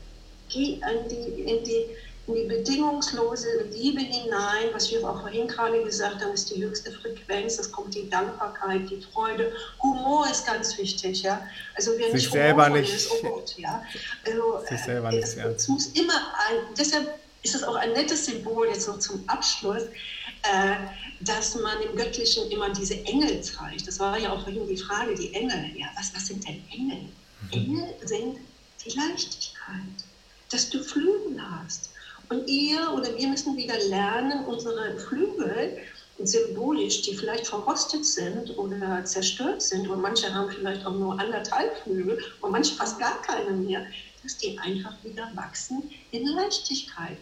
Geh 0.48 0.74
in 0.74 1.08
die, 1.08 1.42
in, 1.42 1.64
die, 1.64 1.86
in 2.26 2.34
die 2.34 2.44
bedingungslose 2.44 3.46
Liebe 3.72 4.00
hinein, 4.00 4.68
was 4.72 4.90
wir 4.90 5.08
auch 5.08 5.20
vorhin 5.20 5.48
gerade 5.48 5.82
gesagt 5.84 6.20
haben, 6.22 6.32
ist 6.34 6.50
die 6.50 6.62
höchste 6.62 6.92
Frequenz. 6.92 7.58
Es 7.58 7.72
kommt 7.72 7.94
die 7.94 8.10
Dankbarkeit, 8.10 8.90
die 8.90 9.00
Freude. 9.00 9.52
Humor 9.82 10.28
ist 10.30 10.44
ganz 10.46 10.76
wichtig. 10.76 11.22
Ja? 11.22 11.48
Also 11.76 11.92
wer 11.96 12.06
sich 12.06 12.14
nicht 12.14 12.32
selber 12.32 12.68
nicht, 12.68 12.92
ist, 12.92 13.10
oh 13.10 13.28
Gott, 13.28 13.54
ja? 13.56 13.82
also, 14.26 14.60
sich 14.68 14.80
selber 14.80 15.10
nicht 15.10 15.22
es, 15.22 15.36
es 15.36 15.68
muss 15.68 15.86
immer 15.86 16.34
ein, 16.48 16.74
deshalb 16.76 17.18
ist 17.42 17.54
es 17.54 17.62
auch 17.62 17.76
ein 17.76 17.92
nettes 17.92 18.26
Symbol 18.26 18.68
jetzt 18.68 18.86
noch 18.86 18.98
zum 18.98 19.22
Abschluss, 19.26 19.84
äh, 20.42 20.76
dass 21.20 21.54
man 21.54 21.80
im 21.82 21.96
Göttlichen 21.96 22.50
immer 22.50 22.70
diese 22.70 22.94
Engel 23.04 23.42
zeigt. 23.42 23.86
Das 23.86 23.98
war 24.00 24.18
ja 24.18 24.32
auch 24.32 24.42
vorhin 24.42 24.66
die 24.66 24.76
Frage, 24.76 25.14
die 25.14 25.34
Engel. 25.34 25.72
Ja, 25.76 25.88
was, 25.96 26.14
was 26.14 26.26
sind 26.26 26.46
denn 26.46 26.62
Engel? 26.70 27.02
Mhm. 27.42 27.52
Engel 27.52 27.94
sind 28.04 28.38
die 28.84 28.90
Leichtigkeit, 28.98 30.04
dass 30.50 30.70
du 30.70 30.82
Flügel 30.82 31.36
hast. 31.40 31.90
Und 32.30 32.48
ihr 32.48 32.92
oder 32.92 33.16
wir 33.16 33.28
müssen 33.28 33.56
wieder 33.56 33.78
lernen, 33.88 34.44
unsere 34.46 34.98
Flügel 34.98 35.78
symbolisch, 36.22 37.02
die 37.02 37.14
vielleicht 37.14 37.46
verrostet 37.46 38.04
sind 38.04 38.56
oder 38.56 39.04
zerstört 39.04 39.62
sind, 39.62 39.88
und 39.88 40.00
manche 40.00 40.32
haben 40.32 40.50
vielleicht 40.50 40.84
auch 40.86 40.94
nur 40.94 41.18
anderthalb 41.18 41.82
Flügel 41.82 42.18
und 42.40 42.52
manche 42.52 42.74
fast 42.74 42.98
gar 42.98 43.20
keine 43.22 43.50
mehr, 43.52 43.84
dass 44.22 44.36
die 44.36 44.58
einfach 44.58 44.92
wieder 45.02 45.30
wachsen 45.34 45.90
in 46.10 46.26
Leichtigkeit. 46.26 47.16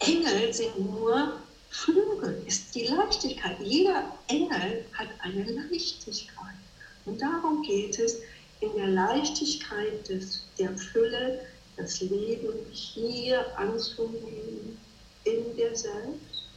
Engel 0.00 0.52
sind 0.52 0.78
nur 0.78 1.40
Flügel 1.70 2.42
ist 2.46 2.74
die 2.74 2.86
Leichtigkeit. 2.86 3.56
Jeder 3.62 4.12
Engel 4.26 4.84
hat 4.92 5.08
eine 5.20 5.44
Leichtigkeit. 5.44 6.56
Und 7.04 7.22
darum 7.22 7.62
geht 7.62 7.98
es, 7.98 8.18
in 8.60 8.74
der 8.76 8.88
Leichtigkeit 8.88 10.06
des, 10.08 10.42
der 10.58 10.76
Fülle 10.76 11.40
das 11.76 12.00
Leben 12.00 12.52
hier 12.72 13.46
anzunehmen, 13.56 14.76
in 15.24 15.56
dir 15.56 15.74
selbst, 15.74 16.48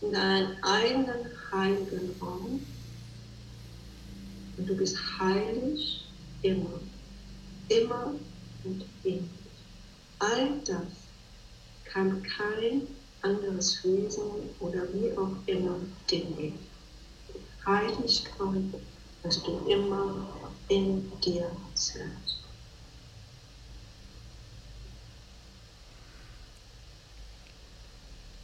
in 0.00 0.12
deinen 0.12 0.62
eigenen 0.62 1.26
heiligen 1.52 2.14
Raum. 2.20 2.64
Und 4.56 4.68
du 4.68 4.76
bist 4.76 4.96
heilig 5.18 6.04
immer, 6.42 6.80
immer 7.68 8.14
und 8.64 8.84
ewig. 9.04 9.22
All 10.18 10.58
das 10.64 10.86
kann 11.84 12.22
kein 12.22 12.86
anderes 13.22 13.82
Wesen 13.84 14.22
oder 14.60 14.82
wie 14.92 15.16
auch 15.16 15.30
immer 15.46 15.76
Dinge. 16.10 16.52
Heiligkeit, 17.66 18.80
dass 19.22 19.42
du 19.42 19.60
immer 19.68 20.26
in 20.68 21.10
dir 21.20 21.50
selbst. 21.74 22.38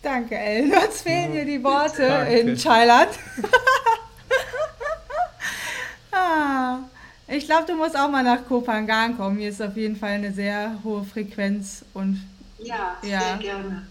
Danke, 0.02 0.36
Ellen. 0.36 0.72
Uns 0.72 1.00
fehlen 1.00 1.32
hier 1.32 1.46
die 1.46 1.64
Worte 1.64 2.06
Danke. 2.06 2.38
in 2.38 2.58
Thailand. 2.58 3.08
ah, 6.12 6.80
ich 7.26 7.46
glaube, 7.46 7.64
du 7.66 7.74
musst 7.74 7.96
auch 7.96 8.10
mal 8.10 8.22
nach 8.22 8.46
Kopangan 8.46 9.16
kommen. 9.16 9.38
Hier 9.38 9.48
ist 9.48 9.62
auf 9.62 9.76
jeden 9.76 9.96
Fall 9.96 10.10
eine 10.10 10.30
sehr 10.30 10.78
hohe 10.84 11.04
Frequenz 11.04 11.86
und 11.94 12.20
ja, 12.58 12.98
ja. 13.02 13.20
sehr 13.20 13.36
gerne 13.38 13.86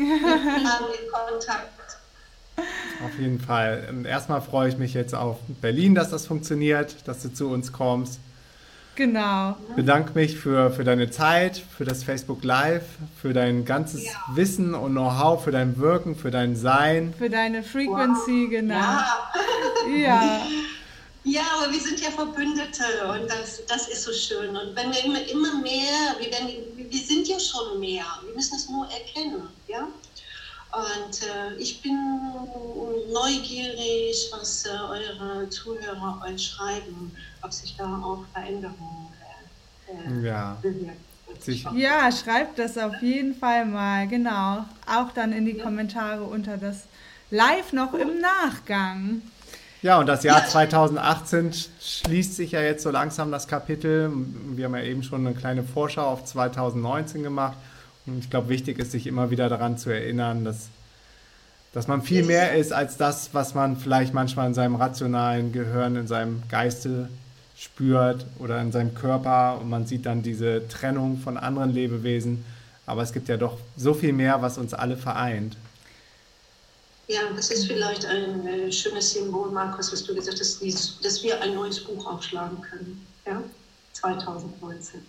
haben 0.00 0.86
den 0.92 1.10
Kontakt. 1.10 1.76
Auf 3.04 3.18
jeden 3.18 3.40
Fall. 3.40 3.84
Erstmal 4.04 4.40
freue 4.40 4.68
ich 4.68 4.78
mich 4.78 4.94
jetzt 4.94 5.14
auf 5.14 5.38
Berlin, 5.60 5.94
dass 5.94 6.10
das 6.10 6.26
funktioniert, 6.26 6.96
dass 7.06 7.22
du 7.22 7.32
zu 7.32 7.48
uns 7.48 7.72
kommst. 7.72 8.20
Genau. 8.94 9.56
Ich 9.68 9.76
bedanke 9.76 10.12
mich 10.14 10.38
für, 10.38 10.70
für 10.70 10.82
deine 10.82 11.10
Zeit, 11.10 11.58
für 11.58 11.84
das 11.84 12.02
Facebook 12.02 12.42
Live, 12.42 12.84
für 13.20 13.34
dein 13.34 13.66
ganzes 13.66 14.06
ja. 14.06 14.12
Wissen 14.34 14.74
und 14.74 14.92
Know-how, 14.92 15.44
für 15.44 15.52
dein 15.52 15.76
Wirken, 15.76 16.16
für 16.16 16.30
dein 16.30 16.56
Sein. 16.56 17.12
Für 17.18 17.28
deine 17.28 17.62
Frequency, 17.62 18.44
wow. 18.44 18.50
genau. 18.50 18.74
Ja. 18.74 19.04
ja. 19.94 20.42
Ja, 21.26 21.42
aber 21.58 21.72
wir 21.72 21.80
sind 21.80 22.00
ja 22.00 22.10
Verbündete 22.12 22.84
und 23.12 23.28
das, 23.28 23.60
das 23.66 23.88
ist 23.88 24.04
so 24.04 24.12
schön. 24.12 24.56
Und 24.56 24.76
wenn 24.76 24.92
wir 24.92 25.04
immer, 25.04 25.28
immer 25.28 25.60
mehr, 25.60 26.14
wir, 26.20 26.30
werden, 26.30 26.50
wir 26.76 27.00
sind 27.00 27.26
ja 27.26 27.40
schon 27.40 27.80
mehr, 27.80 28.04
wir 28.24 28.32
müssen 28.32 28.54
es 28.54 28.68
nur 28.68 28.86
erkennen. 28.88 29.48
Ja? 29.66 29.88
Und 30.70 31.22
äh, 31.22 31.56
ich 31.58 31.82
bin 31.82 31.98
neugierig, 33.12 34.30
was 34.30 34.66
äh, 34.66 34.68
eure 34.68 35.48
Zuhörer 35.50 36.22
euch 36.24 36.46
schreiben, 36.46 37.10
ob 37.42 37.52
sich 37.52 37.74
da 37.76 37.84
auch 37.84 38.24
Veränderungen 38.32 39.08
äh, 39.88 40.20
äh 40.20 40.26
ja. 40.26 40.56
bewirken. 40.62 41.04
Ja, 41.74 42.10
schreibt 42.12 42.56
das 42.58 42.78
auf 42.78 43.02
jeden 43.02 43.34
Fall 43.34 43.66
mal, 43.66 44.06
genau. 44.06 44.64
Auch 44.86 45.10
dann 45.12 45.32
in 45.32 45.44
die 45.44 45.58
Kommentare 45.58 46.22
unter 46.22 46.56
das 46.56 46.84
Live 47.30 47.72
noch 47.72 47.94
im 47.94 48.20
Nachgang. 48.20 49.22
Ja, 49.82 49.98
und 49.98 50.06
das 50.06 50.24
Jahr 50.24 50.44
2018 50.46 51.52
schließt 51.80 52.34
sich 52.34 52.52
ja 52.52 52.62
jetzt 52.62 52.82
so 52.82 52.90
langsam 52.90 53.30
das 53.30 53.46
Kapitel. 53.46 54.10
Wir 54.54 54.64
haben 54.64 54.74
ja 54.74 54.82
eben 54.82 55.02
schon 55.02 55.26
eine 55.26 55.36
kleine 55.36 55.62
Vorschau 55.62 56.06
auf 56.06 56.24
2019 56.24 57.22
gemacht. 57.22 57.56
Und 58.06 58.18
ich 58.18 58.30
glaube, 58.30 58.48
wichtig 58.48 58.78
ist, 58.78 58.92
sich 58.92 59.06
immer 59.06 59.30
wieder 59.30 59.48
daran 59.48 59.76
zu 59.76 59.90
erinnern, 59.90 60.44
dass, 60.44 60.68
dass 61.72 61.88
man 61.88 62.02
viel 62.02 62.24
mehr 62.24 62.54
ist 62.54 62.72
als 62.72 62.96
das, 62.96 63.30
was 63.32 63.54
man 63.54 63.76
vielleicht 63.76 64.14
manchmal 64.14 64.46
in 64.46 64.54
seinem 64.54 64.76
rationalen 64.76 65.52
Gehirn, 65.52 65.96
in 65.96 66.06
seinem 66.06 66.42
Geiste 66.48 67.08
spürt 67.56 68.26
oder 68.38 68.60
in 68.60 68.72
seinem 68.72 68.94
Körper. 68.94 69.58
Und 69.60 69.68
man 69.68 69.86
sieht 69.86 70.06
dann 70.06 70.22
diese 70.22 70.66
Trennung 70.68 71.18
von 71.18 71.36
anderen 71.36 71.70
Lebewesen. 71.70 72.44
Aber 72.86 73.02
es 73.02 73.12
gibt 73.12 73.28
ja 73.28 73.36
doch 73.36 73.58
so 73.76 73.92
viel 73.92 74.12
mehr, 74.12 74.40
was 74.40 74.56
uns 74.56 74.72
alle 74.72 74.96
vereint. 74.96 75.56
Ja, 77.08 77.20
das 77.36 77.50
ist 77.50 77.66
vielleicht 77.66 78.04
ein 78.04 78.46
äh, 78.46 78.72
schönes 78.72 79.12
Symbol, 79.12 79.50
Markus, 79.50 79.92
was 79.92 80.02
du 80.04 80.14
gesagt 80.14 80.40
hast, 80.40 80.60
dass 81.04 81.22
wir 81.22 81.40
ein 81.40 81.54
neues 81.54 81.84
Buch 81.84 82.04
aufschlagen 82.06 82.60
können. 82.62 83.06
Ja? 83.24 83.40
2019. 83.92 85.06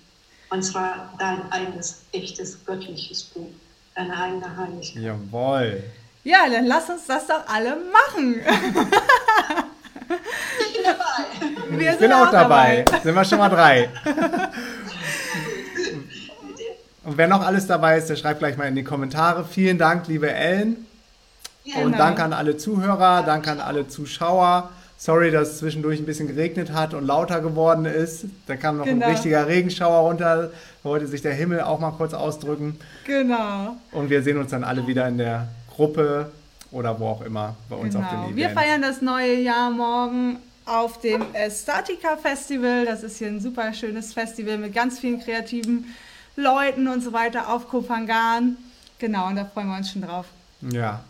Und 0.49 0.61
zwar 0.63 1.13
dein 1.17 1.51
eigenes, 1.51 2.01
echtes, 2.11 2.63
göttliches 2.65 3.23
Buch, 3.23 3.49
deine 3.95 4.15
eigene 4.15 4.55
Heiligkeit. 4.55 5.03
Jawohl. 5.03 5.83
Ja, 6.23 6.47
dann 6.49 6.67
lass 6.67 6.89
uns 6.89 7.05
das 7.07 7.27
doch 7.27 7.47
alle 7.47 7.77
machen. 7.91 8.41
ich 10.59 10.73
bin 10.73 10.83
dabei. 10.83 11.25
Wir 11.77 11.91
ich 11.93 11.97
bin 11.97 12.13
auch 12.13 12.31
dabei. 12.31 12.83
dabei. 12.83 13.01
Sind 13.01 13.15
wir 13.15 13.25
schon 13.25 13.39
mal 13.39 13.49
drei. 13.49 13.89
Und 17.03 17.17
wer 17.17 17.27
noch 17.27 17.41
alles 17.41 17.65
dabei 17.65 17.97
ist, 17.97 18.09
der 18.09 18.17
schreibt 18.17 18.39
gleich 18.39 18.57
mal 18.57 18.67
in 18.67 18.75
die 18.75 18.83
Kommentare. 18.83 19.45
Vielen 19.45 19.77
Dank, 19.77 20.07
liebe 20.07 20.29
Ellen. 20.29 20.86
Ja, 21.67 21.83
und 21.83 21.99
danke 21.99 22.23
an 22.23 22.31
alle 22.31 22.55
Zuhörer, 22.55 23.23
danke 23.23 23.51
an 23.51 23.59
alle 23.59 23.87
Zuschauer. 23.87 24.69
Sorry, 24.97 25.31
dass 25.31 25.49
es 25.49 25.57
zwischendurch 25.59 25.99
ein 25.99 26.05
bisschen 26.05 26.27
geregnet 26.27 26.71
hat 26.71 26.93
und 26.93 27.05
lauter 27.05 27.41
geworden 27.41 27.85
ist. 27.85 28.25
Da 28.47 28.55
kam 28.55 28.77
noch 28.77 28.85
genau. 28.85 29.05
ein 29.05 29.11
richtiger 29.11 29.47
Regenschauer 29.47 30.07
runter. 30.07 30.49
Da 30.83 30.89
wollte 30.89 31.07
sich 31.07 31.21
der 31.21 31.33
Himmel 31.33 31.61
auch 31.61 31.79
mal 31.79 31.91
kurz 31.91 32.13
ausdrücken. 32.13 32.79
Genau. 33.05 33.75
Und 33.91 34.09
wir 34.09 34.23
sehen 34.23 34.37
uns 34.37 34.51
dann 34.51 34.63
alle 34.63 34.87
wieder 34.87 35.07
in 35.07 35.17
der 35.17 35.49
Gruppe 35.75 36.31
oder 36.71 36.99
wo 36.99 37.07
auch 37.09 37.21
immer 37.21 37.55
bei 37.69 37.75
uns 37.75 37.93
genau. 37.93 38.05
auf 38.05 38.11
dem 38.11 38.23
Event. 38.23 38.35
Wir 38.37 38.49
feiern 38.49 38.81
das 38.81 39.01
neue 39.01 39.35
Jahr 39.35 39.69
morgen 39.69 40.37
auf 40.65 40.99
dem 41.01 41.23
Statica 41.51 42.15
Festival. 42.15 42.85
Das 42.85 43.03
ist 43.03 43.17
hier 43.17 43.27
ein 43.27 43.41
super 43.41 43.73
schönes 43.73 44.13
Festival 44.13 44.57
mit 44.57 44.73
ganz 44.73 44.99
vielen 44.99 45.19
kreativen 45.19 45.93
Leuten 46.37 46.87
und 46.87 47.03
so 47.03 47.11
weiter 47.11 47.49
auf 47.49 47.67
Kopangan. 47.67 48.55
Genau, 48.99 49.27
und 49.27 49.35
da 49.35 49.45
freuen 49.45 49.67
wir 49.67 49.77
uns 49.77 49.91
schon 49.91 50.01
drauf. 50.01 50.25
Ja, 50.61 51.03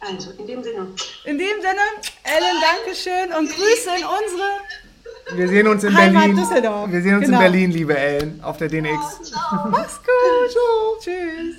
also, 0.00 0.30
in 0.38 0.46
dem 0.46 0.62
Sinne. 0.62 0.86
In 1.24 1.38
dem 1.38 1.60
Sinne, 1.60 1.86
Ellen, 2.24 2.56
Dankeschön 2.62 3.32
und 3.38 3.48
Grüße 3.48 3.90
in 3.98 4.04
unsere. 4.04 5.36
Wir 5.36 5.48
sehen 5.48 5.68
uns 5.68 5.84
in 5.84 5.96
Heimat 5.96 6.22
Berlin. 6.22 6.36
Düsseldorf. 6.36 6.90
Wir 6.90 7.02
sehen 7.02 7.16
uns 7.16 7.26
genau. 7.26 7.38
in 7.38 7.44
Berlin, 7.44 7.70
liebe 7.70 7.96
Ellen, 7.96 8.40
auf 8.42 8.56
der 8.56 8.68
DNX. 8.68 9.22
Ciao. 9.22 9.68
Mach's 9.70 9.98
gut. 9.98 10.50
Ciao. 10.50 10.96
Tschüss. 11.00 11.56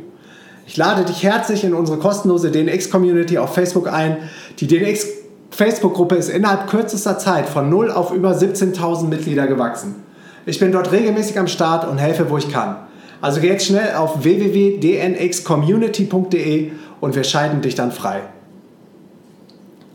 Ich 0.67 0.75
lade 0.75 1.05
dich 1.05 1.23
herzlich 1.23 1.63
in 1.63 1.73
unsere 1.73 1.97
kostenlose 1.97 2.51
DNX-Community 2.51 3.37
auf 3.37 3.53
Facebook 3.53 3.87
ein. 3.87 4.17
Die 4.59 4.67
DNX 4.67 5.24
Facebook-Gruppe 5.55 6.15
ist 6.15 6.29
innerhalb 6.29 6.67
kürzester 6.67 7.17
Zeit 7.17 7.47
von 7.47 7.69
0 7.69 7.89
auf 7.89 8.11
über 8.11 8.31
17.000 8.31 9.07
Mitglieder 9.07 9.47
gewachsen. 9.47 10.03
Ich 10.45 10.59
bin 10.59 10.73
dort 10.73 10.91
regelmäßig 10.91 11.39
am 11.39 11.47
Start 11.47 11.87
und 11.87 11.97
helfe, 11.97 12.29
wo 12.29 12.37
ich 12.37 12.51
kann. 12.51 12.75
Also 13.21 13.39
geh 13.39 13.47
jetzt 13.47 13.65
schnell 13.65 13.95
auf 13.95 14.21
www.dnxcommunity.de 14.23 16.71
und 16.99 17.15
wir 17.15 17.23
scheiden 17.23 17.61
dich 17.61 17.75
dann 17.75 17.93
frei. 17.93 18.23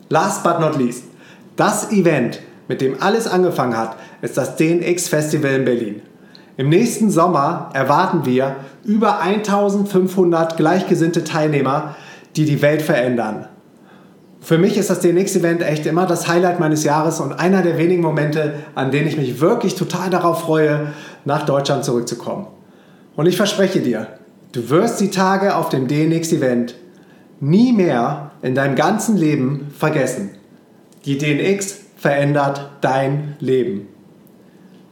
Last 0.08 0.42
but 0.42 0.60
not 0.60 0.78
least, 0.78 1.04
das 1.56 1.92
Event, 1.92 2.40
mit 2.66 2.80
dem 2.80 2.96
alles 3.00 3.26
angefangen 3.26 3.76
hat, 3.76 3.96
ist 4.22 4.38
das 4.38 4.56
DNX 4.56 5.08
Festival 5.08 5.52
in 5.52 5.66
Berlin. 5.66 6.00
Im 6.56 6.70
nächsten 6.70 7.10
Sommer 7.10 7.68
erwarten 7.74 8.24
wir 8.24 8.56
über 8.84 9.20
1500 9.20 10.56
gleichgesinnte 10.56 11.22
Teilnehmer, 11.22 11.96
die 12.34 12.46
die 12.46 12.62
Welt 12.62 12.82
verändern. 12.82 13.46
Für 14.40 14.56
mich 14.56 14.78
ist 14.78 14.90
das 14.90 15.00
DNX-Event 15.00 15.62
echt 15.62 15.86
immer 15.86 16.06
das 16.06 16.26
Highlight 16.26 16.60
meines 16.60 16.82
Jahres 16.82 17.20
und 17.20 17.32
einer 17.32 17.62
der 17.62 17.76
wenigen 17.76 18.02
Momente, 18.02 18.54
an 18.74 18.90
denen 18.90 19.06
ich 19.06 19.18
mich 19.18 19.40
wirklich 19.40 19.74
total 19.74 20.08
darauf 20.08 20.40
freue, 20.40 20.92
nach 21.24 21.44
Deutschland 21.44 21.84
zurückzukommen. 21.84 22.46
Und 23.16 23.26
ich 23.26 23.36
verspreche 23.36 23.80
dir, 23.80 24.06
du 24.52 24.70
wirst 24.70 25.00
die 25.00 25.10
Tage 25.10 25.56
auf 25.56 25.68
dem 25.68 25.88
DNX-Event 25.88 26.76
nie 27.40 27.72
mehr 27.72 28.30
in 28.40 28.54
deinem 28.54 28.76
ganzen 28.76 29.16
Leben 29.16 29.72
vergessen. 29.76 30.30
Die 31.04 31.18
DNX 31.18 31.80
verändert 31.96 32.70
dein 32.80 33.34
Leben. 33.40 33.88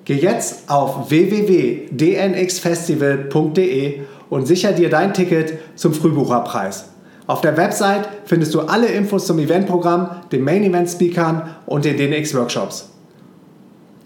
Geh 0.05 0.17
jetzt 0.17 0.69
auf 0.71 1.09
www.dnxfestival.de 1.11 4.01
und 4.31 4.47
sicher 4.47 4.73
dir 4.73 4.89
dein 4.91 5.15
Ticket 5.15 5.55
zum 5.75 5.95
Frühbucherpreis. 5.95 6.91
Auf 7.29 7.43
der 7.43 7.59
Website 7.59 8.09
findest 8.25 8.55
du 8.55 8.63
alle 8.63 8.87
Infos 8.87 9.27
zum 9.27 9.39
Eventprogramm, 9.39 10.23
den 10.33 10.43
Main 10.43 10.65
Event 10.65 10.89
Speakern 10.89 11.55
und 11.67 11.85
den 11.85 11.99
DNX 11.99 12.35
Workshops. 12.35 12.89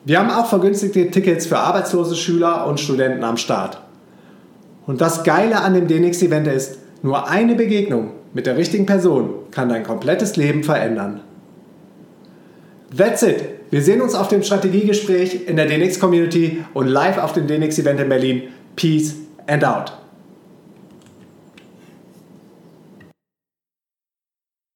Wir 0.05 0.19
haben 0.19 0.31
auch 0.31 0.47
vergünstigte 0.47 1.09
Tickets 1.09 1.47
für 1.47 1.57
arbeitslose 1.57 2.17
Schüler 2.17 2.67
und 2.67 2.81
Studenten 2.81 3.23
am 3.23 3.37
Start. 3.37 3.81
Und 4.89 5.01
das 5.01 5.23
Geile 5.23 5.61
an 5.61 5.75
dem 5.75 5.87
DNX 5.87 6.21
Event 6.23 6.49
ist, 6.49 6.79
nur 7.03 7.29
eine 7.29 7.55
Begegnung 7.55 8.11
mit 8.35 8.47
der 8.47 8.57
richtigen 8.57 8.87
Person 8.87 9.31
kann 9.53 9.69
dein 9.69 9.85
komplettes 9.85 10.35
Leben 10.35 10.65
verändern. 10.65 11.21
That's 12.97 13.23
it. 13.23 13.45
Wir 13.71 13.83
sehen 13.83 14.03
uns 14.03 14.17
auf 14.17 14.27
dem 14.27 14.43
Strategiegespräch 14.43 15.47
in 15.47 15.55
der 15.55 15.67
DNX 15.67 16.01
Community 16.01 16.65
und 16.75 16.89
live 16.89 17.19
auf 17.19 17.33
dem 17.35 17.47
DNX 17.47 17.79
Event 17.79 18.01
in 18.01 18.09
Berlin. 18.09 18.43
Peace 18.75 19.15
and 19.47 19.65
out. 19.65 19.93